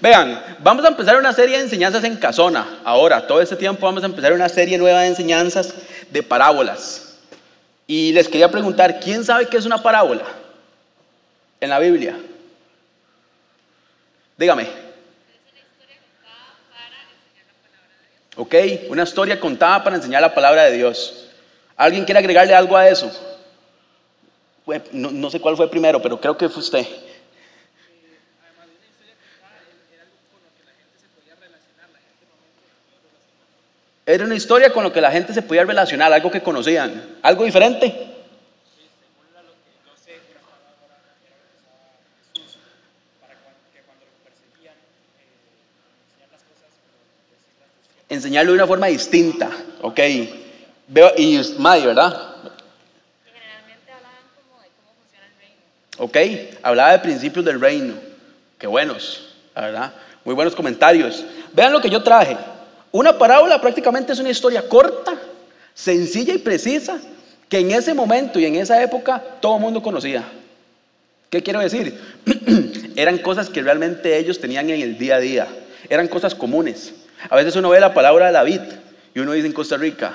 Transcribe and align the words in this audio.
Vean, 0.00 0.56
vamos 0.60 0.84
a 0.84 0.88
empezar 0.88 1.16
una 1.16 1.32
serie 1.32 1.56
de 1.56 1.64
enseñanzas 1.64 2.04
en 2.04 2.16
Casona. 2.16 2.80
Ahora, 2.84 3.26
todo 3.26 3.40
este 3.40 3.56
tiempo 3.56 3.84
vamos 3.84 4.02
a 4.02 4.06
empezar 4.06 4.32
una 4.32 4.48
serie 4.48 4.78
nueva 4.78 5.00
de 5.00 5.08
enseñanzas 5.08 5.74
de 6.10 6.22
parábolas. 6.22 7.18
Y 7.86 8.12
les 8.12 8.28
quería 8.28 8.50
preguntar, 8.50 9.00
¿quién 9.00 9.24
sabe 9.24 9.48
qué 9.48 9.56
es 9.56 9.66
una 9.66 9.82
parábola 9.82 10.24
en 11.60 11.70
la 11.70 11.78
Biblia? 11.80 12.16
Dígame. 14.36 14.68
Ok, 18.36 18.54
una 18.88 19.02
historia 19.02 19.40
contada 19.40 19.82
para 19.82 19.96
enseñar 19.96 20.22
la 20.22 20.32
palabra 20.32 20.64
de 20.64 20.76
Dios. 20.76 21.28
¿Alguien 21.76 22.04
quiere 22.04 22.20
agregarle 22.20 22.54
algo 22.54 22.76
a 22.76 22.88
eso? 22.88 23.10
No, 24.92 25.10
no 25.10 25.30
sé 25.30 25.40
cuál 25.40 25.56
fue 25.56 25.68
primero, 25.68 26.00
pero 26.00 26.20
creo 26.20 26.36
que 26.36 26.48
fue 26.48 26.62
usted. 26.62 26.86
Era 34.08 34.24
una 34.24 34.36
historia 34.36 34.72
con 34.72 34.82
lo 34.82 34.90
que 34.90 35.02
la 35.02 35.10
gente 35.10 35.34
se 35.34 35.42
podía 35.42 35.64
relacionar, 35.64 36.10
algo 36.10 36.30
que 36.30 36.40
conocían, 36.40 37.18
algo 37.20 37.44
diferente. 37.44 37.94
Enseñarlo 48.08 48.52
de 48.52 48.56
una 48.56 48.66
forma 48.66 48.86
distinta, 48.86 49.50
ok. 49.82 50.00
Veo, 50.86 51.12
y 51.18 51.38
May, 51.58 51.84
¿verdad? 51.84 52.34
Ok, 55.98 56.16
hablaba 56.62 56.92
de 56.92 57.00
principios 57.00 57.44
del 57.44 57.60
reino. 57.60 57.92
Qué 58.58 58.66
buenos, 58.66 59.34
¿verdad? 59.54 59.92
Muy 60.24 60.34
buenos 60.34 60.54
comentarios. 60.54 61.26
Vean 61.52 61.74
lo 61.74 61.82
que 61.82 61.90
yo 61.90 62.02
traje. 62.02 62.38
Una 62.92 63.18
parábola 63.18 63.60
prácticamente 63.60 64.12
es 64.12 64.18
una 64.18 64.30
historia 64.30 64.66
corta, 64.68 65.14
sencilla 65.74 66.34
y 66.34 66.38
precisa, 66.38 66.98
que 67.48 67.58
en 67.58 67.70
ese 67.70 67.94
momento 67.94 68.38
y 68.38 68.44
en 68.44 68.56
esa 68.56 68.82
época 68.82 69.22
todo 69.40 69.56
el 69.56 69.62
mundo 69.62 69.82
conocía. 69.82 70.24
¿Qué 71.30 71.42
quiero 71.42 71.60
decir? 71.60 71.98
Eran 72.96 73.18
cosas 73.18 73.50
que 73.50 73.62
realmente 73.62 74.16
ellos 74.16 74.40
tenían 74.40 74.70
en 74.70 74.80
el 74.80 74.98
día 74.98 75.16
a 75.16 75.20
día. 75.20 75.46
Eran 75.88 76.08
cosas 76.08 76.34
comunes. 76.34 76.94
A 77.28 77.36
veces 77.36 77.56
uno 77.56 77.70
ve 77.70 77.80
la 77.80 77.92
palabra 77.92 78.30
la 78.30 78.42
vid 78.42 78.60
y 79.14 79.20
uno 79.20 79.32
dice 79.32 79.46
en 79.46 79.52
Costa 79.52 79.76
Rica, 79.76 80.14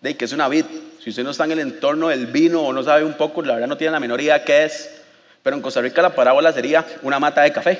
de 0.00 0.16
que 0.16 0.24
es 0.24 0.32
una 0.32 0.48
vid. 0.48 0.64
Si 1.02 1.10
usted 1.10 1.24
no 1.24 1.30
está 1.30 1.44
en 1.44 1.52
el 1.52 1.60
entorno 1.60 2.08
del 2.08 2.26
vino 2.26 2.62
o 2.62 2.72
no 2.72 2.82
sabe 2.82 3.04
un 3.04 3.14
poco, 3.14 3.42
la 3.42 3.54
verdad 3.54 3.68
no 3.68 3.76
tiene 3.76 3.92
la 3.92 4.00
menor 4.00 4.20
idea 4.20 4.44
qué 4.44 4.64
es. 4.64 5.02
Pero 5.42 5.56
en 5.56 5.62
Costa 5.62 5.80
Rica 5.80 6.02
la 6.02 6.14
parábola 6.14 6.52
sería 6.52 6.84
una 7.02 7.18
mata 7.18 7.42
de 7.42 7.52
café. 7.52 7.78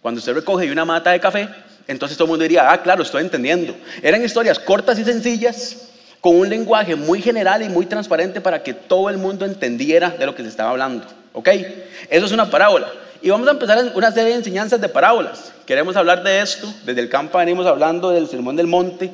Cuando 0.00 0.18
usted 0.18 0.34
recoge 0.34 0.70
una 0.72 0.84
mata 0.84 1.10
de 1.12 1.20
café, 1.20 1.48
entonces 1.88 2.16
todo 2.16 2.26
el 2.26 2.30
mundo 2.30 2.42
diría, 2.42 2.70
ah, 2.70 2.82
claro, 2.82 3.02
estoy 3.02 3.22
entendiendo. 3.22 3.74
Eran 4.02 4.24
historias 4.24 4.58
cortas 4.58 4.98
y 4.98 5.04
sencillas, 5.04 5.88
con 6.20 6.36
un 6.36 6.48
lenguaje 6.48 6.94
muy 6.94 7.20
general 7.20 7.62
y 7.62 7.68
muy 7.68 7.84
transparente 7.86 8.40
para 8.40 8.62
que 8.62 8.72
todo 8.72 9.10
el 9.10 9.18
mundo 9.18 9.44
entendiera 9.44 10.10
de 10.10 10.24
lo 10.24 10.34
que 10.36 10.42
se 10.42 10.48
estaba 10.48 10.70
hablando. 10.70 11.04
¿Ok? 11.32 11.48
Eso 12.08 12.26
es 12.26 12.32
una 12.32 12.48
parábola. 12.48 12.92
Y 13.20 13.30
vamos 13.30 13.48
a 13.48 13.52
empezar 13.52 13.92
una 13.94 14.12
serie 14.12 14.30
de 14.30 14.36
enseñanzas 14.36 14.80
de 14.80 14.88
parábolas. 14.88 15.52
Queremos 15.66 15.96
hablar 15.96 16.22
de 16.22 16.40
esto. 16.40 16.72
Desde 16.84 17.00
el 17.00 17.08
campo 17.08 17.38
venimos 17.38 17.66
hablando 17.66 18.10
del 18.10 18.28
sermón 18.28 18.54
del 18.54 18.68
monte 18.68 19.10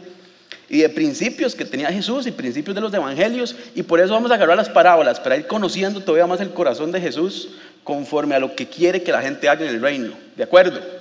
y 0.68 0.80
de 0.80 0.88
principios 0.90 1.54
que 1.54 1.64
tenía 1.64 1.88
Jesús 1.88 2.26
y 2.26 2.30
principios 2.30 2.74
de 2.74 2.82
los 2.82 2.92
evangelios. 2.92 3.56
Y 3.74 3.82
por 3.82 4.00
eso 4.00 4.12
vamos 4.12 4.30
a 4.30 4.34
agarrar 4.34 4.58
las 4.58 4.68
parábolas, 4.68 5.18
para 5.18 5.36
ir 5.36 5.46
conociendo 5.46 6.00
todavía 6.00 6.26
más 6.26 6.42
el 6.42 6.50
corazón 6.50 6.92
de 6.92 7.00
Jesús 7.00 7.48
conforme 7.84 8.34
a 8.34 8.38
lo 8.38 8.54
que 8.54 8.66
quiere 8.66 9.02
que 9.02 9.12
la 9.12 9.22
gente 9.22 9.48
haga 9.48 9.64
en 9.64 9.74
el 9.74 9.80
reino. 9.80 10.12
¿De 10.36 10.44
acuerdo? 10.44 10.97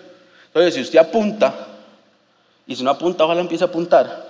Entonces, 0.58 0.74
si 0.74 0.82
usted 0.82 0.98
apunta, 0.98 1.54
y 2.66 2.76
si 2.76 2.84
no 2.84 2.90
apunta, 2.90 3.24
ojalá 3.24 3.42
empiece 3.42 3.64
a 3.64 3.68
apuntar, 3.68 4.28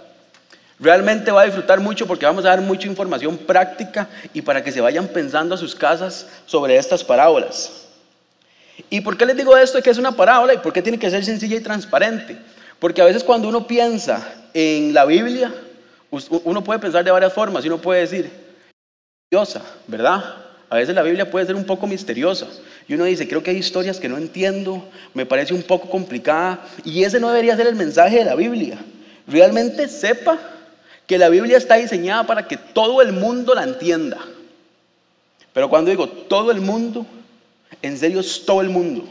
realmente 0.77 1.31
va 1.31 1.43
a 1.43 1.45
disfrutar 1.45 1.79
mucho 1.79 2.05
porque 2.05 2.25
vamos 2.25 2.43
a 2.43 2.49
dar 2.49 2.59
mucha 2.59 2.85
información 2.85 3.37
práctica 3.37 4.09
y 4.33 4.41
para 4.41 4.61
que 4.61 4.73
se 4.73 4.81
vayan 4.81 5.07
pensando 5.07 5.55
a 5.55 5.57
sus 5.57 5.73
casas 5.73 6.27
sobre 6.45 6.75
estas 6.75 7.01
parábolas. 7.01 7.85
¿Y 8.89 8.99
por 8.99 9.15
qué 9.15 9.25
les 9.25 9.37
digo 9.37 9.55
esto 9.55 9.81
que 9.81 9.89
es 9.89 9.97
una 9.97 10.11
parábola 10.11 10.53
y 10.53 10.57
por 10.57 10.73
qué 10.73 10.81
tiene 10.81 10.99
que 10.99 11.09
ser 11.09 11.23
sencilla 11.23 11.55
y 11.55 11.61
transparente? 11.61 12.37
Porque 12.77 13.01
a 13.01 13.05
veces 13.05 13.23
cuando 13.23 13.47
uno 13.47 13.65
piensa 13.65 14.27
en 14.53 14.93
la 14.93 15.05
Biblia, 15.05 15.53
uno 16.11 16.61
puede 16.61 16.81
pensar 16.81 17.05
de 17.05 17.11
varias 17.11 17.31
formas 17.31 17.63
y 17.63 17.69
uno 17.69 17.77
puede 17.77 18.01
decir, 18.01 18.29
Diosa, 19.31 19.61
¿verdad? 19.87 20.46
A 20.69 20.75
veces 20.75 20.95
la 20.95 21.03
Biblia 21.03 21.31
puede 21.31 21.45
ser 21.45 21.55
un 21.55 21.63
poco 21.63 21.87
misteriosa. 21.87 22.47
Y 22.87 22.93
uno 22.93 23.05
dice, 23.05 23.27
creo 23.27 23.41
que 23.41 23.51
hay 23.51 23.57
historias 23.57 23.99
que 23.99 24.09
no 24.09 24.17
entiendo, 24.17 24.87
me 25.13 25.25
parece 25.25 25.53
un 25.53 25.63
poco 25.63 25.89
complicada. 25.89 26.65
Y 26.83 27.03
ese 27.03 27.19
no 27.19 27.29
debería 27.29 27.55
ser 27.55 27.67
el 27.67 27.75
mensaje 27.75 28.17
de 28.17 28.25
la 28.25 28.35
Biblia. 28.35 28.77
Realmente 29.27 29.87
sepa 29.87 30.37
que 31.05 31.17
la 31.17 31.29
Biblia 31.29 31.57
está 31.57 31.75
diseñada 31.75 32.27
para 32.27 32.47
que 32.47 32.57
todo 32.57 33.01
el 33.01 33.13
mundo 33.13 33.55
la 33.55 33.63
entienda. 33.63 34.17
Pero 35.53 35.69
cuando 35.69 35.89
digo 35.89 36.07
todo 36.07 36.51
el 36.51 36.61
mundo, 36.61 37.05
en 37.81 37.97
serio 37.97 38.19
es 38.19 38.45
todo 38.45 38.61
el 38.61 38.69
mundo. 38.69 39.05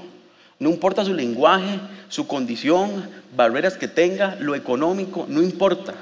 No 0.58 0.70
importa 0.70 1.04
su 1.04 1.12
lenguaje, 1.12 1.80
su 2.08 2.26
condición, 2.26 3.08
barreras 3.34 3.76
que 3.76 3.88
tenga, 3.88 4.36
lo 4.36 4.54
económico, 4.54 5.26
no 5.28 5.42
importa. 5.42 5.94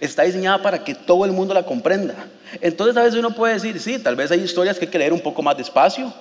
Está 0.00 0.22
diseñada 0.24 0.62
para 0.62 0.84
que 0.84 0.94
todo 0.94 1.24
el 1.24 1.32
mundo 1.32 1.54
la 1.54 1.64
comprenda. 1.64 2.14
Entonces 2.60 2.96
a 2.96 3.02
veces 3.02 3.18
uno 3.18 3.34
puede 3.34 3.54
decir, 3.54 3.80
sí, 3.80 3.98
tal 3.98 4.16
vez 4.16 4.30
hay 4.30 4.40
historias 4.40 4.78
que 4.78 4.84
hay 4.84 4.90
que 4.90 4.98
leer 4.98 5.12
un 5.12 5.20
poco 5.20 5.42
más 5.42 5.56
despacio. 5.56 6.12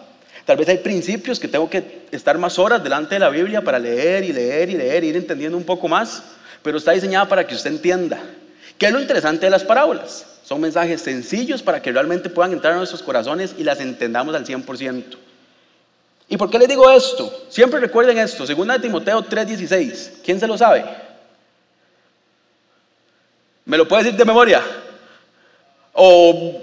Tal 0.45 0.57
vez 0.57 0.69
hay 0.69 0.77
principios 0.77 1.39
que 1.39 1.47
tengo 1.47 1.69
que 1.69 2.07
estar 2.11 2.37
más 2.37 2.57
horas 2.57 2.81
delante 2.81 3.15
de 3.15 3.19
la 3.19 3.29
Biblia 3.29 3.61
para 3.61 3.77
leer 3.79 4.23
y 4.23 4.31
leer 4.31 4.69
y 4.69 4.77
leer, 4.77 5.03
y 5.03 5.09
ir 5.09 5.17
entendiendo 5.17 5.57
un 5.57 5.65
poco 5.65 5.87
más. 5.87 6.23
Pero 6.63 6.77
está 6.77 6.93
diseñada 6.93 7.27
para 7.27 7.45
que 7.45 7.53
usted 7.53 7.71
entienda. 7.71 8.17
¿Qué 8.77 8.85
es 8.85 8.91
lo 8.91 9.01
interesante 9.01 9.45
de 9.45 9.49
las 9.49 9.63
parábolas? 9.63 10.25
Son 10.43 10.61
mensajes 10.61 11.01
sencillos 11.01 11.61
para 11.61 11.81
que 11.81 11.91
realmente 11.91 12.29
puedan 12.29 12.53
entrar 12.53 12.71
en 12.71 12.77
nuestros 12.77 13.03
corazones 13.03 13.55
y 13.57 13.63
las 13.63 13.81
entendamos 13.81 14.33
al 14.33 14.45
100%. 14.45 15.17
¿Y 16.29 16.37
por 16.37 16.49
qué 16.49 16.59
les 16.59 16.67
digo 16.67 16.89
esto? 16.89 17.45
Siempre 17.49 17.79
recuerden 17.79 18.17
esto, 18.17 18.45
segunda 18.45 18.75
de 18.75 18.81
Timoteo 18.81 19.21
3:16. 19.23 20.21
¿Quién 20.23 20.39
se 20.39 20.47
lo 20.47 20.57
sabe? 20.57 20.85
¿Me 23.67 23.77
lo 23.77 23.85
puede 23.85 24.05
decir 24.05 24.17
de 24.17 24.23
memoria? 24.23 24.63
O 25.91 26.61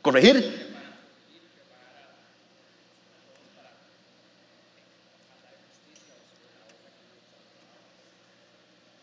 corregir. 0.00 0.72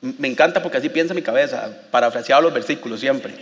Me 0.02 0.28
encanta 0.28 0.64
porque 0.64 0.80
así 0.80 0.90
piensa 0.90 1.14
mi 1.14 1.22
cabeza, 1.22 1.72
parafraseado 1.92 2.42
los 2.42 2.54
versículos 2.54 3.00
siempre. 3.00 3.36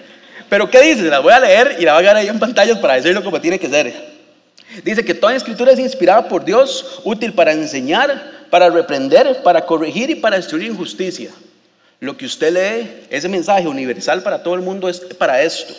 Pero 0.49 0.69
¿qué 0.69 0.81
dice? 0.81 1.03
La 1.03 1.19
voy 1.19 1.31
a 1.31 1.39
leer 1.39 1.77
y 1.79 1.85
la 1.85 1.93
voy 1.93 2.03
a 2.03 2.07
ver 2.07 2.17
ahí 2.17 2.27
en 2.27 2.37
pantallas 2.37 2.79
para 2.79 2.95
decirlo 2.95 3.23
como 3.23 3.39
tiene 3.39 3.57
que 3.57 3.69
ser. 3.69 4.08
Dice 4.83 5.03
que 5.03 5.13
toda 5.13 5.35
escritura 5.35 5.71
es 5.71 5.79
inspirada 5.79 6.27
por 6.27 6.45
Dios, 6.45 7.01
útil 7.03 7.33
para 7.33 7.51
enseñar, 7.51 8.45
para 8.49 8.69
reprender, 8.69 9.41
para 9.43 9.65
corregir 9.65 10.09
y 10.09 10.15
para 10.15 10.37
destruir 10.37 10.67
injusticia. 10.67 11.31
Lo 11.99 12.15
que 12.15 12.25
usted 12.25 12.53
lee, 12.53 13.05
ese 13.09 13.27
mensaje 13.27 13.67
universal 13.67 14.23
para 14.23 14.41
todo 14.41 14.55
el 14.55 14.61
mundo 14.61 14.87
es 14.87 14.99
para 14.99 15.41
esto, 15.41 15.73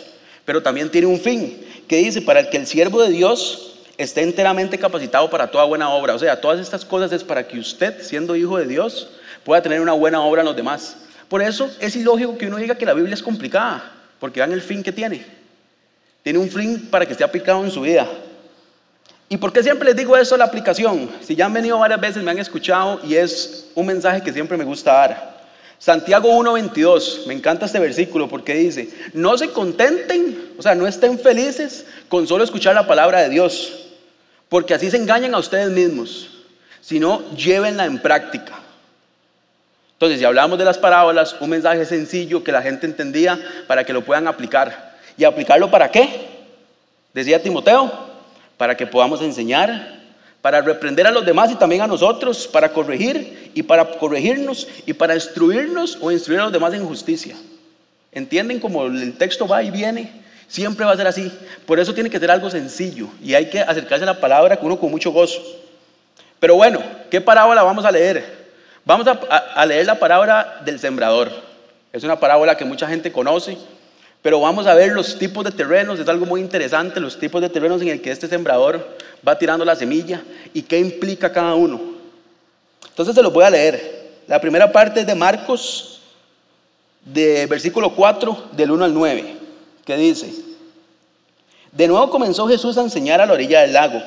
pero 0.45 0.61
también 0.61 0.89
tiene 0.89 1.07
un 1.07 1.19
fin, 1.19 1.65
que 1.87 1.97
dice, 1.97 2.21
para 2.21 2.49
que 2.49 2.57
el 2.57 2.67
siervo 2.67 3.01
de 3.01 3.09
Dios 3.09 3.79
esté 3.97 4.21
enteramente 4.21 4.77
capacitado 4.77 5.29
para 5.29 5.49
toda 5.49 5.63
buena 5.65 5.89
obra. 5.89 6.13
O 6.13 6.19
sea, 6.19 6.39
todas 6.39 6.59
estas 6.59 6.85
cosas 6.85 7.11
es 7.11 7.23
para 7.23 7.47
que 7.47 7.59
usted, 7.59 8.01
siendo 8.01 8.35
hijo 8.35 8.57
de 8.57 8.65
Dios, 8.65 9.09
pueda 9.43 9.61
tener 9.61 9.81
una 9.81 9.93
buena 9.93 10.21
obra 10.21 10.41
en 10.41 10.47
los 10.47 10.55
demás. 10.55 10.97
Por 11.29 11.41
eso 11.41 11.71
es 11.79 11.95
ilógico 11.95 12.37
que 12.37 12.47
uno 12.47 12.57
diga 12.57 12.75
que 12.75 12.85
la 12.85 12.93
Biblia 12.93 13.13
es 13.13 13.23
complicada, 13.23 13.91
porque 14.19 14.39
vean 14.39 14.51
el 14.51 14.61
fin 14.61 14.83
que 14.83 14.91
tiene. 14.91 15.25
Tiene 16.23 16.39
un 16.39 16.49
fin 16.49 16.87
para 16.91 17.05
que 17.05 17.13
esté 17.13 17.23
aplicado 17.23 17.63
en 17.63 17.71
su 17.71 17.81
vida. 17.81 18.07
¿Y 19.31 19.37
por 19.37 19.53
qué 19.53 19.63
siempre 19.63 19.87
les 19.87 19.95
digo 19.95 20.17
eso 20.17 20.35
la 20.35 20.43
aplicación? 20.43 21.09
Si 21.21 21.37
ya 21.37 21.45
han 21.45 21.53
venido 21.53 21.79
varias 21.79 22.01
veces, 22.01 22.21
me 22.21 22.31
han 22.31 22.39
escuchado 22.39 22.99
y 23.01 23.15
es 23.15 23.67
un 23.75 23.85
mensaje 23.85 24.21
que 24.21 24.33
siempre 24.33 24.57
me 24.57 24.65
gusta 24.65 24.91
dar. 24.91 25.41
Santiago 25.79 26.27
1.22, 26.27 27.27
me 27.27 27.33
encanta 27.33 27.65
este 27.65 27.79
versículo 27.79 28.27
porque 28.27 28.53
dice, 28.55 28.89
no 29.13 29.37
se 29.37 29.51
contenten, 29.51 30.51
o 30.57 30.61
sea, 30.61 30.75
no 30.75 30.85
estén 30.85 31.17
felices 31.17 31.85
con 32.09 32.27
solo 32.27 32.43
escuchar 32.43 32.75
la 32.75 32.85
palabra 32.85 33.21
de 33.21 33.29
Dios, 33.29 33.87
porque 34.49 34.73
así 34.73 34.91
se 34.91 34.97
engañan 34.97 35.33
a 35.33 35.37
ustedes 35.39 35.69
mismos, 35.69 36.29
sino 36.81 37.23
llévenla 37.33 37.85
en 37.85 37.99
práctica. 37.99 38.59
Entonces, 39.93 40.19
si 40.19 40.25
hablamos 40.25 40.59
de 40.59 40.65
las 40.65 40.77
parábolas, 40.77 41.37
un 41.39 41.51
mensaje 41.51 41.85
sencillo 41.85 42.43
que 42.43 42.51
la 42.51 42.61
gente 42.61 42.85
entendía 42.85 43.39
para 43.65 43.85
que 43.85 43.93
lo 43.93 44.03
puedan 44.03 44.27
aplicar. 44.27 44.97
¿Y 45.15 45.23
aplicarlo 45.23 45.71
para 45.71 45.89
qué? 45.89 46.27
Decía 47.13 47.41
Timoteo, 47.41 48.10
para 48.61 48.77
que 48.77 48.85
podamos 48.85 49.23
enseñar, 49.23 49.97
para 50.39 50.61
reprender 50.61 51.07
a 51.07 51.11
los 51.11 51.25
demás 51.25 51.49
y 51.49 51.55
también 51.55 51.81
a 51.81 51.87
nosotros, 51.87 52.47
para 52.47 52.71
corregir 52.71 53.49
y 53.55 53.63
para 53.63 53.97
corregirnos 53.97 54.67
y 54.85 54.93
para 54.93 55.15
instruirnos 55.15 55.97
o 55.99 56.11
instruir 56.11 56.41
a 56.41 56.43
los 56.43 56.51
demás 56.51 56.71
en 56.75 56.85
justicia. 56.85 57.35
¿Entienden 58.11 58.59
cómo 58.59 58.85
el 58.85 59.17
texto 59.17 59.47
va 59.47 59.63
y 59.63 59.71
viene? 59.71 60.11
Siempre 60.47 60.85
va 60.85 60.91
a 60.91 60.95
ser 60.95 61.07
así. 61.07 61.35
Por 61.65 61.79
eso 61.79 61.95
tiene 61.95 62.11
que 62.11 62.19
ser 62.19 62.29
algo 62.29 62.51
sencillo 62.51 63.07
y 63.19 63.33
hay 63.33 63.49
que 63.49 63.61
acercarse 63.61 64.03
a 64.03 64.13
la 64.13 64.19
palabra 64.21 64.57
con 64.57 64.67
uno 64.67 64.79
con 64.79 64.91
mucho 64.91 65.09
gozo. 65.09 65.41
Pero 66.39 66.53
bueno, 66.53 66.83
¿qué 67.09 67.19
parábola 67.19 67.63
vamos 67.63 67.83
a 67.83 67.91
leer? 67.91 68.51
Vamos 68.85 69.07
a, 69.07 69.65
leer 69.65 69.87
la 69.87 69.97
parábola 69.97 70.61
del 70.63 70.77
sembrador. 70.77 71.31
Es 71.91 72.03
una 72.03 72.19
parábola 72.19 72.55
que 72.55 72.65
mucha 72.65 72.87
gente 72.87 73.11
conoce, 73.11 73.57
pero 74.21 74.39
vamos 74.39 74.67
a 74.67 74.73
ver 74.73 74.91
los 74.91 75.17
tipos 75.17 75.43
de 75.43 75.51
terrenos. 75.51 75.99
Es 75.99 76.07
algo 76.07 76.25
muy 76.25 76.41
interesante, 76.41 76.99
los 76.99 77.17
tipos 77.17 77.41
de 77.41 77.49
terrenos 77.49 77.81
en 77.81 77.89
el 77.89 78.01
que 78.01 78.11
este 78.11 78.27
sembrador 78.27 78.97
va 79.27 79.37
tirando 79.37 79.65
la 79.65 79.75
semilla 79.75 80.21
y 80.53 80.61
qué 80.61 80.79
implica 80.79 81.31
cada 81.31 81.55
uno. 81.55 81.81
Entonces 82.87 83.15
se 83.15 83.21
los 83.23 83.33
voy 83.33 83.45
a 83.45 83.49
leer. 83.49 84.01
La 84.27 84.39
primera 84.39 84.71
parte 84.71 85.01
es 85.01 85.07
de 85.07 85.15
Marcos, 85.15 86.01
de 87.03 87.45
versículo 87.47 87.95
4, 87.95 88.49
del 88.53 88.71
1 88.71 88.85
al 88.85 88.93
9 88.93 89.41
que 89.85 89.97
dice, 89.97 90.31
de 91.71 91.87
nuevo 91.87 92.09
comenzó 92.09 92.47
Jesús 92.47 92.77
a 92.77 92.81
enseñar 92.81 93.21
a 93.21 93.25
la 93.25 93.33
orilla 93.33 93.61
del 93.61 93.73
lago. 93.73 94.01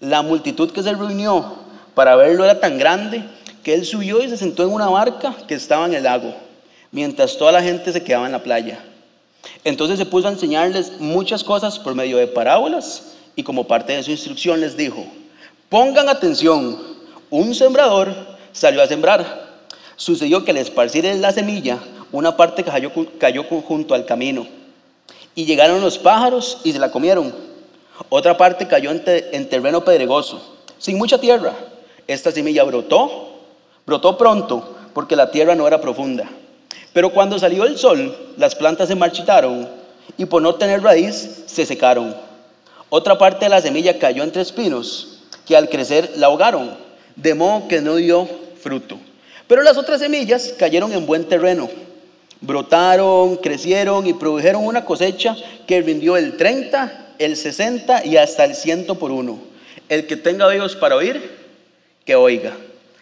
La 0.00 0.22
multitud 0.22 0.70
que 0.72 0.82
se 0.82 0.92
reunió 0.92 1.56
para 1.94 2.16
verlo 2.16 2.44
era 2.44 2.60
tan 2.60 2.78
grande 2.78 3.24
que 3.62 3.74
él 3.74 3.84
subió 3.84 4.22
y 4.22 4.28
se 4.28 4.36
sentó 4.36 4.64
en 4.64 4.72
una 4.72 4.88
barca 4.88 5.34
que 5.46 5.54
estaba 5.54 5.86
en 5.86 5.94
el 5.94 6.02
lago, 6.02 6.34
mientras 6.90 7.36
toda 7.36 7.52
la 7.52 7.62
gente 7.62 7.92
se 7.92 8.02
quedaba 8.02 8.26
en 8.26 8.32
la 8.32 8.42
playa. 8.42 8.84
Entonces 9.64 9.98
se 9.98 10.06
puso 10.06 10.28
a 10.28 10.32
enseñarles 10.32 11.00
muchas 11.00 11.44
cosas 11.44 11.78
por 11.78 11.94
medio 11.94 12.18
de 12.18 12.26
parábolas 12.26 13.14
y 13.36 13.42
como 13.42 13.66
parte 13.66 13.94
de 13.94 14.02
su 14.02 14.10
instrucción 14.10 14.60
les 14.60 14.76
dijo, 14.76 15.04
pongan 15.68 16.08
atención, 16.08 16.78
un 17.30 17.54
sembrador 17.54 18.14
salió 18.52 18.82
a 18.82 18.86
sembrar. 18.86 19.50
Sucedió 19.96 20.44
que 20.44 20.50
al 20.50 20.58
esparcir 20.58 21.04
la 21.04 21.32
semilla, 21.32 21.78
una 22.10 22.36
parte 22.36 22.64
cayó, 22.64 22.90
cayó 23.18 23.44
junto 23.44 23.94
al 23.94 24.04
camino 24.04 24.46
y 25.34 25.44
llegaron 25.44 25.80
los 25.80 25.98
pájaros 25.98 26.58
y 26.64 26.72
se 26.72 26.78
la 26.78 26.90
comieron. 26.90 27.32
Otra 28.08 28.36
parte 28.36 28.66
cayó 28.66 28.90
en, 28.90 29.48
terreno 29.48 29.84
pedregoso, 29.84 30.56
sin 30.78 30.98
mucha 30.98 31.18
tierra. 31.18 31.52
Esta 32.06 32.32
semilla 32.32 32.64
brotó, 32.64 33.38
brotó 33.86 34.18
pronto, 34.18 34.76
porque 34.92 35.16
la 35.16 35.30
tierra 35.30 35.54
no 35.54 35.66
era 35.66 35.80
profunda. 35.80 36.28
Pero 36.92 37.10
cuando 37.10 37.38
salió 37.38 37.64
el 37.64 37.78
sol, 37.78 38.16
las 38.36 38.54
plantas 38.54 38.88
se 38.88 38.94
marchitaron 38.94 39.68
y 40.16 40.26
por 40.26 40.42
no 40.42 40.54
tener 40.54 40.82
raíz 40.82 41.44
se 41.46 41.64
secaron. 41.64 42.14
Otra 42.90 43.16
parte 43.16 43.46
de 43.46 43.50
la 43.50 43.60
semilla 43.60 43.98
cayó 43.98 44.22
entre 44.22 44.42
espinos, 44.42 45.20
que 45.46 45.56
al 45.56 45.68
crecer 45.68 46.12
la 46.16 46.26
ahogaron, 46.26 46.70
de 47.16 47.34
modo 47.34 47.68
que 47.68 47.80
no 47.80 47.96
dio 47.96 48.28
fruto. 48.60 48.98
Pero 49.48 49.62
las 49.62 49.76
otras 49.76 50.00
semillas 50.00 50.54
cayeron 50.58 50.92
en 50.92 51.06
buen 51.06 51.24
terreno 51.24 51.68
brotaron, 52.42 53.36
crecieron 53.36 54.06
y 54.06 54.12
produjeron 54.12 54.66
una 54.66 54.84
cosecha 54.84 55.34
que 55.66 55.80
rindió 55.80 56.16
el 56.16 56.36
30, 56.36 57.14
el 57.18 57.36
60 57.36 58.04
y 58.04 58.16
hasta 58.18 58.44
el 58.44 58.54
100 58.54 58.86
por 58.98 59.10
uno. 59.10 59.40
El 59.88 60.06
que 60.06 60.16
tenga 60.16 60.46
oídos 60.46 60.76
para 60.76 60.96
oír, 60.96 61.30
que 62.04 62.14
oiga. 62.14 62.54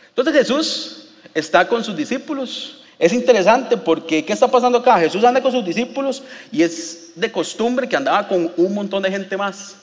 Entonces 0.08 0.34
Jesús 0.34 1.08
está 1.34 1.66
con 1.66 1.82
sus 1.82 1.96
discípulos. 1.96 2.79
Es 3.00 3.14
interesante 3.14 3.78
porque 3.78 4.22
¿qué 4.26 4.34
está 4.34 4.46
pasando 4.46 4.76
acá? 4.76 4.98
Jesús 4.98 5.24
anda 5.24 5.40
con 5.40 5.50
sus 5.50 5.64
discípulos 5.64 6.22
y 6.52 6.62
es 6.62 7.12
de 7.14 7.32
costumbre 7.32 7.88
que 7.88 7.96
andaba 7.96 8.28
con 8.28 8.52
un 8.58 8.74
montón 8.74 9.02
de 9.02 9.10
gente 9.10 9.38
más. 9.38 9.74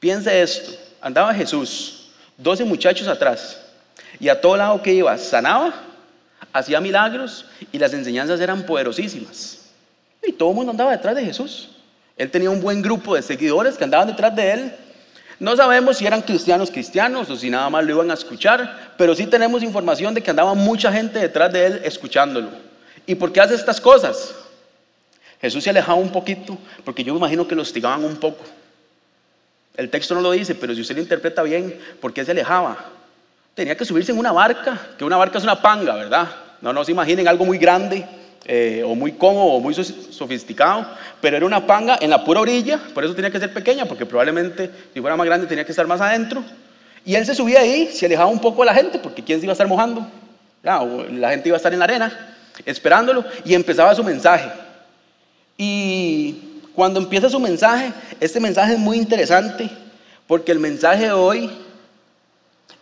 Piense 0.00 0.42
esto, 0.42 0.72
andaba 1.00 1.32
Jesús, 1.32 2.10
12 2.36 2.64
muchachos 2.64 3.06
atrás 3.06 3.60
y 4.18 4.28
a 4.28 4.40
todo 4.40 4.56
lado 4.56 4.82
que 4.82 4.92
iba 4.92 5.16
sanaba 5.16 5.72
hacía 6.52 6.80
milagros 6.80 7.44
y 7.70 7.78
las 7.78 7.94
enseñanzas 7.94 8.40
eran 8.40 8.66
poderosísimas. 8.66 9.66
Y 10.26 10.32
todo 10.32 10.50
el 10.50 10.56
mundo 10.56 10.72
andaba 10.72 10.90
detrás 10.90 11.14
de 11.14 11.24
Jesús. 11.24 11.68
Él 12.16 12.28
tenía 12.28 12.50
un 12.50 12.60
buen 12.60 12.82
grupo 12.82 13.14
de 13.14 13.22
seguidores 13.22 13.76
que 13.76 13.84
andaban 13.84 14.08
detrás 14.08 14.34
de 14.34 14.52
él. 14.52 14.74
No 15.40 15.56
sabemos 15.56 15.98
si 15.98 16.06
eran 16.06 16.22
cristianos 16.22 16.70
cristianos 16.70 17.30
o 17.30 17.36
si 17.36 17.48
nada 17.48 17.70
más 17.70 17.84
lo 17.84 17.92
iban 17.92 18.10
a 18.10 18.14
escuchar, 18.14 18.94
pero 18.96 19.14
sí 19.14 19.26
tenemos 19.26 19.62
información 19.62 20.14
de 20.14 20.22
que 20.22 20.30
andaba 20.30 20.54
mucha 20.54 20.92
gente 20.92 21.18
detrás 21.18 21.52
de 21.52 21.66
él 21.66 21.80
escuchándolo. 21.84 22.50
¿Y 23.06 23.14
por 23.14 23.32
qué 23.32 23.40
hace 23.40 23.54
estas 23.54 23.80
cosas? 23.80 24.34
Jesús 25.40 25.62
se 25.62 25.70
alejaba 25.70 25.98
un 25.98 26.10
poquito, 26.10 26.58
porque 26.84 27.04
yo 27.04 27.12
me 27.14 27.18
imagino 27.18 27.46
que 27.46 27.54
lo 27.54 27.62
hostigaban 27.62 28.04
un 28.04 28.16
poco. 28.16 28.44
El 29.76 29.88
texto 29.90 30.14
no 30.14 30.20
lo 30.20 30.32
dice, 30.32 30.56
pero 30.56 30.74
si 30.74 30.80
usted 30.80 30.96
lo 30.96 31.02
interpreta 31.02 31.42
bien, 31.42 31.78
¿por 32.00 32.12
qué 32.12 32.24
se 32.24 32.32
alejaba? 32.32 32.76
tenía 33.58 33.76
que 33.76 33.84
subirse 33.84 34.12
en 34.12 34.18
una 34.18 34.30
barca, 34.30 34.78
que 34.96 35.04
una 35.04 35.16
barca 35.16 35.38
es 35.38 35.42
una 35.42 35.60
panga, 35.60 35.96
¿verdad? 35.96 36.28
No, 36.60 36.72
no 36.72 36.84
se 36.84 36.92
imaginen 36.92 37.26
algo 37.26 37.44
muy 37.44 37.58
grande 37.58 38.06
eh, 38.44 38.82
o 38.86 38.94
muy 38.94 39.12
cómodo 39.12 39.46
o 39.46 39.60
muy 39.60 39.74
sofisticado, 39.74 40.86
pero 41.20 41.36
era 41.36 41.44
una 41.44 41.66
panga 41.66 41.98
en 42.00 42.10
la 42.10 42.24
pura 42.24 42.40
orilla, 42.40 42.80
por 42.94 43.04
eso 43.04 43.14
tenía 43.14 43.30
que 43.30 43.38
ser 43.38 43.52
pequeña, 43.52 43.84
porque 43.84 44.06
probablemente 44.06 44.70
si 44.94 45.00
fuera 45.00 45.16
más 45.16 45.26
grande 45.26 45.46
tenía 45.46 45.64
que 45.64 45.72
estar 45.72 45.86
más 45.86 46.00
adentro. 46.00 46.42
Y 47.04 47.14
él 47.14 47.24
se 47.26 47.34
subía 47.34 47.60
ahí, 47.60 47.88
se 47.92 48.06
alejaba 48.06 48.28
un 48.28 48.40
poco 48.40 48.62
de 48.62 48.66
la 48.66 48.74
gente, 48.74 48.98
porque 48.98 49.22
¿quién 49.22 49.40
se 49.40 49.46
iba 49.46 49.52
a 49.52 49.54
estar 49.54 49.68
mojando? 49.68 50.06
la 50.62 51.30
gente 51.30 51.48
iba 51.48 51.56
a 51.56 51.58
estar 51.58 51.72
en 51.72 51.78
la 51.78 51.86
arena, 51.86 52.36
esperándolo, 52.66 53.24
y 53.44 53.54
empezaba 53.54 53.94
su 53.94 54.04
mensaje. 54.04 54.50
Y 55.56 56.60
cuando 56.74 57.00
empieza 57.00 57.30
su 57.30 57.40
mensaje, 57.40 57.92
este 58.20 58.38
mensaje 58.38 58.74
es 58.74 58.78
muy 58.78 58.98
interesante, 58.98 59.70
porque 60.26 60.52
el 60.52 60.58
mensaje 60.58 61.04
de 61.04 61.12
hoy 61.12 61.50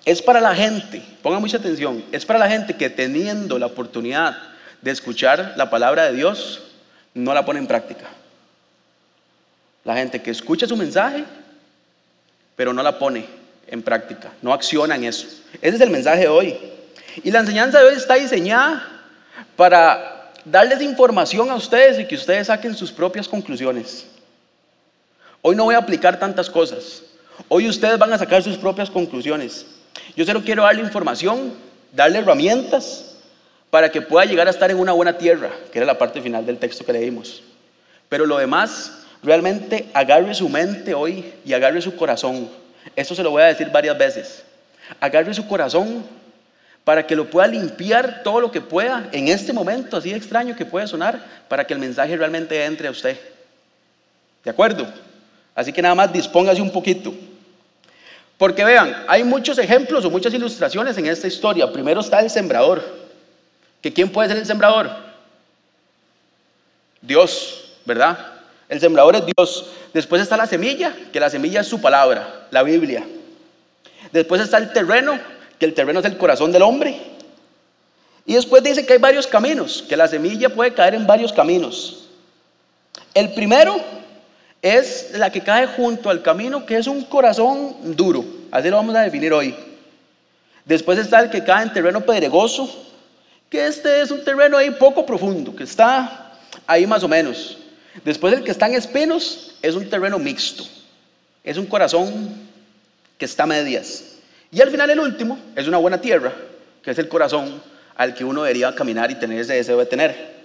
es 0.05 0.23
para 0.23 0.41
la 0.41 0.55
gente, 0.55 1.03
ponga 1.23 1.39
mucha 1.39 1.57
atención, 1.57 2.05
es 2.13 2.25
para 2.25 2.39
la 2.39 2.49
gente 2.49 2.75
que 2.75 2.91
teniendo 2.91 3.59
la 3.59 3.67
oportunidad 3.67 4.37
de 4.87 4.93
escuchar 4.93 5.55
la 5.57 5.69
palabra 5.69 6.05
de 6.05 6.13
Dios, 6.13 6.63
no 7.13 7.35
la 7.35 7.45
pone 7.45 7.59
en 7.59 7.67
práctica. 7.67 8.07
La 9.85 9.97
gente 9.97 10.23
que 10.23 10.31
escucha 10.31 10.69
su 10.69 10.77
mensaje, 10.77 11.25
pero 12.55 12.73
no 12.73 12.85
la 12.85 12.97
pone 12.97 13.27
en 13.67 13.83
práctica, 13.83 14.31
no 14.43 14.53
acciona 14.53 14.95
en 14.95 15.05
eso. 15.05 15.27
Ese 15.61 15.75
es 15.77 15.81
el 15.81 15.91
mensaje 15.91 16.21
de 16.21 16.29
hoy. 16.29 16.57
Y 17.25 17.33
la 17.33 17.41
enseñanza 17.41 17.81
de 17.81 17.87
hoy 17.87 17.97
está 17.97 18.15
diseñada 18.15 18.87
para 19.57 20.33
darles 20.45 20.81
información 20.81 21.51
a 21.51 21.57
ustedes 21.57 21.99
y 21.99 22.07
que 22.07 22.15
ustedes 22.15 22.47
saquen 22.47 22.77
sus 22.77 22.93
propias 22.93 23.27
conclusiones. 23.27 24.07
Hoy 25.43 25.57
no 25.57 25.65
voy 25.65 25.75
a 25.75 25.79
aplicar 25.79 26.21
tantas 26.21 26.49
cosas. 26.49 27.03
Hoy 27.49 27.69
ustedes 27.69 27.99
van 27.99 28.13
a 28.13 28.19
sacar 28.19 28.41
sus 28.41 28.57
propias 28.57 28.89
conclusiones. 28.89 29.67
Yo 30.15 30.25
solo 30.25 30.45
quiero 30.45 30.63
darle 30.63 30.83
información, 30.83 31.55
darle 31.93 32.19
herramientas 32.19 33.16
para 33.71 33.91
que 33.91 34.03
pueda 34.03 34.25
llegar 34.25 34.47
a 34.47 34.51
estar 34.51 34.71
en 34.71 34.79
una 34.79 34.93
buena 34.93 35.19
tierra, 35.19 35.51
que 35.73 35.79
era 35.79 35.87
la 35.87 35.99
parte 35.99 36.21
final 36.21 36.47
del 36.47 36.59
texto 36.59 36.85
que 36.85 36.93
leímos. 36.93 37.43
Pero 38.09 38.27
lo 38.27 38.39
demás, 38.39 39.05
realmente 39.23 39.89
agarre 39.93 40.35
su 40.35 40.49
mente 40.49 40.95
hoy 40.95 41.33
y 41.45 41.53
agarre 41.53 41.81
su 41.83 41.97
corazón. 41.97 42.49
Esto 42.95 43.15
se 43.15 43.23
lo 43.23 43.31
voy 43.31 43.43
a 43.43 43.47
decir 43.47 43.71
varias 43.71 43.99
veces. 43.99 44.45
Agarre 45.01 45.35
su 45.35 45.47
corazón 45.47 46.05
para 46.85 47.05
que 47.05 47.17
lo 47.17 47.29
pueda 47.29 47.49
limpiar 47.49 48.23
todo 48.23 48.41
lo 48.41 48.53
que 48.53 48.61
pueda 48.61 49.09
en 49.11 49.27
este 49.27 49.53
momento, 49.53 49.97
así 49.97 50.13
extraño 50.13 50.55
que 50.55 50.65
puede 50.65 50.87
sonar, 50.87 51.21
para 51.49 51.67
que 51.67 51.75
el 51.75 51.81
mensaje 51.81 52.17
realmente 52.17 52.65
entre 52.65 52.87
a 52.87 52.93
usted. 52.93 53.19
¿De 54.45 54.51
acuerdo? 54.51 54.87
Así 55.57 55.73
que 55.73 55.83
nada 55.83 55.97
más 55.97 56.13
dispóngase 56.13 56.63
un 56.63 56.71
poquito. 56.71 57.13
Porque 58.39 58.65
vean, 58.65 59.05
hay 59.09 59.25
muchos 59.25 59.59
ejemplos 59.59 60.05
o 60.05 60.11
muchas 60.11 60.33
ilustraciones 60.33 60.97
en 60.99 61.07
esta 61.07 61.27
historia. 61.27 61.73
Primero 61.73 62.01
está 62.01 62.21
el 62.21 62.31
sembrador. 62.31 62.85
¿Que 63.87 63.93
quién 63.93 64.11
puede 64.11 64.29
ser 64.29 64.39
el 64.39 64.47
sembrador? 64.47 64.91
Dios, 67.01 67.69
¿verdad? 67.85 68.19
El 68.69 68.81
sembrador 68.81 69.15
es 69.15 69.23
Dios. 69.27 69.67
Después 69.95 70.21
está 70.21 70.37
la 70.37 70.49
semilla, 70.49 70.93
que 71.13 71.21
la 71.21 71.31
semilla 71.31 71.61
es 71.61 71.69
su 71.69 71.81
palabra, 71.81 72.49
la 72.51 72.65
Biblia. 72.65 73.07
Después 74.11 74.41
está 74.41 74.59
el 74.59 74.73
terreno, 74.73 75.21
que 75.61 75.67
el 75.67 75.73
terreno 75.73 76.01
es 76.01 76.05
el 76.05 76.17
corazón 76.17 76.51
del 76.51 76.63
hombre. 76.63 77.01
Y 78.25 78.35
después 78.35 78.61
dice 78.65 78.85
que 78.85 78.95
hay 78.95 78.99
varios 78.99 79.29
caminos, 79.29 79.85
que 79.89 79.97
la 79.97 80.09
semilla 80.09 80.49
puede 80.49 80.75
caer 80.75 80.97
en 80.97 81.07
varios 81.07 81.33
caminos. 81.33 82.09
El 83.15 83.35
primero 83.35 83.77
es 84.63 85.13
la 85.13 85.31
que 85.31 85.43
cae 85.43 85.69
junto 85.69 86.11
al 86.11 86.23
camino, 86.23 86.67
que 86.67 86.77
es 86.77 86.89
un 86.89 87.05
corazón 87.05 87.95
duro. 87.95 88.25
Así 88.51 88.69
lo 88.69 88.79
vamos 88.79 88.97
a 88.97 89.03
definir 89.03 89.33
hoy. 89.33 89.55
Después 90.65 90.99
está 90.99 91.21
el 91.21 91.31
que 91.31 91.45
cae 91.45 91.63
en 91.63 91.73
terreno 91.73 92.01
pedregoso, 92.01 92.86
que 93.51 93.67
este 93.67 94.01
es 94.01 94.11
un 94.11 94.25
terreno 94.25 94.57
ahí 94.57 94.71
poco 94.71 95.07
profundo, 95.07 95.55
que 95.55 95.65
está 95.65 96.33
ahí 96.67 96.87
más 96.87 97.03
o 97.03 97.09
menos. 97.09 97.59
Después 98.05 98.35
el 98.35 98.45
que 98.45 98.51
está 98.51 98.67
en 98.67 98.75
espinos 98.75 99.55
es 99.63 99.75
un 99.75 99.89
terreno 99.89 100.19
mixto. 100.19 100.65
Es 101.45 101.57
un 101.57 101.67
corazón 101.67 102.35
que 103.19 103.25
está 103.25 103.45
a 103.45 103.47
medias. 103.47 104.17
Y 104.51 104.61
al 104.61 104.71
final 104.71 104.91
el 104.91 105.01
último 105.01 105.39
es 105.55 105.69
una 105.69 105.79
buena 105.79 106.01
tierra, 106.01 106.33
que 106.83 106.91
es 106.91 106.99
el 106.99 107.09
corazón 107.09 107.63
al 107.97 108.15
que 108.15 108.25
uno 108.25 108.43
debería 108.43 108.75
caminar 108.75 109.11
y 109.11 109.15
tener 109.15 109.41
ese 109.41 109.55
deseo 109.55 109.79
de 109.79 109.87
tener. 109.87 110.37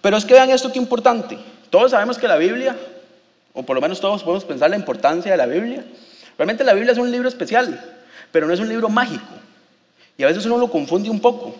Pero 0.00 0.16
es 0.16 0.24
que 0.24 0.34
vean 0.34 0.50
esto 0.50 0.70
que 0.70 0.78
importante. 0.78 1.38
Todos 1.70 1.90
sabemos 1.90 2.18
que 2.18 2.28
la 2.28 2.36
Biblia 2.36 2.76
o 3.56 3.62
por 3.62 3.74
lo 3.74 3.80
menos 3.80 3.98
todos 4.00 4.22
podemos 4.22 4.44
pensar 4.44 4.68
la 4.68 4.76
importancia 4.76 5.32
de 5.32 5.38
la 5.38 5.46
Biblia. 5.46 5.82
Realmente 6.36 6.62
la 6.62 6.74
Biblia 6.74 6.92
es 6.92 6.98
un 6.98 7.10
libro 7.10 7.26
especial, 7.26 7.80
pero 8.30 8.46
no 8.46 8.52
es 8.52 8.60
un 8.60 8.68
libro 8.68 8.90
mágico. 8.90 9.24
Y 10.18 10.24
a 10.24 10.26
veces 10.26 10.44
uno 10.44 10.58
lo 10.58 10.70
confunde 10.70 11.08
un 11.08 11.20
poco. 11.20 11.56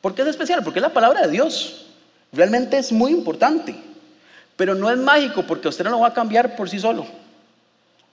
¿Por 0.00 0.14
qué 0.14 0.22
es 0.22 0.28
especial? 0.28 0.62
Porque 0.64 0.78
es 0.78 0.82
la 0.82 0.92
palabra 0.92 1.22
de 1.22 1.30
Dios. 1.30 1.86
Realmente 2.32 2.78
es 2.78 2.92
muy 2.92 3.12
importante. 3.12 3.74
Pero 4.56 4.74
no 4.74 4.90
es 4.90 4.98
mágico 4.98 5.42
porque 5.46 5.68
usted 5.68 5.84
no 5.84 5.90
lo 5.90 6.00
va 6.00 6.08
a 6.08 6.14
cambiar 6.14 6.56
por 6.56 6.68
sí 6.68 6.78
solo. 6.78 7.06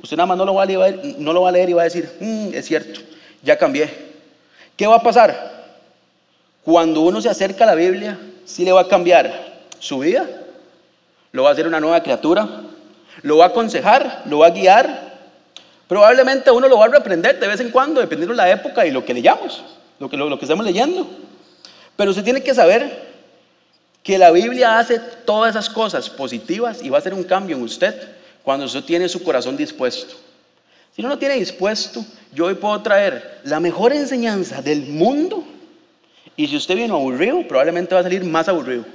Usted 0.01 0.15
nada 0.15 0.27
más 0.27 0.38
no 0.38 0.46
lo 0.46 0.53
va 0.53 0.63
a 0.63 0.65
leer, 0.65 1.01
lo 1.20 1.70
y 1.70 1.74
va 1.74 1.82
a 1.82 1.86
decir, 1.86 2.10
mm, 2.20 2.53
es 2.53 2.65
cierto, 2.65 3.00
ya 3.41 3.58
cambié. 3.58 3.89
¿Qué 4.75 4.86
va 4.86 4.98
a 4.98 5.03
pasar? 5.03 5.65
Cuando 6.63 7.01
uno 7.01 7.20
se 7.20 7.29
acerca 7.29 7.63
a 7.63 7.67
la 7.67 7.75
Biblia, 7.75 8.17
sí 8.46 8.63
le 8.63 8.72
va 8.72 8.82
a 8.82 8.88
cambiar 8.88 9.65
su 9.79 10.00
vida, 10.00 10.25
lo 11.32 11.44
va 11.44 11.50
a 11.50 11.53
hacer 11.53 11.67
una 11.67 11.79
nueva 11.79 12.03
criatura, 12.03 12.48
lo 13.24 13.38
va 13.38 13.46
a 13.46 13.48
aconsejar, 13.48 14.24
lo 14.25 14.39
va 14.39 14.48
a 14.48 14.51
guiar. 14.51 15.17
Probablemente 15.88 16.51
uno 16.51 16.67
lo 16.67 16.77
va 16.77 16.86
a 16.86 16.89
reprender 16.89 17.39
de 17.39 17.48
vez 17.48 17.60
en 17.60 17.72
cuando, 17.72 18.01
dependiendo 18.01 18.34
de 18.34 18.38
la 18.38 18.51
época 18.51 18.86
y 18.86 18.91
lo 18.91 19.03
que 19.03 19.13
leyamos, 19.13 19.63
lo 20.00 20.10
que, 20.10 20.17
lo 20.17 20.38
que 20.38 20.46
estamos 20.46 20.65
leyendo. 20.65 21.08
Pero 21.98 22.12
usted 22.12 22.24
tiene 22.24 22.42
que 22.42 22.54
saber 22.54 23.08
que 24.04 24.18
la 24.18 24.32
Biblia 24.32 24.80
hace 24.80 25.00
todas 25.25 25.50
esas 25.50 25.70
cosas 25.70 26.10
positivas 26.10 26.82
y 26.82 26.89
va 26.89 26.98
a 26.98 27.00
hacer 27.00 27.13
un 27.13 27.25
cambio 27.25 27.58
en 27.58 27.63
usted 27.63 27.94
cuando 28.44 28.66
usted 28.66 28.84
tiene 28.84 29.10
su 29.10 29.22
corazón 29.22 29.58
dispuesto. 29.58 30.16
Si 30.96 31.01
no 31.01 31.10
lo 31.10 31.18
tiene 31.18 31.36
dispuesto, 31.36 32.06
yo 32.34 32.46
hoy 32.46 32.54
puedo 32.56 32.82
traer 32.82 33.42
la 33.44 33.60
mejor 33.60 33.92
enseñanza 33.92 34.62
del 34.62 34.84
mundo 34.84 35.44
y 36.38 36.48
si 36.48 36.56
usted 36.56 36.75
viene 36.75 36.94
aburrido, 36.94 37.46
probablemente 37.48 37.96
va 37.96 38.01
a 38.01 38.04
salir 38.04 38.24
más 38.24 38.48
aburrido. 38.48 38.86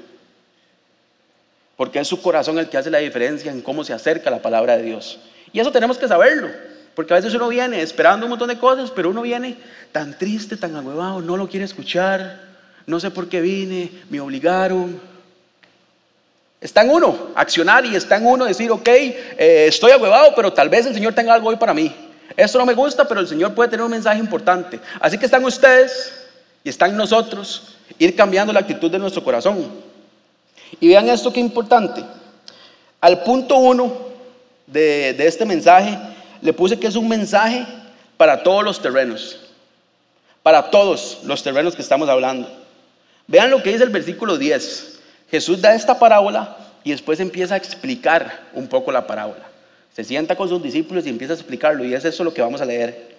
Porque 1.77 1.99
es 1.99 2.09
su 2.09 2.23
corazón 2.23 2.59
el 2.59 2.69
que 2.69 2.79
hace 2.79 2.91
la 2.91 2.99
diferencia 2.99 3.51
en 3.51 3.61
cómo 3.61 3.83
se 3.83 3.93
acerca 3.93 4.31
la 4.31 4.41
palabra 4.41 4.77
de 4.77 4.85
Dios. 4.85 5.19
Y 5.53 5.59
eso 5.59 5.73
tenemos 5.73 5.99
que 5.99 6.07
saberlo. 6.07 6.49
Porque 6.95 7.13
a 7.13 7.17
veces 7.17 7.35
uno 7.35 7.49
viene 7.49 7.83
esperando 7.83 8.27
un 8.27 8.31
montón 8.31 8.49
de 8.49 8.59
cosas, 8.59 8.91
pero 8.91 9.11
uno 9.11 9.23
viene 9.23 9.57
tan 9.91 10.17
triste, 10.17 10.57
tan 10.57 10.77
agüevado, 10.77 11.21
no 11.21 11.37
lo 11.37 11.49
quiere 11.49 11.65
escuchar, 11.65 12.52
no 12.87 13.01
sé 13.01 13.11
por 13.11 13.29
qué 13.29 13.41
vine, 13.41 13.91
me 14.11 14.21
obligaron. 14.21 15.01
Está 16.61 16.83
en 16.83 16.91
uno 16.91 17.31
accionar 17.35 17.85
y 17.85 17.97
está 17.97 18.17
en 18.17 18.27
uno 18.27 18.45
decir, 18.45 18.71
ok, 18.71 18.89
eh, 18.89 19.67
estoy 19.69 19.91
agüevado, 19.91 20.33
pero 20.37 20.53
tal 20.53 20.69
vez 20.69 20.87
el 20.87 20.95
Señor 20.95 21.13
tenga 21.13 21.35
algo 21.35 21.49
hoy 21.49 21.57
para 21.57 21.75
mí. 21.75 21.93
Esto 22.37 22.59
no 22.59 22.67
me 22.67 22.75
gusta, 22.75 23.07
pero 23.07 23.21
el 23.21 23.27
Señor 23.27 23.53
puede 23.55 23.71
tener 23.71 23.85
un 23.85 23.91
mensaje 23.91 24.21
importante. 24.21 24.79
Así 25.01 25.19
que 25.19 25.27
están 25.27 25.45
ustedes 25.45 26.13
y 26.63 26.69
están 26.69 26.97
nosotros 26.97 27.77
ir 27.99 28.15
cambiando 28.15 28.53
la 28.53 28.61
actitud 28.61 28.91
de 28.91 28.99
nuestro 28.99 29.25
corazón. 29.25 29.67
Y 30.81 30.89
vean 30.89 31.09
esto 31.09 31.33
que 31.33 31.41
importante. 31.41 32.05
Al 33.01 33.23
punto 33.25 33.57
uno 33.57 33.93
de, 34.67 35.15
de 35.15 35.27
este 35.27 35.45
mensaje 35.45 35.99
le 36.41 36.53
puse 36.53 36.79
que 36.79 36.87
es 36.87 36.97
un 36.97 37.09
mensaje 37.09 37.67
para 38.17 38.43
todos 38.43 38.63
los 38.63 38.81
terrenos. 38.81 39.41
Para 40.45 40.71
todos 40.71 41.19
los 41.25 41.43
terrenos 41.43 41.75
que 41.75 41.83
estamos 41.83 42.09
hablando. 42.09 42.62
Vean 43.33 43.51
lo 43.51 43.63
que 43.63 43.73
dice 43.73 43.85
el 43.85 43.89
versículo 43.89 44.37
10. 44.37 44.99
Jesús 45.31 45.63
da 45.63 45.75
esta 45.75 45.99
parábola 45.99 46.55
y 46.85 46.91
después 46.91 47.19
empieza 47.19 47.55
a 47.55 47.57
explicar 47.57 48.51
un 48.53 48.69
poco 48.69 48.93
la 48.93 49.07
parábola. 49.07 49.49
Se 49.97 50.05
sienta 50.05 50.37
con 50.37 50.51
sus 50.51 50.63
discípulos 50.63 51.07
y 51.07 51.09
empieza 51.09 51.33
a 51.33 51.37
explicarlo 51.37 51.83
y 51.83 51.95
es 51.95 52.05
eso 52.05 52.25
lo 52.25 52.35
que 52.35 52.43
vamos 52.43 52.61
a 52.61 52.67
leer. 52.67 53.17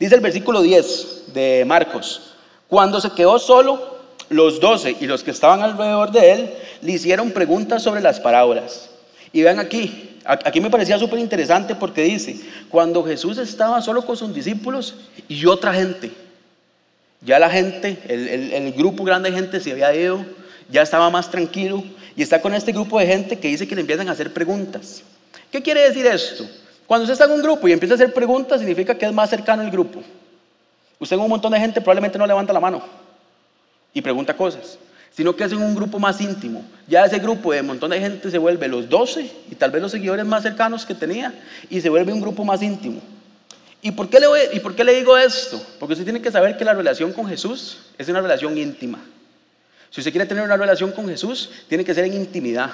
Dice 0.00 0.16
el 0.16 0.20
versículo 0.20 0.60
10 0.60 1.34
de 1.34 1.62
Marcos. 1.68 2.34
Cuando 2.66 3.00
se 3.00 3.10
quedó 3.10 3.38
solo, 3.38 4.00
los 4.28 4.58
doce 4.58 4.96
y 5.00 5.06
los 5.06 5.22
que 5.22 5.30
estaban 5.30 5.62
alrededor 5.62 6.10
de 6.10 6.32
él 6.32 6.50
le 6.82 6.90
hicieron 6.90 7.30
preguntas 7.30 7.80
sobre 7.80 8.00
las 8.00 8.18
parábolas. 8.18 8.90
Y 9.32 9.42
vean 9.42 9.60
aquí, 9.60 10.18
aquí 10.24 10.60
me 10.60 10.70
parecía 10.70 10.98
súper 10.98 11.20
interesante 11.20 11.76
porque 11.76 12.02
dice, 12.02 12.40
cuando 12.70 13.04
Jesús 13.04 13.38
estaba 13.38 13.80
solo 13.82 14.04
con 14.04 14.16
sus 14.16 14.34
discípulos 14.34 14.96
y 15.28 15.46
otra 15.46 15.72
gente, 15.72 16.10
ya 17.24 17.38
la 17.38 17.48
gente, 17.48 17.98
el, 18.06 18.72
grupo 18.72 19.02
grande 19.02 19.30
de 19.30 19.36
gente 19.36 19.60
se 19.60 19.72
había 19.72 19.94
ido, 19.94 20.24
ya 20.68 20.82
estaba 20.82 21.08
más 21.08 21.30
tranquilo 21.30 21.82
y 22.14 22.22
está 22.22 22.40
con 22.40 22.54
este 22.54 22.72
grupo 22.72 22.98
de 22.98 23.06
gente 23.06 23.38
que 23.38 23.48
dice 23.48 23.66
que 23.66 23.74
le 23.74 23.80
empiezan 23.80 24.08
a 24.08 24.12
hacer 24.12 24.32
preguntas. 24.32 25.02
¿Qué 25.50 25.62
quiere 25.62 25.88
decir 25.88 26.06
esto? 26.06 26.46
Cuando 26.86 27.04
usted 27.04 27.14
está 27.14 27.24
en 27.24 27.32
un 27.32 27.42
grupo 27.42 27.66
y 27.66 27.72
empieza 27.72 27.94
a 27.94 27.96
hacer 27.96 28.12
preguntas, 28.12 28.60
significa 28.60 28.94
que 28.96 29.06
es 29.06 29.12
más 29.12 29.30
cercano 29.30 29.62
el 29.62 29.70
grupo. 29.70 30.02
Usted 30.98 31.16
en 31.16 31.22
un 31.22 31.30
montón 31.30 31.52
de 31.52 31.60
gente 31.60 31.80
probablemente 31.80 32.18
no 32.18 32.26
levanta 32.26 32.52
la 32.52 32.60
mano 32.60 32.82
y 33.94 34.02
pregunta 34.02 34.36
cosas, 34.36 34.78
sino 35.10 35.34
que 35.34 35.44
es 35.44 35.52
en 35.52 35.62
un 35.62 35.74
grupo 35.74 35.98
más 35.98 36.20
íntimo. 36.20 36.62
Ya 36.86 37.06
ese 37.06 37.18
grupo 37.20 37.52
de 37.52 37.60
un 37.60 37.68
montón 37.68 37.90
de 37.90 38.00
gente 38.00 38.30
se 38.30 38.36
vuelve 38.36 38.68
los 38.68 38.88
12 38.88 39.30
y 39.50 39.54
tal 39.54 39.70
vez 39.70 39.80
los 39.80 39.92
seguidores 39.92 40.26
más 40.26 40.42
cercanos 40.42 40.84
que 40.84 40.94
tenía 40.94 41.32
y 41.70 41.80
se 41.80 41.88
vuelve 41.88 42.12
un 42.12 42.20
grupo 42.20 42.44
más 42.44 42.62
íntimo. 42.62 43.00
¿Y 43.80 43.90
por, 43.90 44.08
qué 44.08 44.18
le 44.18 44.26
¿Y 44.54 44.60
por 44.60 44.74
qué 44.74 44.82
le 44.82 44.94
digo 44.94 45.16
esto? 45.16 45.62
Porque 45.84 45.92
usted 45.92 46.04
tiene 46.06 46.22
que 46.22 46.30
saber 46.30 46.56
que 46.56 46.64
la 46.64 46.72
relación 46.72 47.12
con 47.12 47.28
Jesús 47.28 47.76
es 47.98 48.08
una 48.08 48.22
relación 48.22 48.56
íntima. 48.56 49.04
Si 49.90 50.00
usted 50.00 50.12
quiere 50.12 50.24
tener 50.24 50.42
una 50.42 50.56
relación 50.56 50.92
con 50.92 51.06
Jesús, 51.06 51.50
tiene 51.68 51.84
que 51.84 51.92
ser 51.92 52.06
en 52.06 52.14
intimidad, 52.14 52.70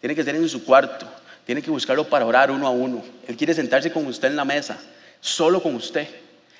tiene 0.00 0.16
que 0.16 0.24
ser 0.24 0.34
en 0.34 0.48
su 0.48 0.64
cuarto, 0.64 1.06
tiene 1.46 1.62
que 1.62 1.70
buscarlo 1.70 2.02
para 2.08 2.26
orar 2.26 2.50
uno 2.50 2.66
a 2.66 2.70
uno. 2.70 3.04
Él 3.28 3.36
quiere 3.36 3.54
sentarse 3.54 3.92
con 3.92 4.04
usted 4.08 4.26
en 4.26 4.34
la 4.34 4.44
mesa, 4.44 4.76
solo 5.20 5.62
con 5.62 5.76
usted. 5.76 6.08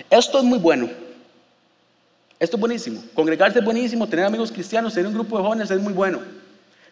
Esto 0.09 0.39
es 0.39 0.45
muy 0.45 0.61
bueno. 0.61 0.89
Esto 2.39 2.57
es 2.57 2.61
buenísimo. 2.61 3.03
Congregarse 3.13 3.59
es 3.59 3.65
buenísimo, 3.65 4.09
tener 4.09 4.27
amigos 4.27 4.53
cristianos, 4.53 4.95
tener 4.95 5.09
un 5.09 5.15
grupo 5.15 5.39
de 5.39 5.43
jóvenes 5.43 5.73
es 5.73 5.81
muy 5.81 5.93
bueno. 5.93 6.21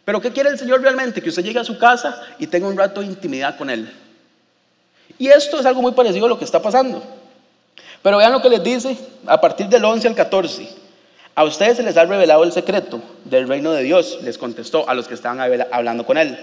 Pero 0.05 0.21
¿qué 0.21 0.33
quiere 0.33 0.51
el 0.51 0.59
Señor 0.59 0.83
realmente? 0.83 1.23
Que 1.23 1.29
usted 1.29 1.45
llegue 1.45 1.61
a 1.61 1.65
su 1.65 1.79
casa 1.79 2.21
y 2.37 2.49
tenga 2.49 2.67
un 2.67 2.77
rato 2.77 3.01
de 3.01 3.07
intimidad 3.07 3.57
con 3.57 3.71
Él. 3.71 3.89
Y 5.21 5.29
esto 5.29 5.61
es 5.61 5.67
algo 5.67 5.83
muy 5.83 5.93
parecido 5.93 6.27
a 6.27 6.31
lo 6.31 6.37
que 6.37 6.45
está 6.45 6.61
pasando. 6.61 7.22
Pero 8.03 8.19
vean 8.19 8.33
lo 8.33 8.43
que 8.43 8.51
les 8.51 8.63
dice 8.63 8.97
a 9.27 9.41
partir 9.41 9.69
del 9.69 9.85
11 9.85 10.09
al 10.09 10.15
14. 10.15 10.69
A 11.35 11.45
ustedes 11.45 11.79
se 11.79 11.83
les 11.83 11.97
ha 11.97 12.05
revelado 12.05 12.45
el 12.45 12.53
secreto 12.53 13.01
del 13.25 13.49
reino 13.49 13.73
de 13.73 13.83
Dios, 13.83 14.19
les 14.23 14.37
contestó 14.37 14.89
a 14.89 14.95
los 14.95 15.09
que 15.09 15.15
estaban 15.15 15.41
hablando 15.71 16.05
con 16.05 16.19
él. 16.19 16.39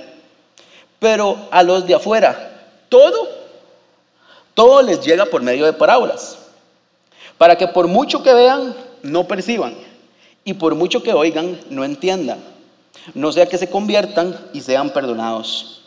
Pero 0.98 1.48
a 1.52 1.62
los 1.62 1.86
de 1.86 1.94
afuera, 1.94 2.66
todo, 2.90 3.30
todo 4.54 4.82
les 4.82 5.02
llega 5.06 5.26
por 5.26 5.42
medio 5.44 5.66
de 5.66 5.74
parábolas. 5.74 6.40
Para 7.38 7.56
que 7.56 7.68
por 7.68 7.88
mucho 7.88 8.24
que 8.24 8.34
vean, 8.34 8.76
no 9.04 9.28
perciban. 9.28 9.76
Y 10.44 10.54
por 10.54 10.74
mucho 10.76 11.04
que 11.04 11.14
oigan, 11.14 11.60
no 11.70 11.84
entiendan. 11.86 12.40
No 13.14 13.32
sea 13.32 13.46
que 13.46 13.58
se 13.58 13.70
conviertan 13.70 14.36
y 14.54 14.62
sean 14.62 14.90
perdonados. 14.90 15.82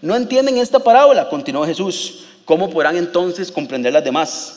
No 0.00 0.16
entienden 0.16 0.56
esta 0.56 0.78
parábola, 0.78 1.28
continuó 1.28 1.64
Jesús. 1.66 2.24
¿Cómo 2.44 2.70
podrán 2.70 2.96
entonces 2.96 3.52
comprender 3.52 3.92
las 3.92 4.04
demás? 4.04 4.55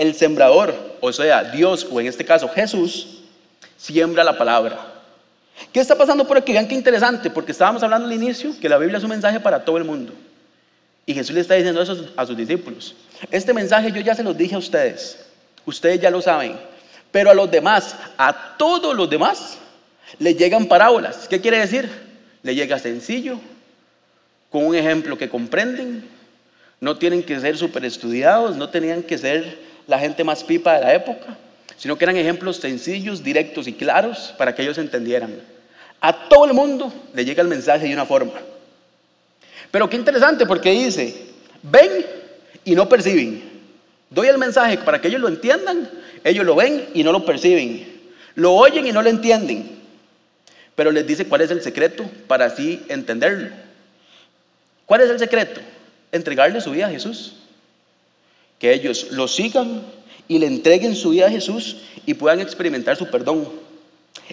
El 0.00 0.14
sembrador, 0.14 0.96
o 1.02 1.12
sea, 1.12 1.44
Dios, 1.44 1.86
o 1.90 2.00
en 2.00 2.06
este 2.06 2.24
caso 2.24 2.48
Jesús, 2.48 3.18
siembra 3.76 4.24
la 4.24 4.38
palabra. 4.38 4.94
¿Qué 5.74 5.78
está 5.78 5.94
pasando 5.94 6.26
por 6.26 6.38
aquí? 6.38 6.54
Vean 6.54 6.66
qué 6.66 6.74
interesante, 6.74 7.28
porque 7.28 7.52
estábamos 7.52 7.82
hablando 7.82 8.06
al 8.06 8.14
inicio 8.14 8.58
que 8.58 8.66
la 8.66 8.78
Biblia 8.78 8.96
es 8.96 9.04
un 9.04 9.10
mensaje 9.10 9.38
para 9.40 9.62
todo 9.62 9.76
el 9.76 9.84
mundo. 9.84 10.14
Y 11.04 11.12
Jesús 11.12 11.34
le 11.34 11.42
está 11.42 11.52
diciendo 11.52 11.82
eso 11.82 12.06
a 12.16 12.24
sus 12.24 12.34
discípulos. 12.34 12.94
Este 13.30 13.52
mensaje 13.52 13.92
yo 13.92 14.00
ya 14.00 14.14
se 14.14 14.22
los 14.22 14.34
dije 14.38 14.54
a 14.54 14.58
ustedes. 14.58 15.18
Ustedes 15.66 16.00
ya 16.00 16.10
lo 16.10 16.22
saben. 16.22 16.56
Pero 17.10 17.28
a 17.28 17.34
los 17.34 17.50
demás, 17.50 17.94
a 18.16 18.56
todos 18.56 18.96
los 18.96 19.10
demás, 19.10 19.58
le 20.18 20.34
llegan 20.34 20.64
parábolas. 20.64 21.28
¿Qué 21.28 21.42
quiere 21.42 21.58
decir? 21.58 21.90
Le 22.42 22.54
llega 22.54 22.78
sencillo, 22.78 23.38
con 24.48 24.64
un 24.64 24.74
ejemplo 24.74 25.18
que 25.18 25.28
comprenden, 25.28 26.08
no 26.80 26.96
tienen 26.96 27.22
que 27.22 27.38
ser 27.38 27.58
súper 27.58 27.84
estudiados, 27.84 28.56
no 28.56 28.70
tenían 28.70 29.02
que 29.02 29.18
ser 29.18 29.68
la 29.86 29.98
gente 29.98 30.24
más 30.24 30.44
pipa 30.44 30.74
de 30.74 30.80
la 30.80 30.94
época, 30.94 31.36
sino 31.76 31.96
que 31.96 32.04
eran 32.04 32.16
ejemplos 32.16 32.56
sencillos, 32.56 33.22
directos 33.22 33.66
y 33.66 33.72
claros 33.72 34.34
para 34.36 34.54
que 34.54 34.62
ellos 34.62 34.78
entendieran. 34.78 35.34
A 36.00 36.28
todo 36.28 36.44
el 36.46 36.54
mundo 36.54 36.92
le 37.14 37.24
llega 37.24 37.42
el 37.42 37.48
mensaje 37.48 37.86
de 37.86 37.94
una 37.94 38.06
forma. 38.06 38.32
Pero 39.70 39.88
qué 39.88 39.96
interesante 39.96 40.46
porque 40.46 40.70
dice, 40.70 41.14
ven 41.62 42.06
y 42.64 42.74
no 42.74 42.88
perciben. 42.88 43.48
Doy 44.10 44.26
el 44.28 44.38
mensaje 44.38 44.78
para 44.78 45.00
que 45.00 45.08
ellos 45.08 45.20
lo 45.20 45.28
entiendan, 45.28 45.88
ellos 46.24 46.44
lo 46.44 46.54
ven 46.54 46.88
y 46.94 47.04
no 47.04 47.12
lo 47.12 47.24
perciben. 47.24 48.00
Lo 48.34 48.54
oyen 48.54 48.86
y 48.86 48.92
no 48.92 49.02
lo 49.02 49.08
entienden. 49.08 49.78
Pero 50.74 50.90
les 50.90 51.06
dice 51.06 51.26
cuál 51.26 51.42
es 51.42 51.50
el 51.50 51.62
secreto 51.62 52.08
para 52.26 52.46
así 52.46 52.82
entenderlo. 52.88 53.50
¿Cuál 54.86 55.02
es 55.02 55.10
el 55.10 55.18
secreto? 55.18 55.60
entregarle 56.12 56.60
su 56.60 56.70
vida 56.70 56.86
a 56.86 56.90
Jesús. 56.90 57.34
Que 58.60 58.72
ellos 58.72 59.08
lo 59.10 59.26
sigan 59.26 59.82
y 60.28 60.38
le 60.38 60.46
entreguen 60.46 60.94
su 60.94 61.10
vida 61.10 61.26
a 61.26 61.30
Jesús 61.30 61.78
y 62.06 62.14
puedan 62.14 62.40
experimentar 62.40 62.96
su 62.96 63.10
perdón. 63.10 63.48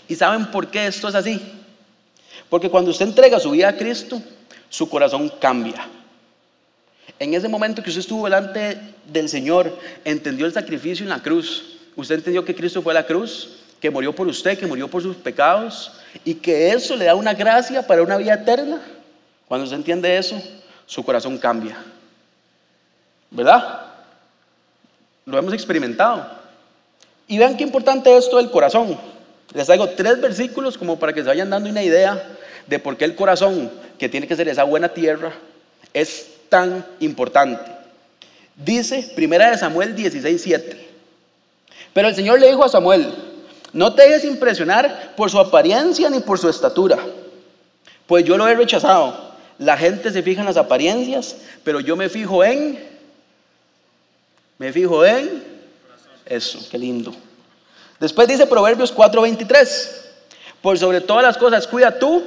¿Y 0.08 0.14
saben 0.14 0.52
por 0.52 0.68
qué 0.68 0.86
esto 0.86 1.08
es 1.08 1.16
así? 1.16 1.42
Porque 2.50 2.70
cuando 2.70 2.92
usted 2.92 3.08
entrega 3.08 3.40
su 3.40 3.50
vida 3.50 3.70
a 3.70 3.78
Cristo, 3.78 4.22
su 4.70 4.88
corazón 4.90 5.32
cambia. 5.40 5.88
En 7.20 7.34
ese 7.34 7.48
momento 7.48 7.82
que 7.82 7.90
usted 7.90 8.02
estuvo 8.02 8.26
delante 8.26 8.78
del 9.12 9.28
Señor, 9.28 9.76
entendió 10.06 10.46
el 10.46 10.54
sacrificio 10.54 11.04
en 11.04 11.10
la 11.10 11.22
cruz. 11.24 11.78
Usted 11.96 12.16
entendió 12.16 12.46
que 12.46 12.54
Cristo 12.54 12.82
fue 12.82 12.94
la 12.94 13.06
cruz, 13.06 13.58
que 13.82 13.90
murió 13.90 14.14
por 14.14 14.28
usted, 14.28 14.58
que 14.58 14.68
murió 14.68 14.88
por 14.88 15.02
sus 15.02 15.16
pecados 15.16 15.92
y 16.24 16.36
que 16.36 16.70
eso 16.70 16.96
le 16.96 17.06
da 17.06 17.16
una 17.16 17.34
gracia 17.34 17.86
para 17.86 18.04
una 18.04 18.18
vida 18.18 18.36
eterna. 18.36 18.82
Cuando 19.48 19.64
usted 19.64 19.78
entiende 19.78 20.16
eso, 20.16 20.40
su 20.86 21.04
corazón 21.04 21.38
cambia. 21.38 21.78
¿Verdad? 23.32 23.87
Lo 25.28 25.38
hemos 25.38 25.54
experimentado. 25.54 26.26
Y 27.28 27.38
vean 27.38 27.58
qué 27.58 27.64
importante 27.64 28.10
es 28.18 28.24
esto 28.24 28.38
del 28.38 28.50
corazón. 28.50 28.98
Les 29.54 29.66
traigo 29.66 29.90
tres 29.90 30.20
versículos 30.22 30.78
como 30.78 30.98
para 30.98 31.12
que 31.14 31.22
se 31.22 31.28
vayan 31.28 31.50
dando 31.50 31.70
una 31.70 31.84
idea 31.84 32.38
de 32.66 32.80
por 32.80 32.96
qué 32.96 33.04
el 33.04 33.16
corazón, 33.16 33.70
que 34.00 34.08
tiene 34.08 34.26
que 34.26 34.36
ser 34.38 34.48
esa 34.48 34.64
buena 34.64 34.90
tierra, 34.90 35.34
es 35.94 36.28
tan 36.48 36.86
importante. 37.02 37.70
Dice 38.56 39.12
Primera 39.16 39.52
de 39.52 39.58
Samuel 39.58 39.96
16:7. 39.96 40.78
Pero 41.94 42.08
el 42.08 42.16
Señor 42.16 42.40
le 42.40 42.48
dijo 42.48 42.64
a 42.64 42.70
Samuel, 42.70 43.14
no 43.74 43.94
te 43.94 44.04
dejes 44.04 44.24
impresionar 44.24 45.14
por 45.18 45.30
su 45.30 45.40
apariencia 45.40 46.10
ni 46.10 46.22
por 46.22 46.40
su 46.40 46.48
estatura, 46.48 47.00
pues 48.06 48.24
yo 48.24 48.38
lo 48.38 48.48
he 48.48 48.56
rechazado. 48.56 49.28
La 49.60 49.76
gente 49.76 50.12
se 50.12 50.24
fija 50.24 50.40
en 50.40 50.48
las 50.48 50.58
apariencias, 50.58 51.36
pero 51.66 51.82
yo 51.82 51.98
me 51.98 52.08
fijo 52.08 52.44
en, 52.44 52.80
me 54.58 54.72
fijo 54.72 55.06
en, 55.06 55.44
eso, 56.26 56.60
qué 56.70 56.78
lindo. 56.78 57.14
Después 58.00 58.28
dice 58.28 58.46
Proverbios 58.46 58.94
4:23, 58.94 59.90
por 60.62 60.78
sobre 60.78 61.02
todas 61.02 61.24
las 61.24 61.38
cosas 61.38 61.68
cuida 61.68 61.98
tú, 61.98 62.24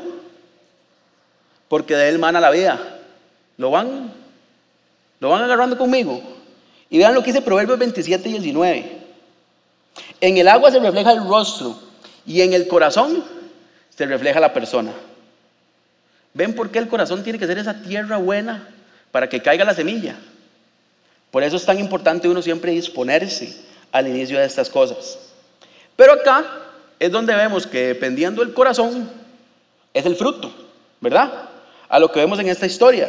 porque 1.68 1.94
de 1.94 2.08
él 2.08 2.18
mana 2.18 2.40
la 2.40 2.50
vida. 2.50 2.78
¿Lo 3.56 3.70
van? 3.70 4.12
¿Lo 5.20 5.28
van 5.28 5.42
agarrando 5.42 5.76
conmigo? 5.76 6.22
Y 6.88 6.98
vean 6.98 7.14
lo 7.14 7.20
que 7.20 7.32
dice 7.32 7.42
Proverbios 7.42 7.78
27 7.78 8.28
y 8.28 8.32
19. 8.32 9.00
En 10.20 10.36
el 10.36 10.48
agua 10.48 10.70
se 10.70 10.80
refleja 10.80 11.12
el 11.12 11.24
rostro 11.26 11.78
y 12.26 12.40
en 12.40 12.52
el 12.52 12.66
corazón 12.66 13.24
se 13.94 14.06
refleja 14.06 14.40
la 14.40 14.52
persona. 14.52 14.92
¿Ven 16.32 16.54
por 16.54 16.70
qué 16.70 16.78
el 16.78 16.88
corazón 16.88 17.22
tiene 17.22 17.38
que 17.38 17.46
ser 17.46 17.58
esa 17.58 17.82
tierra 17.82 18.16
buena 18.16 18.68
para 19.10 19.28
que 19.28 19.42
caiga 19.42 19.64
la 19.64 19.74
semilla? 19.74 20.16
Por 21.30 21.42
eso 21.44 21.56
es 21.56 21.64
tan 21.64 21.78
importante 21.78 22.28
uno 22.28 22.42
siempre 22.42 22.72
disponerse 22.72 23.56
al 23.92 24.08
inicio 24.08 24.38
de 24.38 24.44
estas 24.44 24.68
cosas. 24.68 25.18
Pero 25.96 26.12
acá 26.12 26.44
es 26.98 27.10
donde 27.10 27.34
vemos 27.34 27.66
que 27.66 27.88
dependiendo 27.88 28.44
del 28.44 28.54
corazón 28.54 29.10
es 29.94 30.06
el 30.06 30.16
fruto, 30.16 30.52
¿verdad? 31.00 31.48
A 31.88 31.98
lo 31.98 32.10
que 32.10 32.20
vemos 32.20 32.38
en 32.38 32.48
esta 32.48 32.66
historia. 32.66 33.08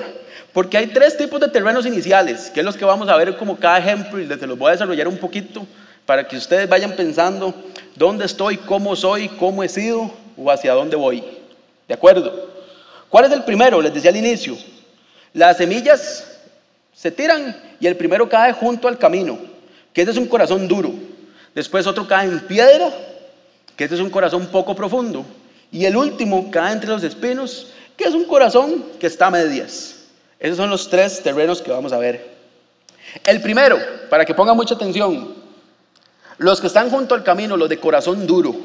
Porque 0.53 0.77
hay 0.77 0.87
tres 0.87 1.17
tipos 1.17 1.39
de 1.39 1.47
terrenos 1.47 1.85
iniciales, 1.85 2.49
que 2.49 2.59
es 2.59 2.65
los 2.65 2.75
que 2.75 2.85
vamos 2.85 3.07
a 3.09 3.15
ver 3.15 3.37
como 3.37 3.57
cada 3.57 3.79
ejemplo 3.79 4.19
y 4.19 4.25
les 4.25 4.41
los 4.41 4.57
voy 4.57 4.69
a 4.69 4.71
desarrollar 4.71 5.07
un 5.07 5.17
poquito 5.17 5.65
para 6.05 6.27
que 6.27 6.35
ustedes 6.35 6.67
vayan 6.67 6.91
pensando 6.95 7.53
dónde 7.95 8.25
estoy, 8.25 8.57
cómo 8.57 8.95
soy, 8.95 9.29
cómo 9.29 9.63
he 9.63 9.69
sido 9.69 10.11
o 10.37 10.51
hacia 10.51 10.73
dónde 10.73 10.95
voy. 10.95 11.23
¿De 11.87 11.93
acuerdo? 11.93 12.49
¿Cuál 13.09 13.25
es 13.25 13.31
el 13.31 13.43
primero? 13.43 13.81
Les 13.81 13.93
decía 13.93 14.09
al 14.09 14.17
inicio. 14.17 14.57
Las 15.33 15.57
semillas 15.57 16.30
se 17.01 17.09
tiran 17.09 17.59
y 17.79 17.87
el 17.87 17.97
primero 17.97 18.29
cae 18.29 18.53
junto 18.53 18.87
al 18.87 18.99
camino, 18.99 19.39
que 19.91 20.03
ese 20.03 20.11
es 20.11 20.17
un 20.17 20.27
corazón 20.27 20.67
duro. 20.67 20.93
Después 21.55 21.87
otro 21.87 22.07
cae 22.07 22.27
en 22.27 22.41
piedra, 22.41 22.93
que 23.75 23.85
ese 23.85 23.95
es 23.95 24.01
un 24.01 24.11
corazón 24.11 24.45
poco 24.51 24.75
profundo. 24.75 25.25
Y 25.71 25.85
el 25.85 25.97
último 25.97 26.51
cae 26.51 26.73
entre 26.73 26.91
los 26.91 27.03
espinos, 27.03 27.73
que 27.97 28.03
es 28.03 28.13
un 28.13 28.25
corazón 28.25 28.85
que 28.99 29.07
está 29.07 29.25
a 29.25 29.31
medias. 29.31 29.95
Esos 30.39 30.57
son 30.57 30.69
los 30.69 30.91
tres 30.91 31.23
terrenos 31.23 31.63
que 31.63 31.71
vamos 31.71 31.91
a 31.91 31.97
ver. 31.97 32.35
El 33.23 33.41
primero, 33.41 33.79
para 34.07 34.23
que 34.23 34.35
pongan 34.35 34.55
mucha 34.55 34.75
atención, 34.75 35.33
los 36.37 36.61
que 36.61 36.67
están 36.67 36.91
junto 36.91 37.15
al 37.15 37.23
camino, 37.23 37.57
los 37.57 37.67
de 37.67 37.79
corazón 37.79 38.27
duro. 38.27 38.55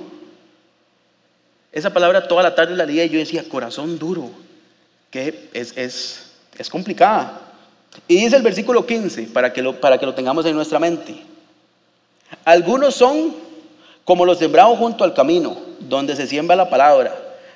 Esa 1.73 1.89
palabra 1.89 2.29
toda 2.29 2.43
la 2.43 2.55
tarde 2.55 2.77
la 2.77 2.85
leía 2.85 3.07
y 3.07 3.09
yo 3.09 3.19
decía, 3.19 3.49
corazón 3.49 3.99
duro, 3.99 4.31
que 5.11 5.49
es, 5.55 5.73
es, 5.75 6.33
es 6.59 6.69
complicada. 6.69 7.46
Y 8.09 8.17
dice 8.17 8.37
el 8.37 8.43
versículo 8.43 8.87
15, 8.87 9.25
para 9.25 9.53
que, 9.53 9.63
lo, 9.63 9.81
para 9.81 9.99
que 9.99 10.07
lo 10.07 10.15
tengamos 10.15 10.47
en 10.47 10.55
nuestra 10.55 10.79
mente. 10.79 11.23
Algunos 12.45 12.95
son 12.95 13.35
como 14.05 14.25
los 14.25 14.39
sembrados 14.39 14.79
junto 14.79 15.05
al 15.05 15.15
camino, 15.15 15.57
donde 15.81 16.15
se 16.15 16.27
siembra 16.27 16.57
la 16.57 16.71
palabra. 16.71 17.15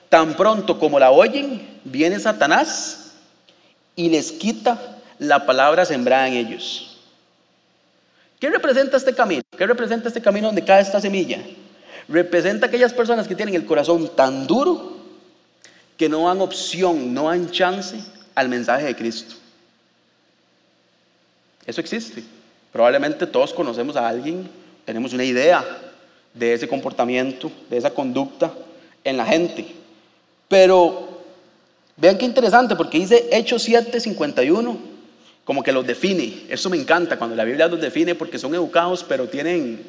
Tan 0.09 0.35
pronto 0.35 0.79
como 0.79 0.99
la 0.99 1.11
oyen, 1.13 1.81
viene 1.85 2.19
Satanás 2.19 3.13
y 3.95 4.09
les 4.09 4.33
quita 4.33 4.99
la 5.19 5.47
palabra 5.47 5.85
sembrada 5.85 6.27
en 6.27 6.35
ellos. 6.35 6.99
¿Qué 8.41 8.49
representa 8.51 8.97
este 8.97 9.15
camino? 9.15 9.43
¿Qué 9.57 9.67
representa 9.67 10.09
este 10.09 10.23
camino 10.23 10.49
donde 10.49 10.65
cae 10.65 10.81
esta 10.81 11.01
semilla? 11.01 11.39
Representa 12.09 12.67
aquellas 12.67 12.93
personas 12.93 13.29
que 13.29 13.37
tienen 13.37 13.55
el 13.55 13.67
corazón 13.67 14.11
tan 14.17 14.47
duro 14.47 14.97
que 15.97 16.09
no 16.09 16.27
dan 16.27 16.41
opción, 16.41 17.13
no 17.13 17.25
dan 17.25 17.51
chance 17.51 18.01
al 18.35 18.49
mensaje 18.49 18.87
de 18.87 18.97
Cristo. 18.97 19.35
Eso 21.71 21.81
existe. 21.81 22.25
Probablemente 22.73 23.29
todos 23.29 23.55
conocemos 23.55 23.95
a 23.95 24.09
alguien, 24.09 24.49
tenemos 24.85 25.13
una 25.13 25.25
idea 25.25 25.65
de 26.35 26.53
ese 26.53 26.67
comportamiento, 26.67 27.49
de 27.71 27.77
esa 27.77 27.91
conducta 27.91 28.53
en 29.05 29.17
la 29.17 29.25
gente. 29.25 29.67
Pero 30.49 31.23
vean 31.97 32.19
qué 32.19 32.25
interesante, 32.25 32.75
porque 32.75 32.99
dice 32.99 33.29
Hechos 33.31 33.63
7, 33.63 34.01
51 34.01 34.79
como 35.45 35.63
que 35.63 35.71
los 35.71 35.87
define. 35.87 36.43
Eso 36.49 36.69
me 36.71 36.77
encanta 36.77 37.17
cuando 37.17 37.37
la 37.37 37.45
Biblia 37.45 37.69
los 37.69 37.81
define 37.81 38.17
porque 38.17 38.39
son 38.39 38.53
educados, 38.53 39.05
pero 39.05 39.29
tienen, 39.29 39.81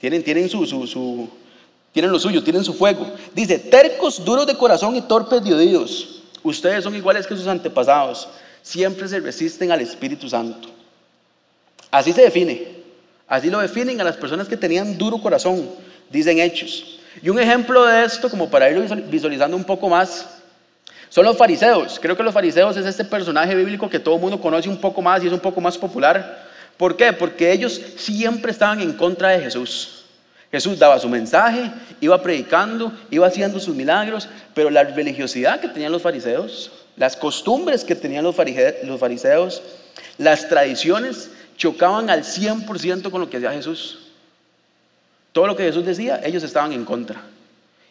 tienen, 0.00 0.24
tienen, 0.24 0.48
su, 0.48 0.66
su, 0.66 1.28
tienen 1.92 2.10
lo 2.10 2.18
suyo, 2.18 2.42
tienen 2.42 2.64
su 2.64 2.74
fuego. 2.74 3.06
Dice, 3.32 3.60
tercos, 3.60 4.24
duros 4.24 4.44
de 4.44 4.56
corazón 4.56 4.96
y 4.96 5.02
torpes 5.02 5.44
de. 5.44 5.86
Ustedes 6.42 6.82
son 6.82 6.96
iguales 6.96 7.28
que 7.28 7.36
sus 7.36 7.46
antepasados. 7.46 8.28
Siempre 8.60 9.06
se 9.06 9.20
resisten 9.20 9.70
al 9.70 9.80
Espíritu 9.80 10.28
Santo. 10.28 10.81
Así 11.92 12.12
se 12.12 12.22
define. 12.22 12.66
Así 13.28 13.50
lo 13.50 13.60
definen 13.60 14.00
a 14.00 14.04
las 14.04 14.16
personas 14.16 14.48
que 14.48 14.56
tenían 14.56 14.98
duro 14.98 15.18
corazón, 15.18 15.68
dicen 16.10 16.40
hechos. 16.40 16.98
Y 17.22 17.28
un 17.28 17.38
ejemplo 17.38 17.84
de 17.84 18.04
esto, 18.04 18.28
como 18.28 18.50
para 18.50 18.70
irlo 18.70 18.96
visualizando 19.08 19.56
un 19.56 19.64
poco 19.64 19.88
más, 19.88 20.26
son 21.10 21.26
los 21.26 21.36
fariseos. 21.36 21.98
Creo 22.00 22.16
que 22.16 22.22
los 22.22 22.32
fariseos 22.32 22.76
es 22.78 22.86
este 22.86 23.04
personaje 23.04 23.54
bíblico 23.54 23.90
que 23.90 23.98
todo 23.98 24.14
el 24.14 24.20
mundo 24.22 24.40
conoce 24.40 24.68
un 24.68 24.80
poco 24.80 25.02
más 25.02 25.22
y 25.22 25.26
es 25.26 25.32
un 25.32 25.40
poco 25.40 25.60
más 25.60 25.76
popular. 25.76 26.48
¿Por 26.78 26.96
qué? 26.96 27.12
Porque 27.12 27.52
ellos 27.52 27.78
siempre 27.96 28.52
estaban 28.52 28.80
en 28.80 28.94
contra 28.94 29.28
de 29.28 29.40
Jesús. 29.40 30.04
Jesús 30.50 30.78
daba 30.78 30.98
su 30.98 31.10
mensaje, 31.10 31.70
iba 32.00 32.22
predicando, 32.22 32.92
iba 33.10 33.26
haciendo 33.26 33.60
sus 33.60 33.74
milagros, 33.74 34.28
pero 34.54 34.70
la 34.70 34.84
religiosidad 34.84 35.60
que 35.60 35.68
tenían 35.68 35.92
los 35.92 36.02
fariseos, 36.02 36.70
las 36.96 37.16
costumbres 37.16 37.84
que 37.84 37.94
tenían 37.94 38.24
los 38.24 38.34
fariseos, 38.34 39.62
las 40.18 40.48
tradiciones 40.48 41.30
chocaban 41.56 42.10
al 42.10 42.22
100% 42.22 43.10
con 43.10 43.20
lo 43.20 43.30
que 43.30 43.36
hacía 43.38 43.52
Jesús. 43.52 43.98
Todo 45.32 45.46
lo 45.46 45.56
que 45.56 45.64
Jesús 45.64 45.84
decía, 45.84 46.20
ellos 46.24 46.42
estaban 46.42 46.72
en 46.72 46.84
contra. 46.84 47.22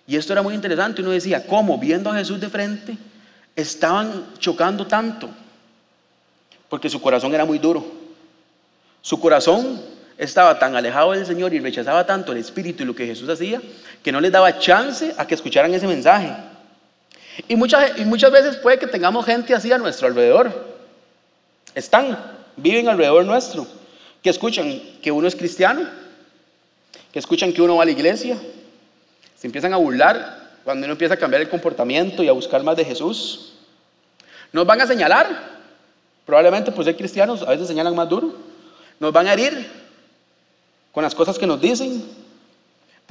Y 0.08 0.16
esto 0.16 0.34
era 0.34 0.42
muy 0.42 0.54
interesante. 0.54 1.02
Uno 1.02 1.12
decía, 1.12 1.46
¿cómo? 1.46 1.78
Viendo 1.78 2.10
a 2.10 2.16
Jesús 2.16 2.40
de 2.40 2.50
frente, 2.50 2.98
estaban 3.56 4.34
chocando 4.38 4.86
tanto, 4.88 5.30
porque 6.70 6.90
su 6.90 7.02
corazón 7.02 7.34
era 7.34 7.46
muy 7.46 7.60
duro. 7.60 7.86
Su 9.02 9.20
corazón 9.20 9.82
estaba 10.18 10.60
tan 10.60 10.76
alejado 10.76 11.14
del 11.14 11.26
Señor 11.26 11.54
y 11.54 11.60
rechazaba 11.60 12.06
tanto 12.06 12.32
el 12.32 12.38
Espíritu 12.38 12.84
y 12.84 12.86
lo 12.86 12.96
que 12.96 13.08
Jesús 13.08 13.28
hacía, 13.28 13.62
que 14.04 14.12
no 14.12 14.22
les 14.22 14.32
daba 14.32 14.60
chance 14.60 15.14
a 15.18 15.26
que 15.26 15.36
escucharan 15.36 15.74
ese 15.74 15.88
mensaje. 15.88 16.32
Y 17.48 17.56
muchas, 17.56 17.98
y 17.98 18.06
muchas 18.06 18.32
veces 18.32 18.58
puede 18.58 18.78
que 18.78 18.88
tengamos 18.88 19.26
gente 19.26 19.54
así 19.56 19.72
a 19.72 19.78
nuestro 19.78 20.08
alrededor. 20.08 20.76
Están, 21.74 22.18
viven 22.58 22.88
alrededor 22.90 23.26
nuestro, 23.26 23.68
que 24.22 24.30
escuchan 24.30 24.82
que 25.02 25.12
uno 25.12 25.28
es 25.28 25.36
cristiano, 25.36 25.88
que 27.12 27.20
escuchan 27.20 27.52
que 27.52 27.62
uno 27.62 27.76
va 27.76 27.84
a 27.84 27.86
la 27.86 27.92
iglesia, 27.92 28.38
se 29.38 29.48
empiezan 29.48 29.74
a 29.74 29.78
burlar 29.78 30.42
cuando 30.64 30.86
uno 30.86 30.94
empieza 30.94 31.16
a 31.16 31.18
cambiar 31.18 31.42
el 31.42 31.50
comportamiento 31.50 32.24
y 32.24 32.28
a 32.28 32.32
buscar 32.32 32.64
más 32.64 32.78
de 32.78 32.86
Jesús. 32.86 33.54
Nos 34.54 34.66
van 34.66 34.82
a 34.82 34.88
señalar, 34.88 35.28
probablemente 36.26 36.72
por 36.72 36.86
ser 36.86 36.96
cristianos, 36.96 37.42
a 37.42 37.50
veces 37.50 37.68
señalan 37.68 37.96
más 37.96 38.08
duro. 38.08 38.34
Nos 39.00 39.12
van 39.12 39.28
a 39.28 39.34
herir 39.34 39.68
con 40.92 41.04
las 41.04 41.16
cosas 41.16 41.40
que 41.40 41.48
nos 41.48 41.60
dicen. 41.60 42.04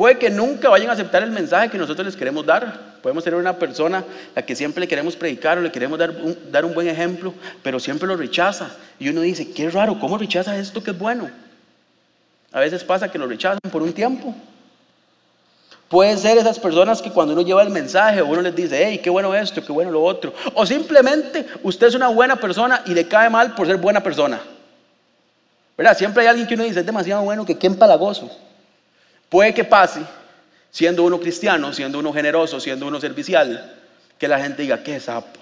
Puede 0.00 0.16
que 0.16 0.30
nunca 0.30 0.70
vayan 0.70 0.88
a 0.88 0.94
aceptar 0.94 1.22
el 1.22 1.30
mensaje 1.30 1.68
que 1.68 1.76
nosotros 1.76 2.06
les 2.06 2.16
queremos 2.16 2.46
dar. 2.46 2.96
Podemos 3.02 3.22
tener 3.22 3.38
una 3.38 3.58
persona 3.58 3.98
a 3.98 4.04
la 4.36 4.40
que 4.40 4.56
siempre 4.56 4.80
le 4.80 4.88
queremos 4.88 5.14
predicar 5.14 5.58
o 5.58 5.60
le 5.60 5.70
queremos 5.70 5.98
dar 5.98 6.08
un, 6.08 6.38
dar 6.50 6.64
un 6.64 6.72
buen 6.72 6.88
ejemplo, 6.88 7.34
pero 7.62 7.78
siempre 7.78 8.08
lo 8.08 8.16
rechaza. 8.16 8.70
Y 8.98 9.10
uno 9.10 9.20
dice, 9.20 9.52
qué 9.52 9.68
raro, 9.68 10.00
¿cómo 10.00 10.16
rechaza 10.16 10.56
esto 10.56 10.82
que 10.82 10.92
es 10.92 10.98
bueno? 10.98 11.28
A 12.50 12.60
veces 12.60 12.82
pasa 12.82 13.12
que 13.12 13.18
lo 13.18 13.26
rechazan 13.26 13.60
por 13.70 13.82
un 13.82 13.92
tiempo 13.92 14.34
Pueden 15.90 16.16
ser 16.16 16.38
esas 16.38 16.58
personas 16.58 17.02
que 17.02 17.10
cuando 17.10 17.34
uno 17.34 17.42
lleva 17.42 17.62
el 17.62 17.68
mensaje, 17.68 18.22
uno 18.22 18.40
les 18.40 18.56
dice, 18.56 18.82
hey, 18.82 19.00
qué 19.04 19.10
bueno 19.10 19.34
esto, 19.34 19.62
qué 19.62 19.70
bueno 19.70 19.90
lo 19.90 20.02
otro. 20.02 20.32
O 20.54 20.64
simplemente 20.64 21.44
usted 21.62 21.88
es 21.88 21.94
una 21.94 22.08
buena 22.08 22.36
persona 22.36 22.80
y 22.86 22.94
le 22.94 23.06
cae 23.06 23.28
mal 23.28 23.54
por 23.54 23.66
ser 23.66 23.76
buena 23.76 24.02
persona. 24.02 24.40
¿Verdad? 25.76 25.98
Siempre 25.98 26.22
hay 26.22 26.28
alguien 26.28 26.48
que 26.48 26.54
uno 26.54 26.64
dice, 26.64 26.80
es 26.80 26.86
demasiado 26.86 27.22
bueno 27.22 27.44
que 27.44 27.58
qué 27.58 27.66
empalagoso. 27.66 28.30
Puede 29.30 29.54
que 29.54 29.64
pase, 29.64 30.02
siendo 30.70 31.04
uno 31.04 31.18
cristiano, 31.18 31.72
siendo 31.72 31.98
uno 32.00 32.12
generoso, 32.12 32.60
siendo 32.60 32.86
uno 32.86 33.00
servicial, 33.00 33.76
que 34.18 34.28
la 34.28 34.38
gente 34.38 34.62
diga, 34.62 34.82
qué 34.82 35.00
sapo. 35.00 35.40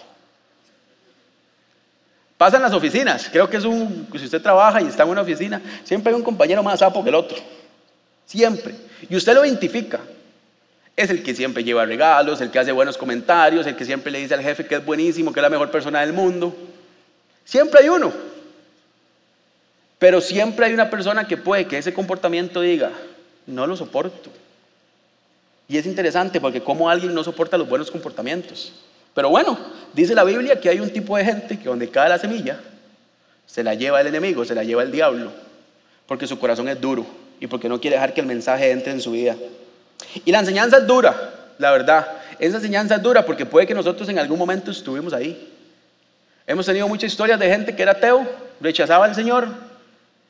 Pasa 2.37 2.59
en 2.59 2.63
las 2.63 2.73
oficinas, 2.73 3.29
creo 3.33 3.51
que 3.51 3.57
es 3.57 3.65
un, 3.65 4.07
si 4.17 4.25
usted 4.27 4.41
trabaja 4.41 4.81
y 4.81 4.87
está 4.87 5.03
en 5.03 5.09
una 5.09 5.23
oficina, 5.23 5.61
siempre 5.83 6.13
hay 6.13 6.17
un 6.17 6.23
compañero 6.23 6.63
más 6.63 6.79
sapo 6.79 7.03
que 7.03 7.09
el 7.09 7.17
otro. 7.17 7.37
Siempre. 8.27 8.75
Y 9.09 9.17
usted 9.17 9.35
lo 9.35 9.45
identifica. 9.45 9.99
Es 10.95 11.11
el 11.11 11.23
que 11.23 11.35
siempre 11.35 11.65
lleva 11.65 11.85
regalos, 11.87 12.41
el 12.41 12.51
que 12.51 12.59
hace 12.59 12.71
buenos 12.71 12.99
comentarios, 12.99 13.67
el 13.67 13.75
que 13.75 13.85
siempre 13.85 14.13
le 14.13 14.21
dice 14.21 14.35
al 14.35 14.43
jefe 14.43 14.67
que 14.67 14.77
es 14.77 14.85
buenísimo, 14.85 15.33
que 15.33 15.41
es 15.41 15.43
la 15.43 15.51
mejor 15.51 15.71
persona 15.71 16.01
del 16.01 16.13
mundo. 16.13 16.55
Siempre 17.45 17.81
hay 17.81 17.89
uno. 17.89 18.13
Pero 19.99 20.21
siempre 20.21 20.67
hay 20.67 20.75
una 20.75 20.91
persona 20.91 21.27
que 21.27 21.37
puede 21.37 21.67
que 21.67 21.79
ese 21.79 21.95
comportamiento 21.95 22.61
diga, 22.61 22.93
no 23.49 23.67
lo 23.67 23.77
soporto. 23.77 24.31
Y 25.67 25.77
es 25.77 25.87
interesante 25.87 26.41
porque 26.41 26.63
como 26.63 26.89
alguien 26.89 27.15
no 27.15 27.25
soporta 27.25 27.59
los 27.59 27.69
buenos 27.69 27.91
comportamientos. 27.91 28.73
Pero 29.15 29.31
bueno, 29.31 29.59
dice 29.93 30.15
la 30.15 30.23
Biblia 30.23 30.61
que 30.61 30.69
hay 30.69 30.81
un 30.81 30.91
tipo 30.91 31.17
de 31.17 31.25
gente 31.25 31.59
que 31.59 31.69
donde 31.69 31.89
cae 31.89 32.09
la 32.09 32.19
semilla, 32.19 32.61
se 33.47 33.65
la 33.65 33.75
lleva 33.75 34.01
el 34.01 34.07
enemigo, 34.07 34.45
se 34.45 34.55
la 34.55 34.63
lleva 34.63 34.83
el 34.83 34.93
diablo, 34.93 35.33
porque 36.07 36.27
su 36.27 36.39
corazón 36.39 36.69
es 36.69 36.81
duro 36.81 37.05
y 37.41 37.47
porque 37.47 37.69
no 37.69 37.81
quiere 37.81 37.97
dejar 37.97 38.15
que 38.15 38.21
el 38.21 38.27
mensaje 38.27 38.71
entre 38.71 38.93
en 38.93 39.01
su 39.01 39.11
vida. 39.11 39.35
Y 40.25 40.31
la 40.31 40.41
enseñanza 40.41 40.79
es 40.79 40.87
dura, 40.87 41.53
la 41.59 41.73
verdad. 41.73 42.07
Esa 42.39 42.59
enseñanza 42.59 42.97
es 42.97 43.03
dura 43.03 43.25
porque 43.25 43.47
puede 43.47 43.67
que 43.67 43.75
nosotros 43.75 44.09
en 44.09 44.19
algún 44.19 44.39
momento 44.39 44.71
estuvimos 44.71 45.13
ahí. 45.13 45.53
Hemos 46.47 46.67
tenido 46.67 46.87
muchas 46.87 47.11
historias 47.11 47.39
de 47.39 47.49
gente 47.49 47.75
que 47.75 47.83
era 47.83 47.93
ateo, 47.93 48.27
rechazaba 48.61 49.07
al 49.07 49.15
Señor, 49.15 49.49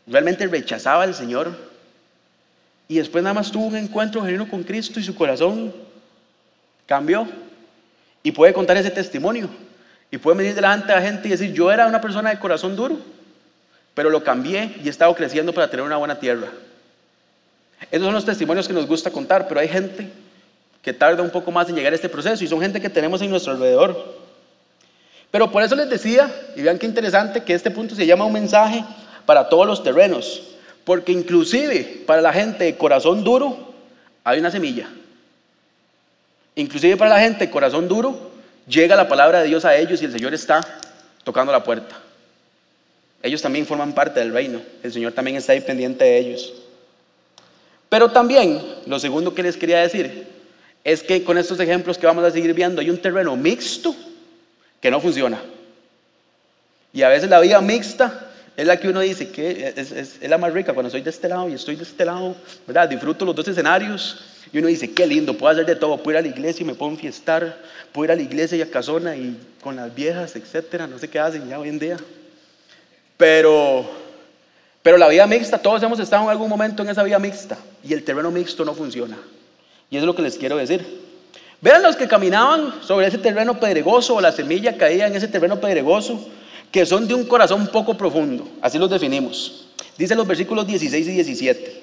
realmente 0.06 0.46
rechazaba 0.46 1.02
al 1.02 1.14
Señor, 1.14 1.67
y 2.88 2.96
después 2.96 3.22
nada 3.22 3.34
más 3.34 3.52
tuvo 3.52 3.66
un 3.66 3.76
encuentro 3.76 4.22
genuino 4.22 4.48
con 4.48 4.64
Cristo 4.64 4.98
y 4.98 5.04
su 5.04 5.14
corazón 5.14 5.74
cambió. 6.86 7.28
Y 8.22 8.32
puede 8.32 8.54
contar 8.54 8.78
ese 8.78 8.90
testimonio. 8.90 9.48
Y 10.10 10.16
puede 10.16 10.38
venir 10.38 10.54
delante 10.54 10.88
de 10.88 10.94
la 10.94 11.02
gente 11.02 11.28
y 11.28 11.32
decir, 11.32 11.52
yo 11.52 11.70
era 11.70 11.86
una 11.86 12.00
persona 12.00 12.30
de 12.30 12.38
corazón 12.38 12.74
duro, 12.74 12.98
pero 13.94 14.08
lo 14.08 14.24
cambié 14.24 14.74
y 14.82 14.86
he 14.86 14.90
estado 14.90 15.14
creciendo 15.14 15.52
para 15.52 15.68
tener 15.68 15.84
una 15.84 15.98
buena 15.98 16.18
tierra. 16.18 16.48
Esos 17.90 18.06
son 18.06 18.14
los 18.14 18.24
testimonios 18.24 18.66
que 18.66 18.72
nos 18.72 18.86
gusta 18.86 19.10
contar, 19.10 19.46
pero 19.46 19.60
hay 19.60 19.68
gente 19.68 20.08
que 20.80 20.94
tarda 20.94 21.22
un 21.22 21.30
poco 21.30 21.50
más 21.50 21.68
en 21.68 21.76
llegar 21.76 21.92
a 21.92 21.96
este 21.96 22.08
proceso 22.08 22.42
y 22.42 22.48
son 22.48 22.60
gente 22.60 22.80
que 22.80 22.88
tenemos 22.88 23.20
en 23.20 23.28
nuestro 23.28 23.52
alrededor. 23.52 24.16
Pero 25.30 25.50
por 25.50 25.62
eso 25.62 25.76
les 25.76 25.90
decía, 25.90 26.34
y 26.56 26.62
vean 26.62 26.78
qué 26.78 26.86
interesante, 26.86 27.44
que 27.44 27.52
este 27.52 27.70
punto 27.70 27.94
se 27.94 28.06
llama 28.06 28.24
un 28.24 28.32
mensaje 28.32 28.82
para 29.26 29.50
todos 29.50 29.66
los 29.66 29.84
terrenos. 29.84 30.56
Porque 30.88 31.12
inclusive 31.12 32.02
para 32.06 32.22
la 32.22 32.32
gente 32.32 32.64
de 32.64 32.78
corazón 32.78 33.22
duro 33.22 33.74
hay 34.24 34.38
una 34.40 34.50
semilla. 34.50 34.88
Inclusive 36.54 36.96
para 36.96 37.10
la 37.10 37.20
gente 37.20 37.44
de 37.44 37.50
corazón 37.50 37.86
duro 37.86 38.30
llega 38.66 38.96
la 38.96 39.06
palabra 39.06 39.42
de 39.42 39.48
Dios 39.48 39.66
a 39.66 39.76
ellos 39.76 40.00
y 40.00 40.06
el 40.06 40.12
Señor 40.12 40.32
está 40.32 40.62
tocando 41.24 41.52
la 41.52 41.62
puerta. 41.62 41.94
Ellos 43.22 43.42
también 43.42 43.66
forman 43.66 43.92
parte 43.92 44.20
del 44.20 44.32
reino. 44.32 44.62
El 44.82 44.90
Señor 44.90 45.12
también 45.12 45.36
está 45.36 45.52
ahí 45.52 45.60
pendiente 45.60 46.06
de 46.06 46.18
ellos. 46.20 46.54
Pero 47.90 48.10
también, 48.10 48.58
lo 48.86 48.98
segundo 48.98 49.34
que 49.34 49.42
les 49.42 49.58
quería 49.58 49.80
decir, 49.80 50.26
es 50.84 51.02
que 51.02 51.22
con 51.22 51.36
estos 51.36 51.60
ejemplos 51.60 51.98
que 51.98 52.06
vamos 52.06 52.24
a 52.24 52.30
seguir 52.30 52.54
viendo, 52.54 52.80
hay 52.80 52.88
un 52.88 52.96
terreno 52.96 53.36
mixto 53.36 53.94
que 54.80 54.90
no 54.90 55.02
funciona. 55.02 55.38
Y 56.94 57.02
a 57.02 57.10
veces 57.10 57.28
la 57.28 57.40
vida 57.40 57.60
mixta 57.60 58.27
es 58.58 58.66
la 58.66 58.76
que 58.76 58.88
uno 58.88 58.98
dice 58.98 59.28
que 59.30 59.72
es, 59.76 60.18
la 60.20 60.36
más 60.36 60.52
rica 60.52 60.74
cuando 60.74 60.88
estoy 60.88 61.02
de 61.02 61.10
este 61.10 61.28
lado 61.28 61.48
y 61.48 61.52
estoy 61.52 61.76
de 61.76 61.84
este 61.84 62.04
lado, 62.04 62.34
¿verdad? 62.66 62.88
Disfruto 62.88 63.24
los 63.24 63.36
dos 63.36 63.46
escenarios 63.46 64.20
y 64.52 64.58
uno 64.58 64.66
dice, 64.66 64.92
qué 64.92 65.06
lindo, 65.06 65.32
puedo 65.34 65.52
hacer 65.52 65.64
de 65.64 65.76
todo, 65.76 65.96
puedo 65.98 66.18
ir 66.18 66.26
a 66.26 66.28
la 66.28 66.36
iglesia 66.36 66.64
y 66.64 66.66
me 66.66 66.74
puedo 66.74 66.90
enfiestar, 66.90 67.56
puedo 67.92 68.06
ir 68.06 68.10
a 68.10 68.16
la 68.16 68.22
iglesia 68.22 68.58
y 68.58 68.62
a 68.62 68.68
casona 68.68 69.14
y 69.14 69.38
con 69.62 69.76
las 69.76 69.94
viejas, 69.94 70.34
etcétera, 70.34 70.88
no 70.88 70.98
sé 70.98 71.08
qué 71.08 71.20
hacen 71.20 71.48
ya 71.48 71.56
hoy 71.56 71.68
en 71.68 71.78
día. 71.78 71.98
Pero, 73.16 73.88
pero 74.82 74.98
la 74.98 75.06
vida 75.06 75.24
mixta, 75.28 75.58
todos 75.58 75.80
hemos 75.84 76.00
estado 76.00 76.24
en 76.24 76.30
algún 76.30 76.48
momento 76.48 76.82
en 76.82 76.88
esa 76.88 77.04
vida 77.04 77.20
mixta 77.20 77.56
y 77.84 77.92
el 77.92 78.02
terreno 78.02 78.32
mixto 78.32 78.64
no 78.64 78.74
funciona. 78.74 79.16
Y 79.88 79.98
eso 79.98 80.02
es 80.02 80.06
lo 80.08 80.16
que 80.16 80.22
les 80.22 80.36
quiero 80.36 80.56
decir. 80.56 80.84
Vean 81.60 81.80
los 81.80 81.94
que 81.94 82.08
caminaban 82.08 82.82
sobre 82.82 83.06
ese 83.06 83.18
terreno 83.18 83.60
pedregoso 83.60 84.16
o 84.16 84.20
la 84.20 84.32
semilla 84.32 84.76
caía 84.76 85.06
en 85.06 85.14
ese 85.14 85.28
terreno 85.28 85.60
pedregoso 85.60 86.28
que 86.70 86.84
son 86.84 87.08
de 87.08 87.14
un 87.14 87.24
corazón 87.24 87.66
poco 87.68 87.96
profundo, 87.96 88.46
así 88.60 88.78
los 88.78 88.90
definimos. 88.90 89.66
Dice 89.96 90.14
los 90.14 90.26
versículos 90.26 90.66
16 90.66 91.06
y 91.06 91.10
17. 91.12 91.82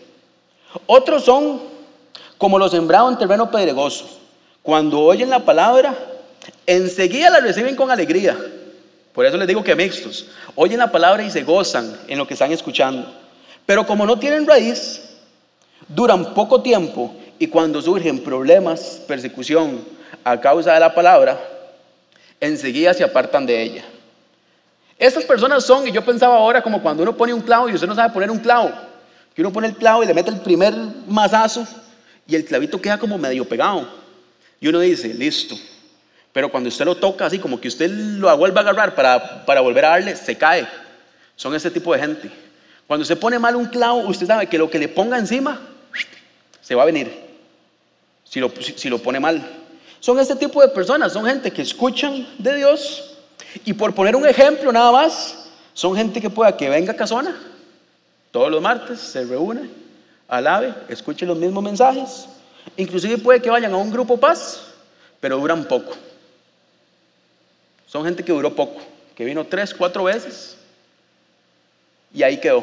Otros 0.85 1.25
son 1.25 1.61
como 2.37 2.59
los 2.59 2.71
sembrados 2.71 3.11
en 3.11 3.19
terreno 3.19 3.49
pedregoso. 3.49 4.19
Cuando 4.61 5.01
oyen 5.01 5.29
la 5.29 5.43
palabra, 5.43 5.95
enseguida 6.65 7.29
la 7.29 7.39
reciben 7.39 7.75
con 7.75 7.91
alegría. 7.91 8.37
Por 9.13 9.25
eso 9.25 9.37
les 9.37 9.47
digo 9.47 9.63
que 9.63 9.75
mixtos. 9.75 10.27
Oyen 10.55 10.79
la 10.79 10.91
palabra 10.91 11.23
y 11.23 11.31
se 11.31 11.43
gozan 11.43 11.97
en 12.07 12.17
lo 12.17 12.27
que 12.27 12.33
están 12.33 12.51
escuchando. 12.51 13.13
Pero 13.65 13.85
como 13.85 14.05
no 14.05 14.19
tienen 14.19 14.45
raíz, 14.45 15.15
duran 15.87 16.33
poco 16.33 16.61
tiempo 16.61 17.13
y 17.39 17.47
cuando 17.47 17.81
surgen 17.81 18.19
problemas, 18.19 19.01
persecución 19.07 19.83
a 20.23 20.39
causa 20.39 20.73
de 20.73 20.79
la 20.79 20.93
palabra, 20.93 21.39
enseguida 22.39 22.93
se 22.93 23.03
apartan 23.03 23.45
de 23.45 23.61
ella. 23.61 23.85
Estas 24.97 25.25
personas 25.25 25.65
son, 25.65 25.87
y 25.87 25.91
yo 25.91 26.03
pensaba 26.03 26.37
ahora 26.37 26.61
como 26.61 26.81
cuando 26.81 27.03
uno 27.03 27.15
pone 27.15 27.33
un 27.33 27.41
clavo 27.41 27.69
y 27.69 27.73
usted 27.73 27.87
no 27.87 27.95
sabe 27.95 28.13
poner 28.13 28.31
un 28.31 28.39
clavo, 28.39 28.71
que 29.33 29.41
uno 29.41 29.51
pone 29.51 29.67
el 29.67 29.75
clavo 29.75 30.03
y 30.03 30.07
le 30.07 30.13
mete 30.13 30.29
el 30.29 30.39
primer 30.39 30.73
mazazo 31.07 31.67
y 32.25 32.35
el 32.35 32.45
clavito 32.45 32.81
queda 32.81 32.97
como 32.97 33.17
medio 33.17 33.47
pegado. 33.47 33.87
Y 34.59 34.67
uno 34.67 34.79
dice, 34.79 35.13
listo. 35.13 35.55
Pero 36.31 36.49
cuando 36.49 36.69
usted 36.69 36.85
lo 36.85 36.95
toca 36.95 37.25
así, 37.25 37.39
como 37.39 37.59
que 37.59 37.67
usted 37.67 37.89
lo 37.89 38.35
vuelve 38.37 38.57
a 38.57 38.61
agarrar 38.61 38.95
para, 38.95 39.45
para 39.45 39.61
volver 39.61 39.85
a 39.85 39.89
darle, 39.89 40.15
se 40.15 40.37
cae. 40.37 40.67
Son 41.35 41.53
ese 41.53 41.69
tipo 41.69 41.93
de 41.93 41.99
gente. 41.99 42.31
Cuando 42.87 43.01
usted 43.01 43.17
pone 43.17 43.37
mal 43.39 43.55
un 43.55 43.65
clavo, 43.65 43.99
usted 44.07 44.27
sabe 44.27 44.47
que 44.47 44.57
lo 44.57 44.69
que 44.69 44.79
le 44.79 44.87
ponga 44.87 45.17
encima 45.17 45.59
se 46.61 46.75
va 46.75 46.83
a 46.83 46.85
venir. 46.85 47.11
Si 48.23 48.39
lo, 48.39 48.51
si 48.59 48.89
lo 48.89 48.99
pone 48.99 49.19
mal. 49.19 49.41
Son 49.99 50.19
este 50.19 50.35
tipo 50.35 50.61
de 50.61 50.67
personas, 50.69 51.13
son 51.13 51.25
gente 51.25 51.51
que 51.51 51.61
escuchan 51.61 52.27
de 52.37 52.57
Dios, 52.57 53.14
y 53.63 53.73
por 53.73 53.93
poner 53.93 54.15
un 54.15 54.27
ejemplo 54.27 54.71
nada 54.71 54.91
más, 54.91 55.47
son 55.73 55.95
gente 55.95 56.19
que 56.19 56.29
pueda 56.29 56.55
que 56.55 56.69
venga 56.69 56.93
a 56.93 56.95
Casona 56.95 57.35
todos 58.35 58.51
los 58.51 58.61
martes, 58.61 58.99
se 58.99 59.23
reúne, 59.23 59.69
alabe, 60.27 60.75
escuche 60.89 61.25
los 61.25 61.37
mismos 61.37 61.63
mensajes. 61.63 62.27
Inclusive 62.75 63.17
puede 63.17 63.41
que 63.41 63.49
vayan 63.49 63.73
a 63.73 63.77
un 63.77 63.89
grupo 63.89 64.17
paz, 64.17 64.73
pero 65.21 65.37
duran 65.37 65.63
poco. 65.63 65.95
Son 67.87 68.03
gente 68.03 68.25
que 68.25 68.33
duró 68.33 68.53
poco, 68.53 68.81
que 69.15 69.23
vino 69.23 69.45
tres, 69.45 69.73
cuatro 69.73 70.03
veces 70.03 70.57
y 72.13 72.23
ahí 72.23 72.37
quedó. 72.41 72.61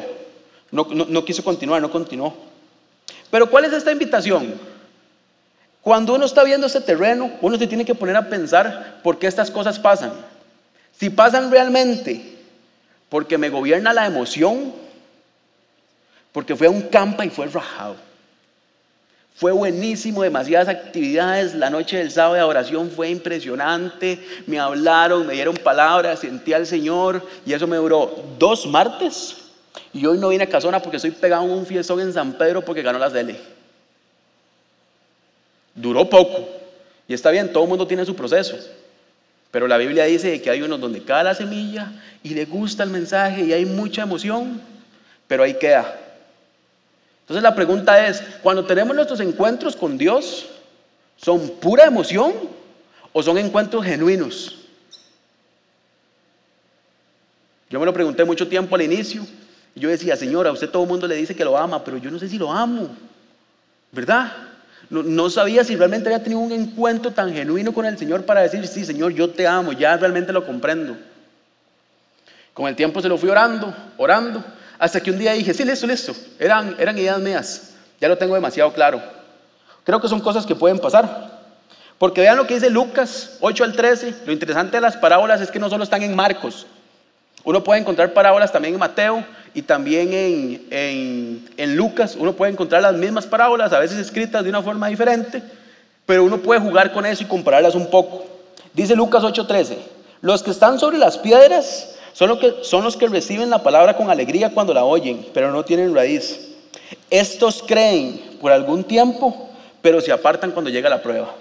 No, 0.69 0.85
no 0.85 1.25
quiso 1.25 1.43
continuar, 1.43 1.81
no 1.81 1.89
continuó. 1.89 2.35
Pero 3.31 3.49
¿cuál 3.49 3.65
es 3.65 3.73
esta 3.73 3.91
invitación? 3.91 4.53
Cuando 5.81 6.13
uno 6.13 6.25
está 6.25 6.43
viendo 6.43 6.67
este 6.67 6.81
terreno, 6.81 7.31
uno 7.41 7.57
se 7.57 7.65
tiene 7.65 7.83
que 7.83 7.95
poner 7.95 8.15
a 8.15 8.29
pensar 8.29 8.99
por 9.01 9.17
qué 9.17 9.25
estas 9.25 9.49
cosas 9.49 9.79
pasan. 9.79 10.13
Si 10.99 11.09
pasan 11.09 11.51
realmente 11.51 12.33
porque 13.09 13.37
me 13.37 13.49
gobierna 13.49 13.93
la 13.93 14.05
emoción, 14.05 14.73
porque 16.31 16.55
fue 16.55 16.67
a 16.67 16.71
un 16.71 16.81
campa 16.81 17.25
y 17.25 17.29
fue 17.29 17.47
rajado. 17.47 17.95
Fue 19.35 19.51
buenísimo, 19.51 20.23
demasiadas 20.23 20.67
actividades. 20.67 21.55
La 21.55 21.69
noche 21.69 21.97
del 21.97 22.11
sábado 22.11 22.35
de 22.35 22.43
oración 22.43 22.91
fue 22.91 23.09
impresionante. 23.09 24.19
Me 24.45 24.59
hablaron, 24.59 25.25
me 25.25 25.33
dieron 25.33 25.55
palabras, 25.55 26.19
sentí 26.19 26.53
al 26.53 26.67
Señor 26.67 27.27
y 27.45 27.53
eso 27.53 27.67
me 27.67 27.77
duró 27.77 28.11
dos 28.37 28.65
martes. 28.67 29.37
Y 29.91 30.05
hoy 30.05 30.17
no 30.17 30.29
vine 30.29 30.43
a 30.43 30.49
Casona 30.49 30.81
porque 30.81 30.97
estoy 30.97 31.11
pegado 31.11 31.43
en 31.43 31.51
un 31.51 31.65
fiestón 31.65 31.99
en 31.99 32.13
San 32.13 32.33
Pedro 32.33 32.63
porque 32.63 32.81
ganó 32.81 32.99
las 32.99 33.13
DL. 33.13 33.35
Duró 35.75 36.09
poco. 36.09 36.47
Y 37.07 37.13
está 37.13 37.31
bien, 37.31 37.51
todo 37.51 37.63
el 37.63 37.69
mundo 37.69 37.87
tiene 37.87 38.05
su 38.05 38.15
proceso. 38.15 38.57
Pero 39.53 39.67
la 39.67 39.77
Biblia 39.77 40.05
dice 40.05 40.41
que 40.41 40.49
hay 40.49 40.63
unos 40.63 40.81
donde 40.81 41.03
cae 41.03 41.23
la 41.23 41.35
semilla 41.35 41.91
y 42.23 42.29
le 42.33 42.45
gusta 42.45 42.81
el 42.81 42.89
mensaje 42.89 43.43
y 43.43 43.53
hay 43.53 43.67
mucha 43.67 44.01
emoción, 44.01 44.59
pero 45.27 45.43
ahí 45.43 45.53
queda. 45.59 45.95
Entonces 47.21 47.43
la 47.43 47.53
pregunta 47.53 48.07
es, 48.07 48.23
cuando 48.41 48.65
tenemos 48.65 48.95
nuestros 48.95 49.19
encuentros 49.19 49.75
con 49.75 49.95
Dios, 49.95 50.47
¿son 51.17 51.51
pura 51.59 51.85
emoción 51.85 52.33
o 53.11 53.21
son 53.21 53.37
encuentros 53.37 53.85
genuinos? 53.85 54.57
Yo 57.69 57.79
me 57.79 57.85
lo 57.85 57.93
pregunté 57.93 58.25
mucho 58.25 58.47
tiempo 58.47 58.73
al 58.73 58.81
inicio. 58.81 59.23
Y 59.75 59.81
yo 59.81 59.89
decía, 59.89 60.15
Señora, 60.15 60.51
usted 60.51 60.71
todo 60.71 60.81
el 60.81 60.89
mundo 60.89 61.07
le 61.07 61.15
dice 61.15 61.35
que 61.35 61.45
lo 61.45 61.55
ama, 61.55 61.83
pero 61.83 61.97
yo 61.97 62.09
no 62.09 62.17
sé 62.17 62.27
si 62.27 62.39
lo 62.39 62.51
amo. 62.51 62.89
¿Verdad? 63.91 64.31
No, 64.93 65.27
sabía 65.31 65.63
si 65.63 65.75
realmente 65.75 66.07
había 66.07 66.21
tenido 66.21 66.39
un 66.39 66.51
encuentro 66.51 67.09
tan 67.09 67.33
genuino 67.33 67.73
con 67.73 67.83
el 67.87 67.97
Señor 67.97 68.25
para 68.25 68.41
decir, 68.41 68.67
sí, 68.67 68.85
Señor, 68.85 69.11
yo 69.11 69.27
te 69.27 69.47
amo, 69.47 69.71
ya 69.71 69.97
realmente 69.97 70.31
lo 70.31 70.45
comprendo. 70.45 70.95
Con 72.53 72.67
el 72.67 72.75
tiempo 72.75 73.01
se 73.01 73.09
lo 73.09 73.17
fui 73.17 73.27
orando, 73.27 73.75
orando, 73.97 74.45
hasta 74.77 75.01
que 75.01 75.09
un 75.09 75.17
día 75.17 75.33
dije, 75.33 75.51
sí, 75.51 75.65
listo, 75.65 75.87
listo, 75.87 76.13
eran, 76.37 76.75
eran 76.77 76.95
ideas 76.95 77.19
mías, 77.19 77.73
ya 77.99 78.07
lo 78.07 78.19
tengo 78.19 78.35
demasiado 78.35 78.71
claro. 78.71 79.01
Creo 79.83 79.99
que 79.99 80.07
son 80.07 80.19
cosas 80.19 80.45
que 80.45 80.53
pueden 80.53 80.77
pasar. 80.77 81.41
Porque 81.97 82.21
vean 82.21 82.37
lo 82.37 82.45
que 82.45 82.53
dice 82.53 82.69
Lucas 82.69 83.37
8 83.39 83.63
al 83.63 83.75
13, 83.75 84.13
lo 84.27 84.31
interesante 84.31 84.77
de 84.77 84.81
las 84.81 84.97
parábolas 84.97 85.41
es 85.41 85.49
que 85.49 85.57
no 85.57 85.71
solo 85.71 85.83
están 85.85 86.03
en 86.03 86.15
Marcos, 86.15 86.67
uno 87.45 87.63
puede 87.63 87.81
encontrar 87.81 88.13
parábolas 88.13 88.51
también 88.51 88.73
en 88.73 88.79
Mateo 88.79 89.25
y 89.53 89.61
también 89.61 90.13
en, 90.13 91.45
en, 91.57 91.75
Lucas. 91.75 92.15
Uno 92.17 92.33
puede 92.33 92.53
encontrar 92.53 92.81
las 92.81 92.93
mismas 92.93 93.25
parábolas, 93.25 93.73
a 93.73 93.79
veces 93.79 93.97
escritas 93.97 94.43
de 94.43 94.49
una 94.49 94.61
forma 94.61 94.87
diferente, 94.87 95.43
Pero 96.05 96.23
uno 96.23 96.37
puede 96.37 96.61
jugar 96.61 96.93
con 96.93 97.05
eso 97.05 97.23
y 97.23 97.27
compararlas 97.27 97.75
un 97.75 97.89
poco. 97.89 98.25
Dice 98.73 98.95
Lucas 98.95 99.23
8:13, 99.23 99.77
los 100.21 100.41
que 100.41 100.51
están 100.51 100.79
sobre 100.79 100.97
las 100.97 101.17
piedras 101.17 101.95
son 102.13 102.29
los, 102.29 102.39
que, 102.39 102.55
son 102.61 102.83
los 102.83 102.95
que 102.95 103.07
reciben 103.07 103.49
la 103.49 103.61
palabra 103.61 103.97
con 103.97 104.09
alegría 104.09 104.53
cuando 104.53 104.73
la 104.73 104.85
oyen, 104.85 105.25
pero 105.33 105.51
no 105.51 105.65
tienen 105.65 105.93
raíz. 105.93 106.51
Estos 107.09 107.63
creen 107.65 108.37
por 108.39 108.51
algún 108.51 108.83
tiempo, 108.83 109.49
pero 109.81 109.99
se 109.99 110.11
apartan 110.11 110.51
cuando 110.51 110.69
llega 110.69 110.89
la 110.89 111.01
prueba. 111.01 111.33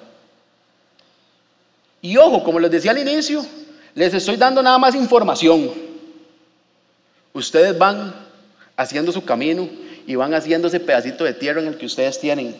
Y 2.00 2.16
ojo, 2.16 2.42
como 2.42 2.58
les 2.58 2.70
decía 2.70 2.90
al 2.90 2.98
inicio, 2.98 3.44
les 3.94 4.12
estoy 4.12 4.36
dando 4.36 4.62
nada 4.62 4.78
más 4.78 4.94
información. 4.94 5.91
Ustedes 7.33 7.77
van 7.77 8.14
haciendo 8.77 9.12
su 9.12 9.25
camino 9.25 9.68
y 10.07 10.14
van 10.16 10.35
haciendo 10.35 10.68
ese 10.68 10.81
pedacito 10.81 11.25
de 11.25 11.33
tierra 11.35 11.61
en 11.61 11.68
el 11.68 11.79
que 11.79 11.87
ustedes 11.87 12.18
tienen. 12.18 12.57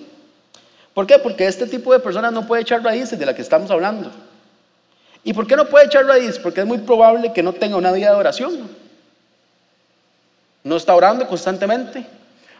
¿Por 0.95 1.07
qué? 1.07 1.19
Porque 1.19 1.47
este 1.47 1.67
tipo 1.67 1.93
de 1.93 2.01
personas 2.01 2.33
no 2.33 2.47
puede 2.47 2.63
echar 2.63 2.83
raíces 2.83 3.19
de 3.19 3.27
la 3.27 3.35
que 3.35 3.43
estamos 3.43 3.71
hablando. 3.71 4.11
¿Y 5.25 5.33
por 5.33 5.47
qué 5.47 5.57
no 5.57 5.69
puede 5.69 5.87
echar 5.87 6.05
raíces? 6.05 6.39
Porque 6.39 6.61
es 6.61 6.67
muy 6.67 6.79
probable 6.79 7.33
que 7.33 7.43
no 7.43 7.53
tenga 7.53 7.77
una 7.77 7.93
vida 7.93 8.11
de 8.11 8.17
oración. 8.17 8.69
No 10.65 10.77
está 10.77 10.95
orando 10.95 11.27
constantemente, 11.27 12.07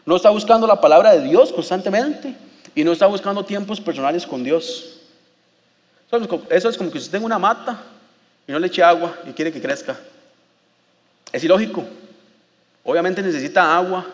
no 0.05 0.17
está 0.17 0.31
buscando 0.31 0.67
la 0.67 0.81
palabra 0.81 1.13
de 1.13 1.23
Dios 1.23 1.53
constantemente 1.53 2.35
y 2.75 2.85
no 2.85 2.93
está 2.93 3.07
buscando 3.07 3.45
tiempos 3.45 3.81
personales 3.81 4.27
con 4.27 4.43
Dios. 4.43 4.99
Eso 6.51 6.69
es 6.69 6.77
como 6.77 6.91
que 6.91 6.99
usted 6.99 7.13
tenga 7.13 7.27
una 7.27 7.39
mata 7.39 7.79
y 8.47 8.53
no 8.53 8.59
le 8.59 8.67
eche 8.67 8.83
agua 8.83 9.17
y 9.27 9.33
quiere 9.33 9.53
que 9.53 9.63
crezca. 9.63 9.97
Es 11.33 11.43
ilógico. 11.45 11.85
Obviamente 12.85 13.23
necesita 13.23 13.77
agua 13.77 14.07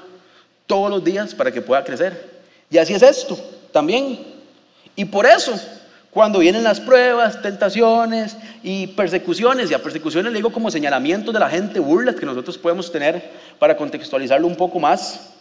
todos 0.66 0.90
los 0.90 1.02
días 1.02 1.34
para 1.34 1.50
que 1.50 1.62
pueda 1.62 1.82
crecer. 1.82 2.38
Y 2.70 2.78
así 2.78 2.94
es 2.94 3.02
esto 3.02 3.38
también. 3.72 4.18
Y 4.94 5.04
por 5.04 5.26
eso, 5.26 5.58
cuando 6.10 6.40
vienen 6.40 6.64
las 6.64 6.80
pruebas, 6.80 7.40
tentaciones 7.40 8.36
y 8.62 8.88
persecuciones, 8.88 9.70
y 9.70 9.74
a 9.74 9.82
persecuciones 9.82 10.32
le 10.32 10.38
digo 10.38 10.52
como 10.52 10.70
señalamientos 10.70 11.32
de 11.32 11.40
la 11.40 11.48
gente, 11.48 11.80
burlas 11.80 12.16
que 12.16 12.26
nosotros 12.26 12.58
podemos 12.58 12.90
tener 12.92 13.30
para 13.58 13.76
contextualizarlo 13.76 14.46
un 14.46 14.56
poco 14.56 14.78
más. 14.78 15.34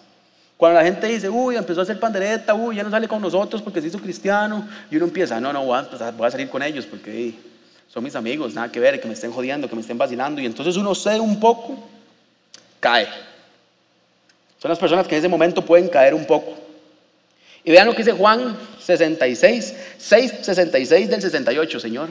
Cuando 0.55 0.79
la 0.79 0.85
gente 0.85 1.07
dice, 1.07 1.29
uy, 1.29 1.55
empezó 1.55 1.81
a 1.81 1.83
hacer 1.83 1.99
pandereta, 1.99 2.55
uy, 2.55 2.77
ya 2.77 2.83
no 2.83 2.89
sale 2.89 3.07
con 3.07 3.21
nosotros 3.21 3.61
porque 3.61 3.81
se 3.81 3.87
hizo 3.87 3.99
cristiano, 3.99 4.67
y 4.89 4.95
uno 4.95 5.05
empieza, 5.05 5.39
no, 5.39 5.53
no, 5.53 5.63
voy 5.63 5.77
a, 5.77 6.11
voy 6.11 6.27
a 6.27 6.31
salir 6.31 6.49
con 6.49 6.63
ellos 6.63 6.85
porque 6.85 7.35
son 7.87 8.03
mis 8.03 8.15
amigos, 8.15 8.53
nada 8.53 8.71
que 8.71 8.79
ver, 8.79 8.99
que 8.99 9.07
me 9.07 9.13
estén 9.13 9.31
jodiendo, 9.31 9.69
que 9.69 9.75
me 9.75 9.81
estén 9.81 9.97
vacilando. 9.97 10.41
Y 10.41 10.45
entonces 10.45 10.75
uno 10.77 10.95
cede 10.95 11.19
un 11.19 11.39
poco, 11.39 11.77
cae. 12.79 13.07
Son 14.59 14.69
las 14.69 14.79
personas 14.79 15.07
que 15.07 15.15
en 15.15 15.19
ese 15.19 15.27
momento 15.27 15.63
pueden 15.63 15.87
caer 15.87 16.13
un 16.13 16.25
poco. 16.25 16.55
Y 17.63 17.71
vean 17.71 17.85
lo 17.85 17.93
que 17.93 18.03
dice 18.03 18.13
Juan 18.13 18.57
66, 18.79 19.75
6, 19.97 20.33
66 20.41 21.09
del 21.09 21.21
68, 21.21 21.79
Señor. 21.79 22.09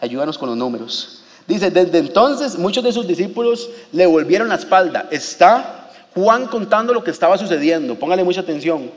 Ayúdanos 0.00 0.38
con 0.38 0.48
los 0.48 0.56
números. 0.56 1.22
Dice, 1.46 1.70
desde 1.70 1.98
entonces 1.98 2.58
muchos 2.58 2.84
de 2.84 2.92
sus 2.92 3.06
discípulos 3.06 3.70
le 3.92 4.06
volvieron 4.06 4.48
la 4.48 4.56
espalda. 4.56 5.08
Está 5.10 5.90
Juan 6.14 6.46
contando 6.46 6.92
lo 6.92 7.04
que 7.04 7.10
estaba 7.10 7.38
sucediendo. 7.38 7.94
Póngale 7.94 8.24
mucha 8.24 8.40
atención. 8.40 8.90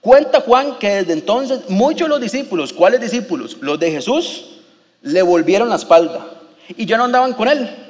Cuenta 0.00 0.40
Juan 0.40 0.78
que 0.78 0.88
desde 0.90 1.12
entonces 1.12 1.68
muchos 1.68 2.06
de 2.06 2.08
los 2.08 2.20
discípulos, 2.20 2.72
¿cuáles 2.72 3.00
discípulos? 3.00 3.56
Los 3.60 3.78
de 3.78 3.90
Jesús, 3.90 4.56
le 5.02 5.22
volvieron 5.22 5.68
la 5.68 5.76
espalda 5.76 6.26
y 6.68 6.86
ya 6.86 6.96
no 6.96 7.04
andaban 7.04 7.32
con 7.32 7.48
él. 7.48 7.85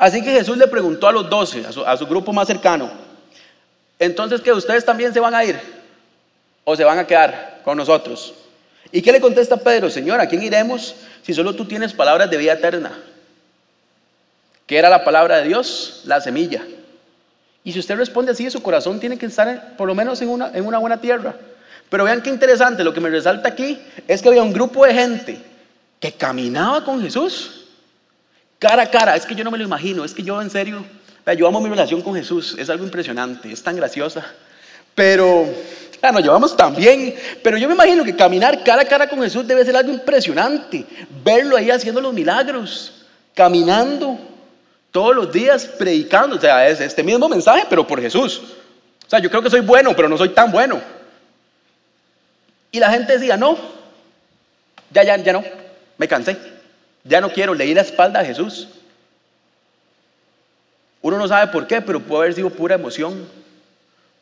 Así 0.00 0.22
que 0.22 0.32
Jesús 0.32 0.56
le 0.56 0.66
preguntó 0.66 1.08
a 1.08 1.12
los 1.12 1.28
doce, 1.28 1.62
a 1.86 1.96
su, 1.98 2.06
grupo 2.06 2.32
más 2.32 2.46
cercano, 2.46 2.90
entonces 3.98 4.40
que 4.40 4.50
ustedes 4.50 4.82
también 4.82 5.12
se 5.12 5.20
van 5.20 5.34
a 5.34 5.44
ir 5.44 5.60
o 6.64 6.74
se 6.74 6.84
van 6.84 6.98
a 6.98 7.06
quedar 7.06 7.60
con 7.62 7.76
nosotros. 7.76 8.32
¿Y 8.90 9.02
qué 9.02 9.12
le 9.12 9.20
contesta 9.20 9.58
Pedro? 9.58 9.90
Señor, 9.90 10.18
¿a 10.18 10.26
quién 10.26 10.42
iremos 10.42 10.94
si 11.22 11.34
solo 11.34 11.54
tú 11.54 11.66
tienes 11.66 11.92
palabras 11.92 12.30
de 12.30 12.38
vida 12.38 12.54
eterna? 12.54 12.98
¿Qué 14.66 14.78
era 14.78 14.88
la 14.88 15.04
palabra 15.04 15.36
de 15.36 15.48
Dios? 15.48 16.00
La 16.06 16.22
semilla. 16.22 16.64
Y 17.62 17.72
si 17.72 17.78
usted 17.78 17.96
responde 17.96 18.32
así, 18.32 18.50
su 18.50 18.62
corazón 18.62 19.00
tiene 19.00 19.18
que 19.18 19.26
estar 19.26 19.76
por 19.76 19.86
lo 19.86 19.94
menos 19.94 20.22
en 20.22 20.30
una, 20.30 20.50
en 20.54 20.64
una 20.64 20.78
buena 20.78 20.98
tierra. 20.98 21.34
Pero 21.90 22.04
vean 22.04 22.22
qué 22.22 22.30
interesante, 22.30 22.84
lo 22.84 22.94
que 22.94 23.00
me 23.00 23.10
resalta 23.10 23.50
aquí 23.50 23.78
es 24.08 24.22
que 24.22 24.28
había 24.30 24.42
un 24.42 24.54
grupo 24.54 24.86
de 24.86 24.94
gente 24.94 25.42
que 26.00 26.12
caminaba 26.12 26.86
con 26.86 27.02
Jesús, 27.02 27.59
cara 28.60 28.84
a 28.84 28.90
cara. 28.90 29.16
Es 29.16 29.26
que 29.26 29.34
yo 29.34 29.42
no 29.42 29.50
me 29.50 29.58
lo 29.58 29.64
imagino, 29.64 30.04
es 30.04 30.14
que 30.14 30.22
yo 30.22 30.40
en 30.40 30.50
serio, 30.50 30.84
yo 31.36 31.48
amo 31.48 31.60
mi 31.60 31.68
relación 31.68 32.02
con 32.02 32.14
Jesús, 32.14 32.54
es 32.56 32.70
algo 32.70 32.84
impresionante, 32.84 33.50
es 33.50 33.60
tan 33.60 33.74
graciosa. 33.74 34.24
Pero, 34.94 35.48
claro, 35.98 36.14
nos 36.14 36.22
llevamos 36.22 36.56
tan 36.56 36.76
bien, 36.76 37.14
pero 37.42 37.56
yo 37.56 37.66
me 37.66 37.74
imagino 37.74 38.04
que 38.04 38.14
caminar 38.14 38.62
cara 38.62 38.82
a 38.82 38.84
cara 38.84 39.08
con 39.08 39.20
Jesús 39.22 39.46
debe 39.46 39.64
ser 39.64 39.76
algo 39.76 39.92
impresionante. 39.92 40.84
Verlo 41.24 41.56
ahí 41.56 41.70
haciendo 41.70 42.00
los 42.00 42.12
milagros, 42.12 43.06
caminando 43.34 44.18
todos 44.90 45.14
los 45.14 45.32
días, 45.32 45.66
predicando. 45.66 46.36
O 46.36 46.40
sea, 46.40 46.68
es 46.68 46.80
este 46.80 47.02
mismo 47.02 47.28
mensaje, 47.28 47.64
pero 47.68 47.86
por 47.86 48.00
Jesús. 48.00 48.42
O 49.06 49.10
sea, 49.10 49.20
yo 49.20 49.30
creo 49.30 49.42
que 49.42 49.50
soy 49.50 49.60
bueno, 49.60 49.94
pero 49.96 50.08
no 50.08 50.18
soy 50.18 50.30
tan 50.30 50.52
bueno. 50.52 50.80
Y 52.72 52.78
la 52.78 52.90
gente 52.90 53.14
decía, 53.14 53.36
no, 53.36 53.56
ya, 54.90 55.02
ya, 55.02 55.16
ya 55.16 55.32
no. 55.32 55.44
Me 55.96 56.06
cansé. 56.06 56.59
Ya 57.04 57.20
no 57.20 57.30
quiero. 57.30 57.54
leer 57.54 57.76
la 57.76 57.82
espalda 57.82 58.20
a 58.20 58.24
Jesús. 58.24 58.68
Uno 61.02 61.18
no 61.18 61.26
sabe 61.26 61.50
por 61.50 61.66
qué, 61.66 61.80
pero 61.80 62.00
puede 62.00 62.22
haber 62.22 62.34
sido 62.34 62.50
pura 62.50 62.74
emoción. 62.74 63.26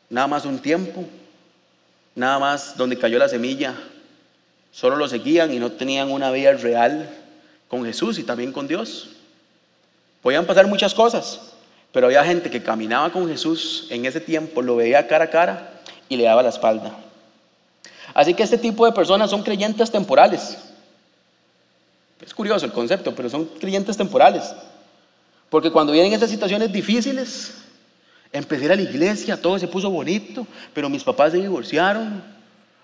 Nada 0.09 0.27
más 0.27 0.45
un 0.45 0.59
tiempo. 0.59 1.05
Nada 2.15 2.39
más 2.39 2.77
donde 2.77 2.99
cayó 2.99 3.19
la 3.19 3.29
semilla. 3.29 3.75
Solo 4.71 4.97
lo 4.97 5.09
seguían 5.09 5.53
y 5.53 5.59
no 5.59 5.73
tenían 5.73 6.11
una 6.11 6.31
vida 6.31 6.53
real 6.53 7.09
con 7.69 7.85
Jesús 7.85 8.19
y 8.19 8.25
también 8.25 8.53
con 8.53 8.69
Dios. 8.69 9.11
Podían 10.23 10.47
pasar 10.47 10.67
muchas 10.67 10.95
cosas, 10.95 11.53
pero 11.93 12.07
había 12.07 12.25
gente 12.25 12.51
que 12.51 12.63
caminaba 12.63 13.11
con 13.11 13.29
Jesús 13.29 13.87
en 13.91 14.05
ese 14.05 14.21
tiempo, 14.21 14.63
lo 14.63 14.77
veía 14.77 15.07
cara 15.07 15.25
a 15.25 15.31
cara 15.31 15.81
y 16.09 16.17
le 16.17 16.25
daba 16.25 16.43
la 16.43 16.49
espalda. 16.49 16.93
Así 18.15 18.35
que 18.35 18.43
este 18.43 18.59
tipo 18.59 18.85
de 18.85 18.93
personas 18.93 19.31
son 19.31 19.43
creyentes 19.43 19.91
temporales. 19.91 20.59
Es 22.21 22.35
curioso 22.35 22.67
el 22.67 22.73
concepto, 22.73 23.15
pero 23.15 23.31
son 23.31 23.45
creyentes 23.45 23.97
temporales. 23.97 24.45
Porque 25.51 25.71
cuando 25.71 25.93
vienen 25.93 26.13
esas 26.13 26.31
situaciones 26.31 26.73
difíciles, 26.73 27.55
empecé 28.33 28.63
a 28.63 28.67
ir 28.67 28.73
a 28.73 28.77
la 28.77 28.83
iglesia, 28.83 29.41
todo 29.41 29.59
se 29.59 29.69
puso 29.69 29.91
bonito, 29.91 30.47
pero 30.75 30.89
mis 30.89 31.05
papás 31.05 31.33
se 31.33 31.39
divorciaron, 31.39 32.23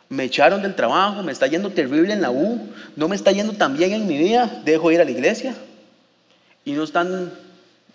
me 0.09 0.25
echaron 0.25 0.63
del 0.63 0.75
trabajo, 0.75 1.23
me 1.23 1.33
está 1.33 1.47
yendo 1.47 1.71
terrible 1.71 2.13
en 2.13 2.23
la 2.23 2.31
U, 2.31 2.69
no 2.97 3.09
me 3.09 3.17
está 3.17 3.33
yendo 3.33 3.53
tan 3.53 3.77
bien 3.77 3.93
en 3.93 4.07
mi 4.07 4.17
vida, 4.17 4.63
dejo 4.65 4.91
ir 4.91 5.01
a 5.01 5.05
la 5.05 5.11
iglesia. 5.11 5.55
Y 6.65 6.73
no 6.73 6.85
están 6.85 7.33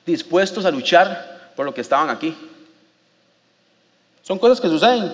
dispuestos 0.06 0.66
a 0.66 0.72
luchar 0.72 1.52
por 1.56 1.66
lo 1.66 1.74
que 1.74 1.82
estaban 1.82 2.10
aquí. 2.10 2.36
Son 4.22 4.38
cosas 4.38 4.62
que 4.62 4.68
suceden. 4.68 5.12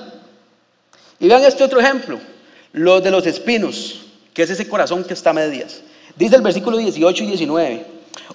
Y 1.20 1.28
vean 1.28 1.44
este 1.44 1.64
otro 1.64 1.80
ejemplo, 1.80 2.20
los 2.74 3.02
de 3.02 3.12
los 3.12 3.26
espinos, 3.26 4.02
que 4.34 4.44
es 4.44 4.50
ese 4.50 4.68
corazón 4.68 5.06
que 5.06 5.14
está 5.14 5.30
a 5.30 5.34
medias. 5.34 5.82
Dice 6.16 6.38
el 6.38 6.42
versículo 6.42 6.78
18 6.78 7.24
y 7.24 7.28
19. 7.28 7.86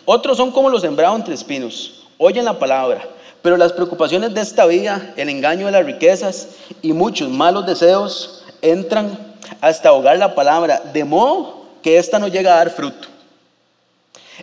Otros 0.05 0.37
son 0.37 0.51
como 0.51 0.69
los 0.69 0.83
sembrados 0.83 1.19
entre 1.19 1.35
espinos. 1.35 2.05
Oyen 2.19 2.45
la 2.45 2.59
palabra, 2.59 3.03
pero 3.41 3.57
las 3.57 3.73
preocupaciones 3.73 4.35
de 4.35 4.43
esta 4.43 4.67
vida, 4.67 5.15
el 5.17 5.31
engaño 5.31 5.67
de 5.67 5.73
las 5.73 5.87
riquezas 5.87 6.49
y 6.83 6.93
muchos 6.93 7.31
malos 7.31 7.67
deseos 7.67 8.45
entran 8.61 9.19
hasta 9.63 9.89
ahogar 9.89 10.19
la 10.19 10.35
palabra, 10.35 10.83
de 10.93 11.05
modo 11.05 11.65
que 11.83 11.97
ésta 11.97 12.19
no 12.19 12.29
llega 12.29 12.53
a 12.53 12.57
dar 12.57 12.71
fruto. 12.71 13.09